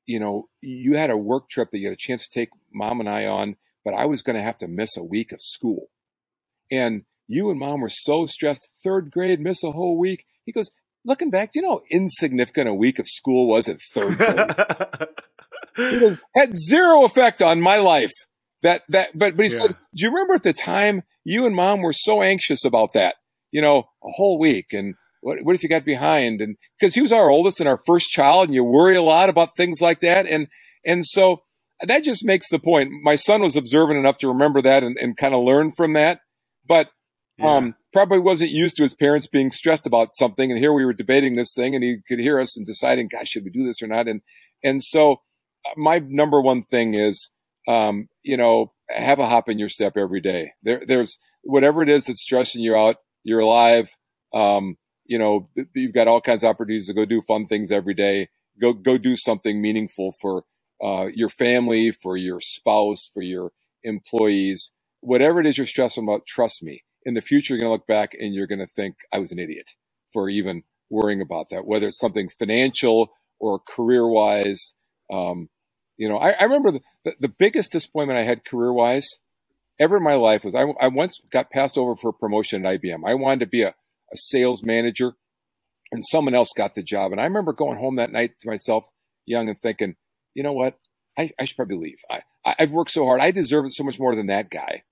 you 0.09 0.19
know, 0.19 0.49
you 0.63 0.97
had 0.97 1.11
a 1.11 1.17
work 1.17 1.51
trip 1.51 1.71
that 1.71 1.79
you 1.79 1.87
had 1.87 1.93
a 1.93 1.97
chance 1.97 2.27
to 2.27 2.41
take 2.41 2.49
mom 2.73 2.99
and 2.99 3.09
I 3.11 3.27
on, 3.27 3.57
but 3.85 3.93
I 3.93 4.07
was 4.07 4.23
going 4.23 4.37
to 4.37 4.43
have 4.43 4.57
to 4.59 4.67
miss 4.67 4.97
a 4.97 5.05
week 5.05 5.33
of 5.33 5.43
school. 5.43 5.91
And 6.73 7.03
you 7.29 7.51
and 7.51 7.59
mom 7.61 7.81
were 7.81 7.89
so 7.89 8.27
stressed, 8.27 8.69
third 8.83 9.11
grade, 9.11 9.39
miss 9.41 9.63
a 9.63 9.71
whole 9.71 9.99
week. 9.99 10.25
He 10.45 10.53
goes, 10.53 10.71
looking 11.05 11.31
back, 11.31 11.53
do 11.53 11.61
you 11.61 11.67
know 11.67 11.77
how 11.77 11.83
insignificant 11.91 12.69
a 12.69 12.75
week 12.75 12.99
of 12.99 13.07
school 13.07 13.47
was 13.47 13.69
at 13.69 13.79
third 13.95 14.17
grade? 14.19 14.51
He 15.91 15.99
goes, 16.01 16.17
had 16.35 16.55
zero 16.55 17.05
effect 17.05 17.41
on 17.41 17.61
my 17.61 17.77
life. 17.77 18.13
That, 18.63 18.83
that, 18.89 19.17
but, 19.17 19.37
but 19.37 19.45
he 19.45 19.49
Yeah. 19.49 19.59
said, 19.59 19.77
do 19.95 20.05
you 20.05 20.11
remember 20.11 20.35
at 20.35 20.43
the 20.43 20.53
time 20.53 21.03
you 21.25 21.47
and 21.47 21.55
mom 21.55 21.83
were 21.83 21.93
so 21.93 22.21
anxious 22.21 22.65
about 22.65 22.95
that, 22.95 23.15
you 23.53 23.63
know, 23.63 23.79
a 24.03 24.11
whole 24.11 24.39
week 24.39 24.73
and 24.73 24.97
what, 25.21 25.39
what 25.45 25.55
if 25.55 25.63
you 25.63 25.69
got 25.69 25.85
behind? 25.85 26.41
And 26.41 26.57
because 26.79 26.95
he 26.95 27.01
was 27.01 27.13
our 27.13 27.31
oldest 27.31 27.61
and 27.61 27.69
our 27.69 27.81
first 27.87 28.11
child, 28.11 28.47
and 28.47 28.55
you 28.55 28.65
worry 28.65 28.97
a 28.97 29.03
lot 29.03 29.29
about 29.29 29.57
things 29.57 29.81
like 29.81 30.01
that. 30.01 30.27
And 30.27 30.49
and 30.85 31.05
so 31.05 31.43
that 31.81 32.05
just 32.05 32.25
makes 32.25 32.49
the 32.49 32.59
point. 32.59 32.91
My 33.03 33.15
son 33.15 33.43
was 33.43 33.57
observant 33.57 33.99
enough 33.99 34.19
to 34.19 34.29
remember 34.29 34.63
that 34.63 34.83
and, 34.83 34.97
and 34.99 35.17
kind 35.17 35.35
of 35.35 35.45
learn 35.45 35.73
from 35.73 35.93
that, 35.95 36.21
but 36.67 36.91
Yeah. 37.39 37.57
um, 37.59 37.77
probably 37.93 38.21
wasn't 38.21 38.51
used 38.53 38.77
to 38.79 38.85
his 38.85 38.97
parents 38.97 39.29
being 39.29 39.51
stressed 39.51 39.87
about 39.87 40.17
something. 40.17 40.51
And 40.51 40.61
here 40.61 40.73
we 40.75 40.85
were 40.87 40.95
debating 40.95 41.37
this 41.37 41.55
thing, 41.55 41.75
and 41.75 41.85
he 41.85 41.99
could 42.09 42.21
hear 42.21 42.41
us 42.41 42.57
and 42.57 42.67
deciding, 42.67 43.09
"Gosh, 43.09 43.29
should 43.29 43.45
we 43.45 43.51
do 43.51 43.65
this 43.65 43.83
or 43.83 43.89
not?" 43.89 44.09
And 44.09 44.23
and 44.65 44.83
so 44.83 45.15
uh, 45.67 45.71
my 45.77 46.01
number 46.01 46.41
one 46.43 46.65
thing 46.65 46.95
is, 46.95 47.31
um, 47.69 48.09
you 48.25 48.37
know, 48.39 48.73
have 48.91 49.21
a 49.21 49.27
hop 49.27 49.49
in 49.51 49.59
your 49.59 49.71
step 49.71 49.95
every 49.97 50.21
day. 50.23 50.53
There, 50.65 50.83
there's 50.87 51.19
whatever 51.43 51.83
it 51.83 51.91
is 51.91 52.07
that's 52.07 52.23
stressing 52.23 52.63
you 52.63 52.77
out. 52.77 52.97
You're 53.25 53.41
alive. 53.41 53.91
Um, 54.35 54.77
you 55.07 55.19
know, 55.19 55.51
you've 55.75 55.95
got 55.95 56.09
all 56.09 56.21
kinds 56.23 56.45
of 56.45 56.51
opportunities 56.51 56.89
to 56.89 56.95
go 56.95 57.05
do 57.07 57.23
fun 57.29 57.47
things 57.49 57.73
every 57.73 57.95
day. 57.95 58.29
Go 58.61 58.73
go 58.75 58.99
do 58.99 59.17
something 59.17 59.63
meaningful 59.63 60.15
for 60.21 60.45
uh, 60.85 61.07
your 61.15 61.31
family, 61.31 61.93
for 61.93 62.17
your 62.17 62.41
spouse, 62.41 63.11
for 63.15 63.23
your 63.23 63.53
employees. 63.85 64.73
Whatever 65.03 65.41
it 65.41 65.47
is 65.47 65.59
you're 65.59 65.67
stressing 65.67 66.05
about, 66.05 66.27
trust 66.27 66.63
me. 66.65 66.83
In 67.09 67.15
the 67.15 67.23
future, 67.23 67.55
you're 67.55 67.61
going 67.61 67.71
to 67.71 67.73
look 67.73 67.87
back 67.87 68.13
and 68.13 68.35
you're 68.35 68.47
going 68.47 68.59
to 68.59 68.67
think 68.67 68.97
I 69.11 69.19
was 69.19 69.33
an 69.33 69.39
idiot 69.39 69.71
for 70.13 70.29
even 70.29 70.63
worrying 70.91 71.23
about 71.23 71.49
that. 71.51 71.65
Whether 71.65 71.89
it's 71.89 71.99
something 71.99 72.29
financial 72.29 73.09
or 73.41 73.61
career 73.61 74.07
wise, 74.07 74.75
um, 75.11 75.49
you 75.97 76.07
know, 76.07 76.19
I, 76.19 76.33
I 76.33 76.45
remember 76.45 76.73
the, 76.73 76.81
the, 77.07 77.13
the 77.21 77.29
biggest 77.29 77.73
disappointment 77.73 78.19
I 78.19 78.25
had 78.25 78.45
career 78.45 78.75
wise 78.75 79.09
ever 79.81 79.97
in 79.97 80.03
my 80.03 80.17
life 80.17 80.45
was 80.45 80.55
I, 80.55 80.65
I 80.79 80.89
once 80.89 81.19
got 81.31 81.51
passed 81.51 81.79
over 81.79 81.97
for 81.97 82.11
a 82.11 82.13
promotion 82.13 82.67
at 82.67 82.83
IBM. 82.83 83.01
I 83.07 83.15
wanted 83.15 83.41
to 83.41 83.47
be 83.47 83.63
a, 83.63 83.69
a 83.69 84.17
sales 84.17 84.63
manager, 84.63 85.15
and 85.91 86.05
someone 86.05 86.35
else 86.35 86.51
got 86.55 86.75
the 86.75 86.83
job. 86.83 87.13
And 87.13 87.21
I 87.21 87.25
remember 87.25 87.55
going 87.55 87.79
home 87.79 87.97
that 87.97 88.13
night 88.13 88.33
to 88.41 88.49
myself, 88.49 88.85
young, 89.25 89.49
and 89.49 89.59
thinking, 89.59 89.97
you 90.35 90.43
know 90.43 90.53
what? 90.53 90.79
I, 91.19 91.31
I 91.41 91.45
should 91.45 91.57
probably 91.57 91.79
leave. 91.79 91.99
I, 92.11 92.21
I've 92.59 92.71
worked 92.71 92.91
so 92.91 93.05
hard. 93.05 93.21
I 93.23 93.31
deserve 93.31 93.65
it 93.65 93.73
so 93.73 93.85
much 93.85 93.99
more 93.99 94.15
than 94.15 94.27
that 94.27 94.51
guy. 94.51 94.83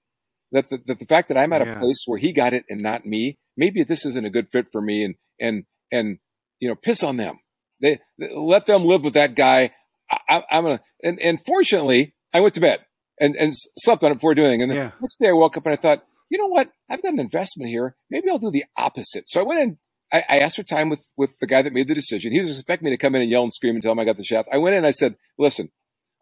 That 0.53 0.69
the, 0.71 0.79
that 0.87 0.99
the 0.99 1.07
fact 1.07 1.29
that 1.29 1.37
I'm 1.37 1.53
at 1.53 1.67
Yeah. 1.67 1.73
a 1.75 1.79
place 1.79 2.05
where 2.07 2.19
he 2.19 2.33
got 2.33 2.53
it 2.53 2.65
and 2.69 2.81
not 2.83 3.05
me, 3.05 3.39
maybe 3.57 3.83
this 3.83 4.07
isn't 4.07 4.25
a 4.25 4.31
good 4.31 4.49
fit 4.51 4.67
for 4.73 4.81
me. 4.81 5.05
And 5.05 5.15
and 5.41 5.65
and 5.93 6.19
you 6.61 6.69
know, 6.69 6.75
piss 6.75 7.03
on 7.03 7.17
them. 7.17 7.41
They, 7.81 8.01
they- 8.19 8.33
let 8.35 8.67
them 8.67 8.85
live 8.85 9.05
with 9.05 9.15
that 9.15 9.35
guy. 9.35 9.73
I, 10.11 10.45
I'm 10.51 10.65
gonna. 10.65 10.81
And 11.03 11.19
and 11.21 11.39
fortunately, 11.45 12.15
I 12.33 12.41
went 12.41 12.55
to 12.55 12.61
bed 12.61 12.85
and 13.21 13.35
and 13.37 13.53
slept 13.79 14.05
on 14.05 14.13
it 14.13 14.15
before 14.15 14.35
doing. 14.35 14.61
it. 14.61 14.65
And 14.65 14.73
the 14.73 14.77
next 15.01 15.19
day, 15.21 15.29
I 15.29 15.33
woke 15.33 15.57
up 15.57 15.67
and 15.67 15.73
I 15.73 15.77
thought, 15.77 16.05
you 16.31 16.39
know 16.39 16.47
what? 16.47 16.71
I've 16.89 17.03
got 17.03 17.13
an 17.13 17.19
investment 17.21 17.71
here. 17.71 17.97
Maybe 18.11 18.29
I'll 18.31 18.39
do 18.39 18.51
the 18.51 18.65
opposite. 18.77 19.29
So 19.29 19.41
I 19.41 19.45
went 19.45 19.61
in. 19.61 19.79
I, 20.13 20.23
I, 20.29 20.39
asked 20.39 20.55
for 20.55 20.63
time 20.63 20.89
with 20.89 21.05
with 21.17 21.37
the 21.41 21.49
guy 21.49 21.63
that 21.63 21.73
made 21.73 21.89
the 21.89 21.95
decision. 21.95 22.31
He 22.31 22.39
was 22.39 22.51
expecting 22.53 22.85
me 22.85 22.93
to 22.93 22.97
come 22.97 23.17
in 23.17 23.23
and 23.23 23.31
yell 23.31 23.43
and 23.43 23.53
scream 23.53 23.75
and 23.75 23.83
tell 23.83 23.91
him 23.91 23.99
I 23.99 24.05
got 24.05 24.17
the 24.17 24.23
shaft. 24.23 24.49
I 24.53 24.59
went 24.59 24.75
in 24.75 24.79
and 24.79 24.87
I 24.87 24.93
said, 24.93 25.17
"Listen, 25.37 25.71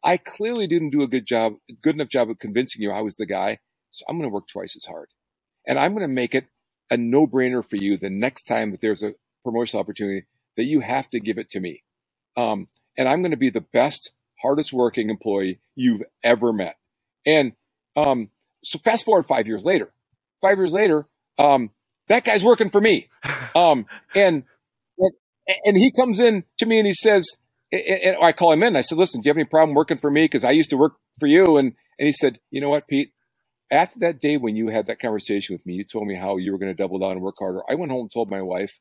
I 0.02 0.16
clearly 0.16 0.66
didn't 0.66 0.90
do 0.90 1.02
a 1.02 1.06
good 1.06 1.26
job, 1.26 1.54
good 1.82 1.94
enough 1.94 2.08
job 2.08 2.30
of 2.30 2.38
convincing 2.38 2.80
you 2.80 2.90
I 2.90 3.02
was 3.02 3.16
the 3.16 3.26
guy. 3.26 3.58
So 3.94 4.04
I'm 4.08 4.18
going 4.18 4.28
to 4.28 4.34
work 4.34 4.48
twice 4.48 4.74
as 4.76 4.84
hard, 4.84 5.08
and 5.66 5.78
I'm 5.78 5.94
going 5.94 6.06
to 6.06 6.12
make 6.12 6.34
it 6.34 6.46
a 6.90 6.96
no 6.96 7.26
brainer 7.28 7.68
for 7.68 7.76
you 7.76 7.96
the 7.96 8.10
next 8.10 8.42
time 8.42 8.72
that 8.72 8.80
there's 8.80 9.04
a 9.04 9.14
promotional 9.44 9.80
opportunity 9.80 10.26
that 10.56 10.64
you 10.64 10.80
have 10.80 11.08
to 11.10 11.20
give 11.20 11.38
it 11.38 11.50
to 11.50 11.60
me. 11.60 11.84
Um, 12.36 12.66
and 12.98 13.08
I'm 13.08 13.22
going 13.22 13.30
to 13.30 13.36
be 13.36 13.50
the 13.50 13.60
best, 13.60 14.12
hardest 14.42 14.72
working 14.72 15.10
employee 15.10 15.60
you've 15.76 16.02
ever 16.24 16.52
met. 16.52 16.76
And 17.24 17.52
um, 17.96 18.30
so 18.64 18.80
fast 18.80 19.04
forward 19.04 19.26
five 19.26 19.46
years 19.46 19.64
later, 19.64 19.92
five 20.42 20.58
years 20.58 20.72
later, 20.72 21.06
um, 21.38 21.70
that 22.08 22.24
guy's 22.24 22.44
working 22.44 22.70
for 22.70 22.80
me. 22.80 23.08
Um, 23.56 23.86
and, 24.16 24.42
and 25.64 25.76
he 25.76 25.92
comes 25.92 26.18
in 26.18 26.42
to 26.58 26.66
me 26.66 26.78
and 26.78 26.88
he 26.88 26.92
says, 26.92 27.36
and 27.70 28.16
I 28.20 28.32
call 28.32 28.50
him 28.50 28.64
in. 28.64 28.74
I 28.74 28.80
said, 28.80 28.98
listen, 28.98 29.20
do 29.20 29.28
you 29.28 29.30
have 29.30 29.36
any 29.36 29.44
problem 29.44 29.76
working 29.76 29.98
for 29.98 30.10
me? 30.10 30.26
Cause 30.26 30.42
I 30.42 30.50
used 30.50 30.70
to 30.70 30.76
work 30.76 30.94
for 31.20 31.28
you. 31.28 31.56
And, 31.56 31.72
and 31.96 32.06
he 32.06 32.12
said, 32.12 32.40
you 32.50 32.60
know 32.60 32.68
what, 32.68 32.88
Pete, 32.88 33.12
after 33.74 34.00
that 34.00 34.20
day 34.20 34.36
when 34.36 34.56
you 34.56 34.68
had 34.68 34.86
that 34.86 35.00
conversation 35.00 35.54
with 35.54 35.64
me, 35.64 35.74
you 35.74 35.84
told 35.84 36.06
me 36.06 36.16
how 36.16 36.36
you 36.36 36.52
were 36.52 36.58
going 36.58 36.74
to 36.74 36.82
double 36.82 36.98
down 36.98 37.12
and 37.12 37.22
work 37.22 37.36
harder. 37.38 37.60
I 37.68 37.74
went 37.74 37.92
home 37.92 38.02
and 38.02 38.12
told 38.12 38.30
my 38.30 38.42
wife, 38.42 38.78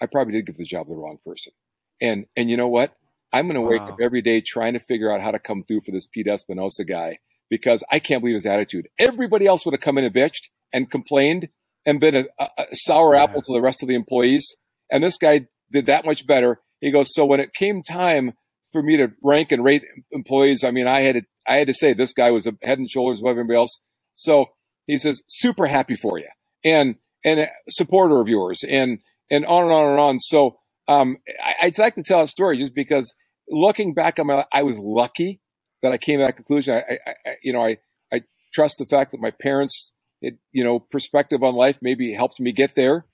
I 0.00 0.06
probably 0.06 0.34
did 0.34 0.46
give 0.46 0.56
the 0.56 0.64
job 0.64 0.86
to 0.86 0.94
the 0.94 0.98
wrong 0.98 1.18
person. 1.24 1.52
And, 2.00 2.26
and 2.36 2.50
you 2.50 2.56
know 2.56 2.68
what? 2.68 2.96
I'm 3.32 3.46
going 3.46 3.54
to 3.54 3.60
wake 3.60 3.82
wow. 3.82 3.90
up 3.90 3.98
every 4.00 4.22
day 4.22 4.40
trying 4.40 4.72
to 4.72 4.80
figure 4.80 5.12
out 5.12 5.20
how 5.20 5.30
to 5.30 5.38
come 5.38 5.62
through 5.62 5.82
for 5.82 5.92
this 5.92 6.06
Pete 6.06 6.26
Espinosa 6.26 6.84
guy 6.84 7.18
because 7.48 7.84
I 7.90 7.98
can't 7.98 8.22
believe 8.22 8.34
his 8.34 8.46
attitude. 8.46 8.88
Everybody 8.98 9.46
else 9.46 9.64
would 9.64 9.74
have 9.74 9.80
come 9.80 9.98
in 9.98 10.04
and 10.04 10.14
bitched 10.14 10.48
and 10.72 10.90
complained 10.90 11.48
and 11.86 12.00
been 12.00 12.16
a, 12.16 12.24
a 12.38 12.66
sour 12.72 13.14
yeah. 13.14 13.24
apple 13.24 13.42
to 13.42 13.52
the 13.52 13.60
rest 13.60 13.82
of 13.82 13.88
the 13.88 13.94
employees. 13.94 14.56
And 14.90 15.02
this 15.02 15.18
guy 15.18 15.46
did 15.70 15.86
that 15.86 16.04
much 16.04 16.26
better. 16.26 16.60
He 16.80 16.90
goes, 16.90 17.14
so 17.14 17.24
when 17.24 17.40
it 17.40 17.54
came 17.54 17.82
time 17.82 18.32
for 18.72 18.82
me 18.82 18.96
to 18.96 19.08
rank 19.22 19.52
and 19.52 19.64
rate 19.64 19.84
employees, 20.12 20.64
I 20.64 20.70
mean, 20.70 20.86
I 20.86 21.02
had 21.02 21.14
to, 21.14 21.22
I 21.46 21.56
had 21.56 21.66
to 21.66 21.74
say 21.74 21.92
this 21.92 22.12
guy 22.12 22.30
was 22.30 22.46
a 22.46 22.56
head 22.62 22.78
and 22.78 22.88
shoulders 22.88 23.20
above 23.20 23.32
everybody 23.32 23.56
else. 23.56 23.80
So 24.14 24.46
he 24.86 24.98
says, 24.98 25.22
super 25.28 25.66
happy 25.66 25.94
for 25.94 26.18
you 26.18 26.28
and, 26.64 26.96
and 27.24 27.40
a 27.40 27.46
supporter 27.68 28.20
of 28.20 28.28
yours 28.28 28.64
and, 28.68 28.98
and 29.30 29.46
on 29.46 29.64
and 29.64 29.72
on 29.72 29.90
and 29.90 30.00
on. 30.00 30.18
So, 30.18 30.56
um, 30.88 31.18
I, 31.42 31.66
would 31.66 31.78
like 31.78 31.94
to 31.94 32.02
tell 32.02 32.20
a 32.20 32.26
story 32.26 32.58
just 32.58 32.74
because 32.74 33.14
looking 33.48 33.94
back 33.94 34.18
on 34.18 34.26
my, 34.26 34.34
life, 34.36 34.46
I 34.52 34.64
was 34.64 34.78
lucky 34.78 35.40
that 35.82 35.92
I 35.92 35.98
came 35.98 36.18
to 36.18 36.26
that 36.26 36.36
conclusion. 36.36 36.74
I, 36.74 36.94
I, 36.94 37.10
I 37.10 37.34
you 37.42 37.52
know, 37.52 37.64
I, 37.64 37.76
I 38.12 38.22
trust 38.52 38.76
the 38.78 38.86
fact 38.86 39.12
that 39.12 39.20
my 39.20 39.30
parents, 39.30 39.92
it, 40.20 40.38
you 40.52 40.64
know, 40.64 40.80
perspective 40.80 41.42
on 41.42 41.54
life 41.54 41.78
maybe 41.80 42.12
helped 42.12 42.40
me 42.40 42.52
get 42.52 42.74
there. 42.74 43.06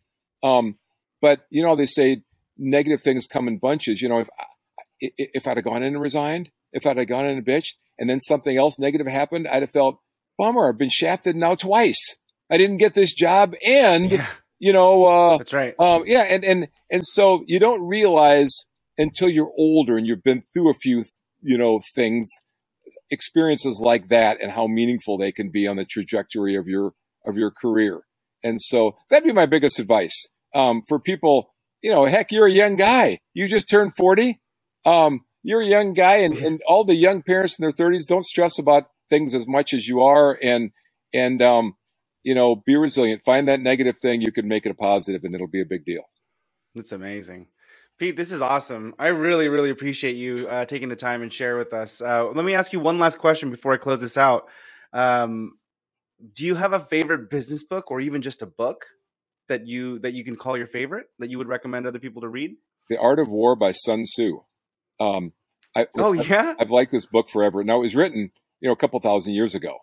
Um, 0.43 0.77
but 1.21 1.41
you 1.51 1.63
know, 1.63 1.77
they 1.77 1.87
say 1.87 2.23
negative 2.57 3.03
things 3.03 3.27
come 3.27 3.49
in 3.49 3.59
bunches. 3.59 4.01
You 4.01 4.09
know, 4.09 4.21
if 4.21 4.29
if 5.01 5.47
I'd 5.47 5.59
have 5.59 5.65
gone 5.65 5.83
in 5.83 5.95
and 5.95 6.01
resigned, 6.01 6.51
if 6.73 6.87
I'd 6.87 6.97
have 6.97 7.09
gone 7.09 7.27
in 7.27 7.39
and 7.39 7.47
bitched, 7.47 7.75
and 7.99 8.09
then 8.09 8.21
something 8.21 8.57
else 8.57 8.79
negative 8.79 9.07
happened, 9.07 9.47
I'd 9.49 9.63
have 9.63 9.71
felt 9.71 9.99
bummer. 10.39 10.69
I've 10.69 10.79
been 10.79 10.91
shafted 10.91 11.37
now 11.37 11.55
twice. 11.55 12.17
I 12.51 12.59
didn't 12.59 12.79
get 12.79 12.95
this 12.95 13.13
job, 13.13 13.55
and 13.65 14.11
yeah. 14.11 14.27
you 14.59 14.73
know, 14.73 15.05
uh, 15.05 15.39
that's 15.39 15.53
right. 15.53 15.75
Um, 15.79 16.05
yeah, 16.07 16.23
and 16.23 16.45
and 16.45 16.69
and 16.91 17.05
so 17.05 17.45
you 17.47 17.59
don't 17.59 17.83
realize 17.83 18.53
until 18.99 19.29
you're 19.29 19.53
older 19.59 19.97
and 19.97 20.07
you've 20.07 20.23
been 20.23 20.43
through 20.55 20.71
a 20.71 20.75
few, 20.75 21.05
you 21.43 21.59
know, 21.59 21.81
things, 21.95 22.31
experiences 23.11 23.81
like 23.83 24.09
that, 24.09 24.39
and 24.41 24.53
how 24.53 24.67
meaningful 24.67 25.19
they 25.19 25.33
can 25.33 25.51
be 25.51 25.67
on 25.67 25.77
the 25.77 25.85
trajectory 25.85 26.57
of 26.57 26.67
your 26.67 26.93
of 27.27 27.37
your 27.37 27.51
career. 27.51 28.03
And 28.43 28.61
so 28.61 28.97
that'd 29.11 29.27
be 29.27 29.33
my 29.33 29.47
biggest 29.47 29.79
advice 29.79 30.29
um, 30.55 30.83
for 30.89 31.01
people. 31.01 31.53
You 31.83 31.93
know, 31.93 32.07
heck, 32.07 32.33
you're 32.33 32.47
a 32.47 32.53
young 32.53 32.77
guy. 32.77 33.21
You 33.35 33.49
just 33.49 33.69
turned 33.69 33.97
forty. 33.97 34.41
Um, 34.85 35.23
you're 35.47 35.63
a 35.63 35.67
young 35.67 35.93
guy, 35.93 36.17
and, 36.17 36.37
and 36.39 36.61
all 36.67 36.83
the 36.83 36.97
young 36.97 37.23
parents 37.23 37.57
in 37.57 37.63
their 37.63 37.71
30s 37.71 38.05
don't 38.05 38.25
stress 38.25 38.59
about 38.59 38.91
things 39.11 39.35
as 39.35 39.47
much 39.47 39.75
as 39.75 39.89
you 39.89 40.03
are, 40.03 40.39
and 40.43 40.71
and 41.13 41.43
um, 41.43 41.77
you 42.23 42.35
know, 42.35 42.57
be 42.57 42.77
resilient. 42.77 43.23
Find 43.25 43.49
that 43.49 43.61
negative 43.61 43.99
thing. 43.99 44.21
You 44.21 44.33
can 44.33 44.49
make 44.49 44.67
it 44.67 44.71
a 44.71 44.75
positive, 44.75 45.25
and 45.25 45.35
it'll 45.35 45.47
be 45.47 45.63
a 45.63 45.67
big 45.67 45.85
deal. 45.85 46.03
That's 46.75 46.93
amazing. 46.93 47.49
Pete, 47.99 48.17
this 48.17 48.31
is 48.31 48.43
awesome. 48.43 48.95
I 48.99 49.09
really, 49.09 49.49
really 49.49 49.71
appreciate 49.71 50.17
you 50.17 50.47
uh, 50.49 50.67
taking 50.67 50.91
the 50.91 50.97
time 50.97 51.23
and 51.23 51.33
share 51.33 51.57
with 51.57 51.73
us. 51.73 52.03
Uh, 52.03 52.27
let 52.27 52.45
me 52.45 52.55
ask 52.55 52.73
you 52.73 52.81
one 52.81 52.99
last 52.99 53.19
question 53.19 53.51
before 53.51 53.73
I 53.73 53.79
close 53.79 54.03
this 54.03 54.19
out. 54.19 54.49
Um, 54.93 55.53
do 56.35 56.45
you 56.45 56.55
have 56.57 56.75
a 56.75 56.81
favorite 56.81 57.31
business 57.31 57.65
book, 57.65 57.91
or 57.91 58.01
even 58.01 58.23
just 58.23 58.43
a 58.43 58.47
book 58.47 58.87
that 59.49 59.67
you 59.67 59.99
that 60.01 60.13
you 60.13 60.25
can 60.25 60.37
call 60.37 60.57
your 60.57 60.67
favorite 60.67 61.07
that 61.19 61.31
you 61.31 61.39
would 61.39 61.49
recommend 61.49 61.87
other 61.87 61.99
people 61.99 62.23
to 62.23 62.29
read? 62.29 62.57
The 62.89 62.99
Art 62.99 63.19
of 63.19 63.29
War 63.29 63.57
by 63.57 63.73
Sun 63.73 64.05
Tzu. 64.05 64.41
Um, 65.01 65.33
I, 65.75 65.87
oh 65.99 66.13
yeah, 66.13 66.55
I've, 66.59 66.67
I've, 66.67 66.71
liked 66.71 66.93
this 66.93 67.07
book 67.07 67.29
forever. 67.29 67.63
Now 67.63 67.77
it 67.77 67.83
was 67.83 67.95
written, 67.95 68.31
you 68.61 68.69
know, 68.69 68.73
a 68.73 68.77
couple 68.77 68.99
thousand 69.01 69.35
years 69.35 69.55
ago. 69.55 69.79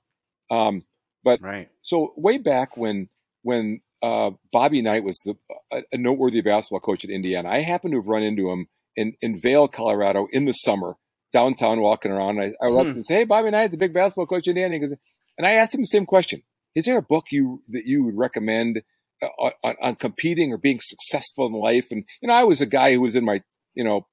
Um, 0.52 0.84
but 1.24 1.42
right. 1.42 1.70
So 1.82 2.14
way 2.18 2.38
back 2.38 2.78
when 2.78 3.10
when 3.44 3.82
uh, 4.04 4.32
Bobby 4.52 4.82
Knight 4.82 5.04
was 5.04 5.22
the, 5.22 5.36
a, 5.72 5.82
a, 5.94 5.98
noteworthy 5.98 6.42
basketball 6.42 6.82
coach 6.82 7.06
at 7.06 7.10
Indiana. 7.10 7.50
I 7.50 7.62
happened 7.62 7.94
to 7.94 8.00
have 8.00 8.08
run 8.08 8.22
into 8.22 8.50
him 8.50 8.68
in, 8.98 9.14
in 9.22 9.40
Vail, 9.40 9.70
Colorado 9.70 10.28
in 10.32 10.44
the 10.44 10.52
summer, 10.52 10.96
downtown 11.32 11.80
walking 11.80 12.12
around. 12.12 12.40
I, 12.40 12.52
I 12.62 12.70
went 12.70 12.90
hmm. 12.90 12.96
and 12.96 13.06
say, 13.06 13.16
Hey, 13.16 13.24
Bobby 13.24 13.52
Knight, 13.52 13.72
the 13.72 13.78
big 13.78 13.94
basketball 13.94 14.28
coach 14.28 14.48
at 14.48 14.58
Indiana. 14.58 14.78
Goes, 14.78 14.94
and 15.38 15.48
I 15.48 15.54
asked 15.54 15.74
him 15.74 15.82
the 15.82 15.88
same 15.88 16.06
question. 16.06 16.44
Is 16.76 16.86
there 16.86 16.98
a 16.98 17.02
book 17.02 17.26
you 17.32 17.62
that 17.70 17.86
you 17.86 18.04
would 18.04 18.18
recommend 18.18 18.82
uh, 19.22 19.28
on, 19.64 19.76
on, 19.82 19.96
competing 19.96 20.52
or 20.52 20.58
being 20.58 20.80
successful 20.82 21.46
in 21.46 21.54
life? 21.54 21.88
And, 21.92 22.04
you 22.22 22.28
know, 22.28 22.34
I 22.34 22.44
was 22.44 22.60
a 22.62 22.66
guy 22.66 22.94
who 22.94 23.02
was 23.02 23.16
in 23.16 23.24
my, 23.24 23.42
you 23.74 23.84
know, 23.86 24.06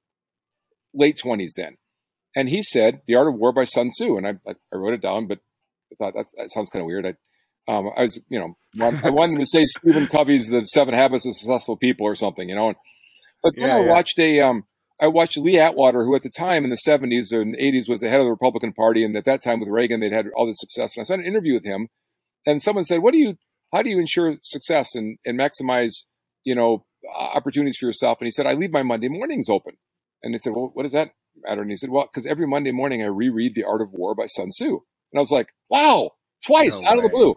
late 0.95 1.21
20s 1.23 1.55
then. 1.57 1.79
And 2.37 2.49
he 2.49 2.63
said, 2.63 3.03
The 3.07 3.17
Art 3.17 3.29
of 3.29 3.35
War 3.35 3.53
by 3.53 3.65
Sun 3.65 3.91
Tzu. 3.91 4.17
And 4.17 4.27
I, 4.27 4.35
I 4.47 4.77
wrote 4.77 4.95
it 4.95 5.03
down, 5.03 5.27
but 5.27 5.39
I 5.93 5.97
thought 5.97 6.15
that 6.15 6.51
sounds 6.51 6.71
kind 6.71 6.81
of 6.83 6.87
weird. 6.87 7.07
I, 7.07 7.15
um, 7.73 7.91
I 7.97 8.05
was, 8.05 8.21
you 8.29 8.39
know, 8.39 8.57
I 9.05 9.11
wanted 9.11 9.39
to 9.41 9.47
say 9.47 9.67
Stephen 9.67 10.07
Covey's 10.07 10.49
The 10.49 10.65
Seven 10.65 10.95
Habits 10.95 11.27
of 11.27 11.35
Successful 11.35 11.77
People 11.77 12.07
or 12.07 12.15
something, 12.15 12.49
you 12.49 12.55
know. 12.55 12.75
But 13.43 13.57
then 13.57 13.67
yeah, 13.67 13.77
I 13.77 13.81
yeah. 13.81 13.89
watched 13.89 14.19
a, 14.19 14.41
um, 14.41 14.65
I 15.01 15.09
watched 15.09 15.39
Lee 15.39 15.59
Atwater, 15.59 16.05
who 16.05 16.15
at 16.15 16.23
the 16.23 16.31
time 16.31 16.63
in 16.63 16.71
the 16.71 16.79
70s 16.87 17.33
and 17.33 17.57
80s 17.57 17.89
was 17.89 18.01
the 18.01 18.11
head 18.11 18.21
of 18.21 18.27
the 18.27 18.31
Republican 18.31 18.73
Party, 18.73 19.03
and 19.03 19.17
at 19.17 19.25
that 19.25 19.43
time 19.43 19.59
with 19.59 19.69
Reagan, 19.69 20.01
they'd 20.01 20.13
had 20.13 20.27
all 20.37 20.47
this 20.47 20.61
success. 20.61 20.97
And 20.97 21.03
I 21.03 21.05
saw 21.05 21.15
an 21.15 21.25
interview 21.25 21.55
with 21.55 21.65
him, 21.65 21.89
and 22.47 22.61
someone 22.61 22.85
said, 22.85 23.01
"What 23.01 23.13
do 23.13 23.19
you? 23.19 23.37
How 23.73 23.83
do 23.83 23.89
you 23.89 23.99
ensure 23.99 24.37
success 24.43 24.95
and 24.95 25.19
and 25.25 25.39
maximize, 25.39 26.05
you 26.45 26.55
know, 26.55 26.85
opportunities 27.17 27.79
for 27.79 27.87
yourself?" 27.87 28.19
And 28.21 28.27
he 28.27 28.31
said, 28.31 28.47
"I 28.47 28.53
leave 28.53 28.73
my 28.73 28.83
Monday 28.83 29.09
mornings 29.09 29.49
open." 29.49 29.77
And 30.23 30.35
they 30.35 30.39
said, 30.39 30.53
"Well, 30.55 30.71
what 30.75 30.85
is 30.85 30.93
that 30.93 31.13
matter?" 31.43 31.63
And 31.63 31.71
he 31.71 31.77
said, 31.77 31.91
"Well, 31.91 32.09
because 32.11 32.27
every 32.27 32.47
Monday 32.47 32.73
morning 32.73 33.03
I 33.03 33.07
reread 33.07 33.55
The 33.55 33.65
Art 33.65 33.83
of 33.83 33.93
War 33.93 34.15
by 34.15 34.27
Sun 34.27 34.49
Tzu." 34.49 34.69
And 34.69 35.19
I 35.19 35.19
was 35.19 35.31
like, 35.31 35.49
"Wow, 35.69 36.13
twice 36.45 36.81
no 36.81 36.89
out 36.89 36.99
of 36.99 37.05
the 37.05 37.11
blue." 37.11 37.37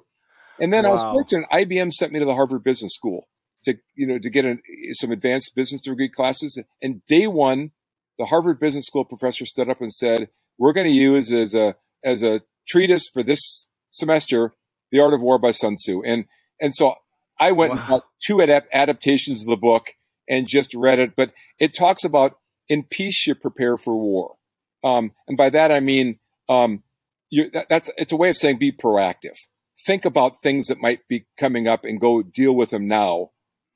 And 0.59 0.71
then 0.71 0.83
wow. 0.83 0.91
I 0.91 0.93
was 0.93 1.03
fortunate. 1.03 1.49
IBM 1.51 1.91
sent 1.91 2.11
me 2.11 2.19
to 2.19 2.25
the 2.25 2.35
Harvard 2.35 2.63
Business 2.63 2.93
School 2.93 3.27
to 3.65 3.75
you 3.95 4.07
know 4.07 4.19
to 4.19 4.29
get 4.29 4.45
a, 4.45 4.57
some 4.93 5.11
advanced 5.11 5.53
business 5.55 5.81
degree 5.81 6.09
classes. 6.09 6.61
And 6.81 7.05
day 7.05 7.27
one, 7.27 7.71
the 8.17 8.25
Harvard 8.25 8.59
Business 8.59 8.85
School 8.85 9.05
professor 9.05 9.45
stood 9.45 9.69
up 9.69 9.81
and 9.81 9.91
said, 9.91 10.29
"We're 10.57 10.73
going 10.73 10.87
to 10.87 10.93
use 10.93 11.31
as 11.31 11.55
a 11.55 11.75
as 12.03 12.21
a 12.21 12.41
treatise 12.67 13.09
for 13.09 13.23
this 13.23 13.67
semester, 13.89 14.53
The 14.91 14.99
Art 14.99 15.13
of 15.13 15.21
War 15.21 15.39
by 15.39 15.51
Sun 15.51 15.75
Tzu." 15.75 16.03
And 16.03 16.25
and 16.59 16.73
so 16.73 16.95
I 17.39 17.51
went 17.51 17.73
wow. 17.73 17.79
and 17.79 17.87
got 17.87 18.03
two 18.23 18.41
adaptations 18.41 19.41
of 19.41 19.49
the 19.49 19.57
book 19.57 19.87
and 20.29 20.47
just 20.47 20.73
read 20.73 20.99
it. 20.99 21.15
But 21.15 21.33
it 21.59 21.75
talks 21.77 22.03
about 22.03 22.37
in 22.69 22.83
peace 22.83 23.27
you 23.27 23.35
prepare 23.35 23.77
for 23.77 23.95
war, 23.95 24.35
um, 24.83 25.11
and 25.27 25.37
by 25.37 25.49
that 25.49 25.71
I 25.71 25.79
mean 25.79 26.19
um, 26.49 26.83
that, 27.31 27.67
that's 27.69 27.89
it's 27.97 28.11
a 28.11 28.17
way 28.17 28.29
of 28.29 28.37
saying 28.37 28.59
be 28.59 28.71
proactive 28.71 29.37
think 29.85 30.05
about 30.05 30.41
things 30.41 30.67
that 30.67 30.81
might 30.81 31.07
be 31.07 31.25
coming 31.37 31.67
up 31.67 31.83
and 31.83 31.99
go 31.99 32.21
deal 32.21 32.55
with 32.55 32.69
them 32.69 32.87
now. 32.87 33.31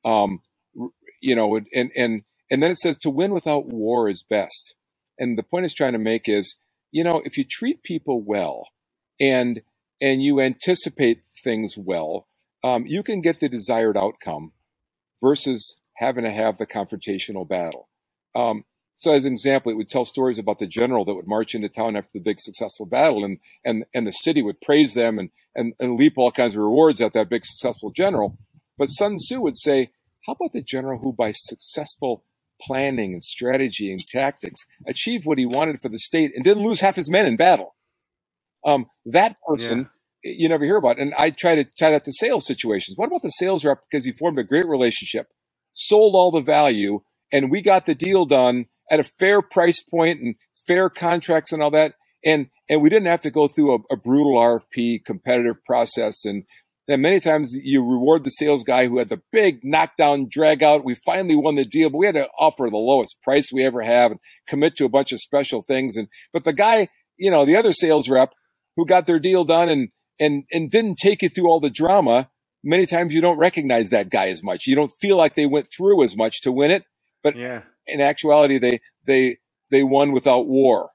Um, 0.05 0.41
you 1.21 1.35
know, 1.35 1.55
and, 1.55 1.91
and, 1.95 2.21
and 2.49 2.63
then 2.63 2.71
it 2.71 2.77
says 2.77 2.97
to 2.97 3.09
win 3.09 3.33
without 3.33 3.65
war 3.65 4.07
is 4.07 4.23
best. 4.23 4.75
And 5.19 5.38
the 5.38 5.43
point 5.43 5.65
it's 5.65 5.73
trying 5.73 5.93
to 5.93 5.99
make 5.99 6.29
is, 6.29 6.55
you 6.91 7.03
know, 7.03 7.21
if 7.25 7.38
you 7.38 7.43
treat 7.43 7.83
people 7.83 8.21
well 8.21 8.69
and, 9.19 9.61
and 9.99 10.21
you 10.21 10.39
anticipate 10.39 11.23
things 11.43 11.75
well, 11.77 12.27
um, 12.63 12.85
you 12.85 13.03
can 13.03 13.21
get 13.21 13.39
the 13.39 13.49
desired 13.49 13.97
outcome 13.97 14.51
versus 15.21 15.79
having 15.95 16.23
to 16.23 16.31
have 16.31 16.57
the 16.57 16.67
confrontational 16.67 17.47
battle. 17.47 17.89
Um, 18.35 18.63
so 18.98 19.14
as 19.14 19.26
an 19.26 19.34
example, 19.34 19.72
it 19.72 19.76
would 19.76 19.89
tell 19.89 20.06
stories 20.06 20.39
about 20.39 20.58
the 20.58 20.66
general 20.66 21.06
that 21.06 21.14
would 21.14 21.28
march 21.28 21.54
into 21.54 21.70
town 21.70 21.95
after 21.95 22.10
the 22.16 22.20
big 22.20 22.39
successful 22.39 22.88
battle 22.88 23.24
and 23.24 23.38
and 23.64 23.86
and 23.93 24.08
the 24.08 24.12
city 24.12 24.41
would 24.41 24.60
praise 24.60 24.95
them 24.95 25.20
and 25.20 25.30
and, 25.56 25.74
and 25.80 26.00
leap 26.00 26.14
all 26.18 26.32
kinds 26.32 26.56
of 26.56 26.62
rewards 26.62 27.00
at 27.00 27.14
that 27.14 27.30
big 27.30 27.45
successful 27.45 27.91
general. 27.91 28.39
But 28.76 28.88
Sun 28.88 29.18
Tzu 29.18 29.39
would 29.39 29.56
say, 29.56 29.91
how 30.26 30.34
about 30.34 30.52
the 30.52 30.64
general 30.64 30.98
who 30.98 31.14
by 31.14 31.32
successful 31.32 32.24
planning 32.60 33.14
and 33.14 33.24
strategy 33.24 33.91
and 33.91 34.00
tactics 34.00 34.62
achieved 34.88 35.26
what 35.26 35.38
he 35.38 35.45
wanted 35.45 35.80
for 35.80 35.89
the 35.89 36.00
state 36.00 36.32
and 36.34 36.43
didn't 36.43 36.64
lose 36.64 36.80
half 36.80 36.95
his 36.95 37.10
men 37.10 37.28
in 37.28 37.38
battle? 37.38 37.76
Um, 38.66 38.88
that 39.06 39.36
person 39.48 39.91
yeah. 40.24 40.32
you 40.38 40.50
never 40.50 40.66
hear 40.66 40.78
about. 40.78 40.98
And 40.98 41.14
I 41.20 41.30
try 41.30 41.54
to 41.54 41.66
tie 41.66 41.91
that 41.91 42.04
to 42.06 42.14
sales 42.14 42.48
situations. 42.48 42.98
What 42.98 43.08
about 43.08 43.22
the 43.22 43.30
sales 43.30 43.64
rep 43.64 43.84
because 43.89 44.06
he 44.06 44.12
formed 44.12 44.39
a 44.39 44.43
great 44.43 44.68
relationship, 44.68 45.28
sold 45.76 46.16
all 46.16 46.32
the 46.32 46.41
value, 46.41 47.02
and 47.32 47.52
we 47.52 47.62
got 47.62 47.86
the 47.86 47.93
deal 47.93 48.26
done 48.26 48.66
at 48.89 48.99
a 48.99 49.03
fair 49.03 49.41
price 49.41 49.81
point 49.81 50.21
and 50.21 50.35
fair 50.65 50.89
contracts 50.89 51.51
and 51.51 51.61
all 51.61 51.71
that. 51.71 51.93
And 52.23 52.47
and 52.69 52.81
we 52.81 52.89
didn't 52.89 53.07
have 53.07 53.21
to 53.21 53.31
go 53.31 53.47
through 53.47 53.75
a, 53.75 53.93
a 53.93 53.97
brutal 53.97 54.35
RFP 54.35 55.05
competitive 55.05 55.63
process. 55.65 56.25
And, 56.25 56.43
and 56.88 57.01
many 57.01 57.19
times 57.19 57.55
you 57.55 57.81
reward 57.81 58.23
the 58.23 58.29
sales 58.29 58.63
guy 58.63 58.88
who 58.88 58.97
had 58.97 59.09
the 59.09 59.21
big 59.31 59.63
knockdown 59.63 60.27
drag 60.29 60.63
out. 60.63 60.83
We 60.83 60.95
finally 60.95 61.35
won 61.35 61.55
the 61.55 61.65
deal, 61.65 61.89
but 61.89 61.97
we 61.97 62.05
had 62.05 62.15
to 62.15 62.27
offer 62.38 62.69
the 62.69 62.77
lowest 62.77 63.21
price 63.21 63.51
we 63.51 63.65
ever 63.65 63.81
have 63.81 64.11
and 64.11 64.19
commit 64.47 64.75
to 64.77 64.85
a 64.85 64.89
bunch 64.89 65.11
of 65.11 65.21
special 65.21 65.61
things. 65.61 65.97
And 65.97 66.07
but 66.33 66.43
the 66.43 66.53
guy, 66.53 66.89
you 67.17 67.31
know, 67.31 67.45
the 67.45 67.57
other 67.57 67.73
sales 67.73 68.09
rep 68.09 68.33
who 68.75 68.85
got 68.85 69.05
their 69.05 69.19
deal 69.19 69.43
done 69.43 69.69
and 69.69 69.89
and 70.19 70.43
and 70.51 70.71
didn't 70.71 70.97
take 70.97 71.21
you 71.21 71.29
through 71.29 71.49
all 71.49 71.59
the 71.59 71.69
drama, 71.69 72.29
many 72.63 72.85
times 72.85 73.13
you 73.13 73.21
don't 73.21 73.38
recognize 73.38 73.89
that 73.89 74.09
guy 74.09 74.29
as 74.29 74.43
much. 74.43 74.67
You 74.67 74.75
don't 74.75 74.93
feel 74.99 75.17
like 75.17 75.35
they 75.35 75.45
went 75.45 75.67
through 75.75 76.03
as 76.03 76.15
much 76.15 76.41
to 76.41 76.51
win 76.51 76.71
it. 76.71 76.83
But 77.23 77.35
yeah. 77.35 77.61
In 77.88 78.01
actuality, 78.01 78.59
they 78.59 78.81
they 79.05 79.38
they 79.71 79.83
won 79.83 80.11
without 80.11 80.47
war. 80.47 80.89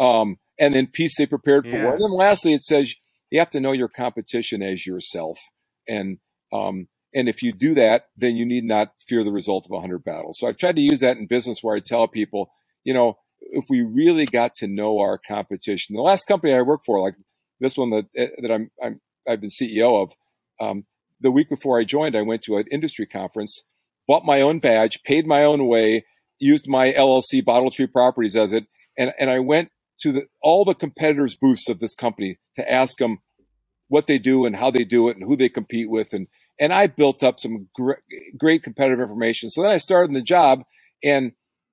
Um, 0.00 0.38
and 0.58 0.74
then 0.74 0.86
peace 0.86 1.16
they 1.16 1.26
prepared 1.26 1.70
for 1.70 1.76
yeah. 1.76 1.84
war. 1.84 1.94
And 1.94 2.02
then 2.02 2.12
lastly, 2.12 2.52
it 2.52 2.64
says 2.64 2.94
you 3.30 3.38
have 3.38 3.50
to 3.50 3.60
know 3.60 3.72
your 3.72 3.88
competition 3.88 4.62
as 4.62 4.86
yourself. 4.86 5.38
And 5.86 6.18
um, 6.52 6.88
and 7.14 7.28
if 7.28 7.42
you 7.42 7.52
do 7.52 7.74
that, 7.74 8.06
then 8.16 8.36
you 8.36 8.44
need 8.44 8.64
not 8.64 8.92
fear 9.06 9.24
the 9.24 9.32
result 9.32 9.66
of 9.66 9.72
a 9.72 9.80
hundred 9.80 10.04
battles. 10.04 10.38
So 10.38 10.48
I've 10.48 10.56
tried 10.56 10.76
to 10.76 10.82
use 10.82 11.00
that 11.00 11.16
in 11.16 11.26
business 11.26 11.62
where 11.62 11.76
I 11.76 11.80
tell 11.80 12.06
people, 12.08 12.50
you 12.84 12.92
know, 12.92 13.18
if 13.40 13.64
we 13.68 13.82
really 13.82 14.26
got 14.26 14.54
to 14.56 14.66
know 14.66 14.98
our 14.98 15.18
competition, 15.18 15.96
the 15.96 16.02
last 16.02 16.26
company 16.26 16.52
I 16.52 16.62
worked 16.62 16.86
for, 16.86 17.00
like 17.00 17.14
this 17.60 17.76
one 17.76 17.90
that 17.90 18.06
eh, 18.16 18.28
that 18.42 18.52
I'm, 18.52 18.70
I'm 18.82 19.00
I've 19.28 19.40
been 19.40 19.50
CEO 19.50 20.02
of, 20.02 20.12
um, 20.60 20.84
the 21.20 21.30
week 21.30 21.48
before 21.48 21.78
I 21.78 21.84
joined, 21.84 22.16
I 22.16 22.22
went 22.22 22.42
to 22.42 22.56
an 22.56 22.64
industry 22.70 23.06
conference, 23.06 23.62
bought 24.06 24.24
my 24.24 24.40
own 24.40 24.58
badge, 24.60 25.02
paid 25.02 25.26
my 25.26 25.44
own 25.44 25.66
way, 25.66 26.04
used 26.38 26.68
my 26.68 26.92
LLC 26.92 27.44
Bottle 27.44 27.70
Tree 27.70 27.86
Properties 27.86 28.36
as 28.36 28.52
it, 28.52 28.64
and 28.96 29.12
and 29.18 29.30
I 29.30 29.38
went 29.40 29.70
to 30.00 30.12
the, 30.12 30.26
all 30.42 30.64
the 30.64 30.74
competitors' 30.74 31.36
booths 31.36 31.68
of 31.68 31.80
this 31.80 31.94
company 31.94 32.38
to 32.56 32.70
ask 32.70 32.98
them 32.98 33.18
what 33.88 34.06
they 34.06 34.18
do 34.18 34.44
and 34.44 34.54
how 34.54 34.70
they 34.70 34.84
do 34.84 35.08
it 35.08 35.16
and 35.16 35.24
who 35.24 35.36
they 35.36 35.48
compete 35.48 35.90
with, 35.90 36.12
and 36.12 36.26
and 36.60 36.72
I 36.72 36.86
built 36.86 37.22
up 37.22 37.40
some 37.40 37.68
great, 37.74 37.98
great 38.36 38.62
competitive 38.62 39.00
information. 39.00 39.50
So 39.50 39.62
then 39.62 39.70
I 39.70 39.78
started 39.78 40.10
in 40.10 40.14
the 40.14 40.22
job, 40.22 40.62
and 41.02 41.32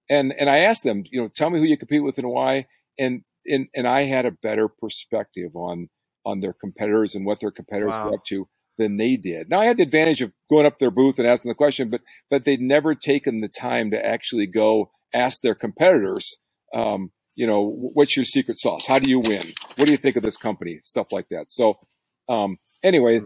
and 0.10 0.34
and 0.38 0.50
I 0.50 0.60
asked 0.60 0.84
them, 0.84 1.04
you 1.10 1.22
know, 1.22 1.28
tell 1.28 1.50
me 1.50 1.60
who 1.60 1.66
you 1.66 1.78
compete 1.78 2.04
with 2.04 2.18
and 2.18 2.30
why, 2.30 2.68
and 3.00 3.22
and 3.46 3.68
and 3.74 3.88
I 3.88 4.04
had 4.04 4.26
a 4.26 4.32
better 4.32 4.68
perspective 4.68 5.56
on 5.56 5.90
on 6.26 6.40
their 6.40 6.54
competitors 6.54 7.16
and 7.16 7.26
what 7.26 7.40
their 7.40 7.52
competitors 7.52 7.98
wow. 7.98 8.10
were 8.10 8.16
up 8.16 8.24
to 8.26 8.48
than 8.78 8.98
they 8.98 9.18
did. 9.18 9.50
Now 9.50 9.62
I 9.62 9.66
had 9.66 9.78
the 9.78 9.84
advantage 9.84 10.22
of 10.22 10.32
going 10.50 10.66
up 10.66 10.80
their 10.80 10.92
booth 10.92 11.20
and 11.20 11.28
asking 11.28 11.50
the 11.50 11.56
question, 11.56 11.90
but 11.90 12.02
but 12.30 12.46
they'd 12.46 12.62
never 12.62 12.96
taken 12.96 13.42
the 13.42 13.48
time 13.48 13.92
to 13.92 14.06
actually 14.06 14.48
go 14.48 14.92
ask 15.14 15.42
their 15.42 15.56
competitors, 15.56 16.38
um, 16.74 17.12
you 17.36 17.48
know, 17.48 17.66
what's 17.94 18.16
your 18.16 18.26
secret 18.26 18.58
sauce? 18.58 18.86
How 18.86 19.00
do 19.00 19.10
you 19.10 19.20
win? 19.20 19.44
What 19.76 19.86
do 19.86 19.92
you 19.92 19.98
think 19.98 20.16
of 20.16 20.24
this 20.24 20.38
company? 20.38 20.80
Stuff 20.84 21.12
like 21.12 21.28
that. 21.30 21.50
So 21.50 21.80
um, 22.28 22.58
anyway, 22.84 23.20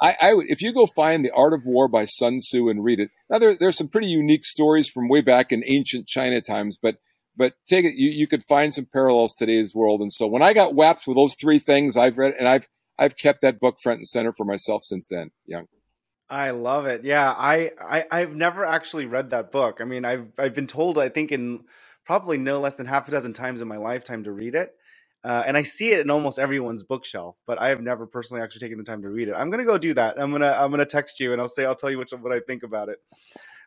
I, 0.00 0.16
I 0.20 0.34
would 0.34 0.46
if 0.48 0.62
you 0.62 0.72
go 0.72 0.86
find 0.86 1.24
the 1.24 1.32
Art 1.32 1.52
of 1.52 1.66
War 1.66 1.88
by 1.88 2.04
Sun 2.04 2.38
Tzu 2.38 2.68
and 2.68 2.84
read 2.84 3.00
it. 3.00 3.10
Now 3.30 3.38
there 3.38 3.56
there's 3.56 3.76
some 3.76 3.88
pretty 3.88 4.08
unique 4.08 4.44
stories 4.44 4.88
from 4.88 5.08
way 5.08 5.20
back 5.20 5.52
in 5.52 5.62
ancient 5.66 6.06
China 6.06 6.40
times, 6.40 6.78
but 6.80 6.96
but 7.36 7.54
take 7.68 7.84
it 7.84 7.94
you, 7.96 8.10
you 8.10 8.26
could 8.26 8.44
find 8.44 8.72
some 8.72 8.86
parallels 8.90 9.34
today's 9.34 9.74
world. 9.74 10.00
And 10.00 10.12
so 10.12 10.26
when 10.26 10.42
I 10.42 10.52
got 10.52 10.74
whapped 10.74 11.06
with 11.06 11.16
those 11.16 11.34
three 11.34 11.58
things, 11.58 11.96
I've 11.96 12.18
read 12.18 12.34
and 12.38 12.48
I've 12.48 12.68
I've 12.98 13.16
kept 13.16 13.42
that 13.42 13.60
book 13.60 13.80
front 13.80 13.98
and 13.98 14.06
center 14.06 14.32
for 14.32 14.44
myself 14.44 14.84
since 14.84 15.08
then. 15.08 15.30
Young. 15.46 15.66
I 16.30 16.50
love 16.50 16.86
it. 16.86 17.04
Yeah, 17.04 17.34
I, 17.36 17.70
I 17.80 18.04
I've 18.10 18.34
never 18.34 18.64
actually 18.64 19.06
read 19.06 19.30
that 19.30 19.52
book. 19.52 19.80
I 19.80 19.84
mean, 19.84 20.04
I've 20.04 20.28
I've 20.38 20.54
been 20.54 20.66
told 20.66 20.98
I 20.98 21.08
think 21.08 21.32
in 21.32 21.64
probably 22.04 22.38
no 22.38 22.60
less 22.60 22.74
than 22.74 22.86
half 22.86 23.08
a 23.08 23.10
dozen 23.10 23.32
times 23.32 23.60
in 23.60 23.68
my 23.68 23.76
lifetime 23.76 24.24
to 24.24 24.32
read 24.32 24.54
it. 24.54 24.74
Uh, 25.22 25.42
and 25.46 25.56
I 25.56 25.62
see 25.62 25.90
it 25.92 26.00
in 26.00 26.10
almost 26.10 26.38
everyone's 26.38 26.82
bookshelf, 26.82 27.36
but 27.46 27.58
I 27.58 27.68
have 27.68 27.80
never 27.80 28.06
personally 28.06 28.42
actually 28.42 28.60
taken 28.60 28.76
the 28.76 28.84
time 28.84 29.00
to 29.02 29.08
read 29.08 29.28
it. 29.28 29.34
I'm 29.34 29.50
gonna 29.50 29.64
go 29.64 29.78
do 29.78 29.94
that. 29.94 30.20
I'm 30.20 30.32
gonna 30.32 30.54
I'm 30.58 30.70
gonna 30.70 30.84
text 30.84 31.18
you 31.18 31.32
and 31.32 31.40
I'll 31.40 31.48
say 31.48 31.64
I'll 31.64 31.74
tell 31.74 31.90
you 31.90 31.98
which 31.98 32.12
what 32.12 32.32
I 32.32 32.40
think 32.40 32.62
about 32.62 32.88
it. 32.88 32.98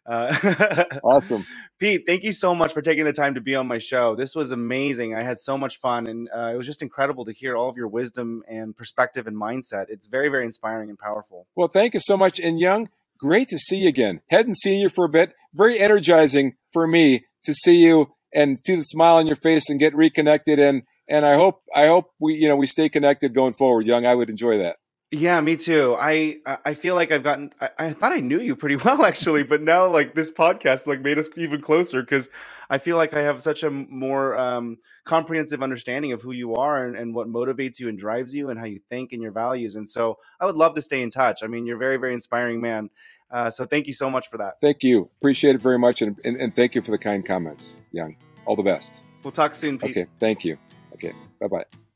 Uh, 0.07 0.85
awesome. 1.03 1.45
Pete, 1.79 2.03
thank 2.07 2.23
you 2.23 2.31
so 2.31 2.55
much 2.55 2.73
for 2.73 2.81
taking 2.81 3.03
the 3.03 3.13
time 3.13 3.35
to 3.35 3.41
be 3.41 3.55
on 3.55 3.67
my 3.67 3.77
show. 3.77 4.15
This 4.15 4.35
was 4.35 4.51
amazing. 4.51 5.13
I 5.15 5.23
had 5.23 5.37
so 5.37 5.57
much 5.57 5.77
fun, 5.77 6.07
and 6.07 6.29
uh, 6.35 6.51
it 6.53 6.57
was 6.57 6.65
just 6.65 6.81
incredible 6.81 7.25
to 7.25 7.33
hear 7.33 7.57
all 7.57 7.69
of 7.69 7.75
your 7.75 7.87
wisdom 7.89 8.43
and 8.47 8.75
perspective 8.75 9.27
and 9.27 9.35
mindset. 9.35 9.85
It's 9.89 10.07
very, 10.07 10.29
very 10.29 10.45
inspiring 10.45 10.89
and 10.89 10.97
powerful. 10.97 11.47
Well, 11.55 11.67
thank 11.67 11.93
you 11.93 11.99
so 11.99 12.15
much. 12.17 12.39
And 12.39 12.59
Young, 12.59 12.89
great 13.19 13.49
to 13.49 13.57
see 13.57 13.77
you 13.77 13.89
again. 13.89 14.21
Hadn't 14.29 14.57
seen 14.57 14.79
you 14.79 14.89
for 14.89 15.05
a 15.05 15.09
bit. 15.09 15.33
Very 15.53 15.79
energizing 15.79 16.53
for 16.71 16.87
me 16.87 17.25
to 17.45 17.53
see 17.53 17.83
you 17.83 18.07
and 18.33 18.57
see 18.63 18.75
the 18.75 18.83
smile 18.83 19.17
on 19.17 19.27
your 19.27 19.37
face 19.37 19.69
and 19.69 19.79
get 19.79 19.95
reconnected. 19.95 20.59
And 20.59 20.83
and 21.09 21.25
I 21.25 21.35
hope 21.35 21.61
I 21.75 21.87
hope 21.87 22.11
we 22.19 22.35
you 22.35 22.47
know 22.47 22.55
we 22.55 22.67
stay 22.67 22.89
connected 22.89 23.33
going 23.33 23.53
forward. 23.53 23.85
Young, 23.85 24.05
I 24.05 24.15
would 24.15 24.29
enjoy 24.29 24.57
that. 24.59 24.77
Yeah, 25.11 25.39
me 25.39 25.55
too. 25.55 25.95
I 25.97 26.37
I 26.65 26.73
feel 26.73 26.95
like 26.95 27.13
I've 27.13 27.23
gotten. 27.23 27.51
I, 27.61 27.69
I, 27.79 27.93
thought 27.93 28.11
I 28.11 28.19
knew 28.19 28.41
you 28.41 28.57
pretty 28.57 28.75
well 28.85 29.05
actually, 29.05 29.43
but 29.43 29.61
now 29.61 29.87
like 29.87 30.13
this 30.15 30.31
podcast 30.31 30.85
like 30.85 30.99
made 30.99 31.17
us 31.17 31.29
even 31.37 31.61
closer 31.61 32.01
because 32.01 32.29
I 32.69 32.77
feel 32.77 32.97
like 32.97 33.13
I 33.13 33.21
have 33.21 33.41
such 33.41 33.63
a 33.63 33.69
more 33.69 34.37
um, 34.37 34.79
comprehensive 35.05 35.63
understanding 35.63 36.11
of 36.11 36.21
who 36.21 36.33
you 36.33 36.55
are 36.55 36.85
and, 36.85 36.97
and 36.97 37.15
what 37.15 37.29
motivates 37.29 37.79
you 37.79 37.87
and 37.87 37.97
drives 37.97 38.35
you 38.35 38.49
and 38.49 38.59
how 38.59 38.65
you 38.65 38.79
think 38.89 39.13
and 39.13 39.21
your 39.21 39.31
values. 39.31 39.75
And 39.75 39.87
so 39.87 40.17
I 40.41 40.45
would 40.45 40.57
love 40.57 40.75
to 40.75 40.81
stay 40.81 41.01
in 41.01 41.09
touch. 41.09 41.41
I 41.41 41.47
mean, 41.47 41.65
you're 41.65 41.77
a 41.77 41.79
very 41.79 41.95
very 41.95 42.13
inspiring 42.13 42.59
man. 42.59 42.89
Uh, 43.31 43.49
so 43.49 43.65
thank 43.65 43.87
you 43.87 43.93
so 43.93 44.09
much 44.09 44.27
for 44.27 44.37
that. 44.37 44.55
Thank 44.59 44.83
you. 44.83 45.09
Appreciate 45.21 45.55
it 45.55 45.61
very 45.61 45.79
much, 45.79 46.01
and, 46.01 46.17
and, 46.25 46.35
and 46.37 46.55
thank 46.55 46.75
you 46.75 46.81
for 46.81 46.91
the 46.91 46.97
kind 46.97 47.25
comments, 47.25 47.75
Young. 47.91 48.15
All 48.45 48.55
the 48.55 48.63
best. 48.63 49.03
We'll 49.23 49.31
talk 49.31 49.53
soon. 49.53 49.77
Pete. 49.77 49.91
Okay. 49.91 50.05
Thank 50.19 50.43
you. 50.45 50.57
Okay. 50.93 51.13
Bye 51.39 51.47
bye. 51.47 51.86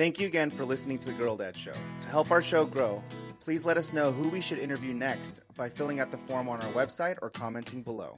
Thank 0.00 0.18
you 0.18 0.26
again 0.26 0.48
for 0.48 0.64
listening 0.64 0.98
to 1.00 1.10
the 1.10 1.14
Girl 1.14 1.36
Dad 1.36 1.54
Show. 1.54 1.74
To 1.74 2.08
help 2.08 2.30
our 2.30 2.40
show 2.40 2.64
grow, 2.64 3.04
please 3.40 3.66
let 3.66 3.76
us 3.76 3.92
know 3.92 4.10
who 4.10 4.30
we 4.30 4.40
should 4.40 4.58
interview 4.58 4.94
next 4.94 5.42
by 5.58 5.68
filling 5.68 6.00
out 6.00 6.10
the 6.10 6.16
form 6.16 6.48
on 6.48 6.58
our 6.62 6.72
website 6.72 7.18
or 7.20 7.28
commenting 7.28 7.82
below. 7.82 8.16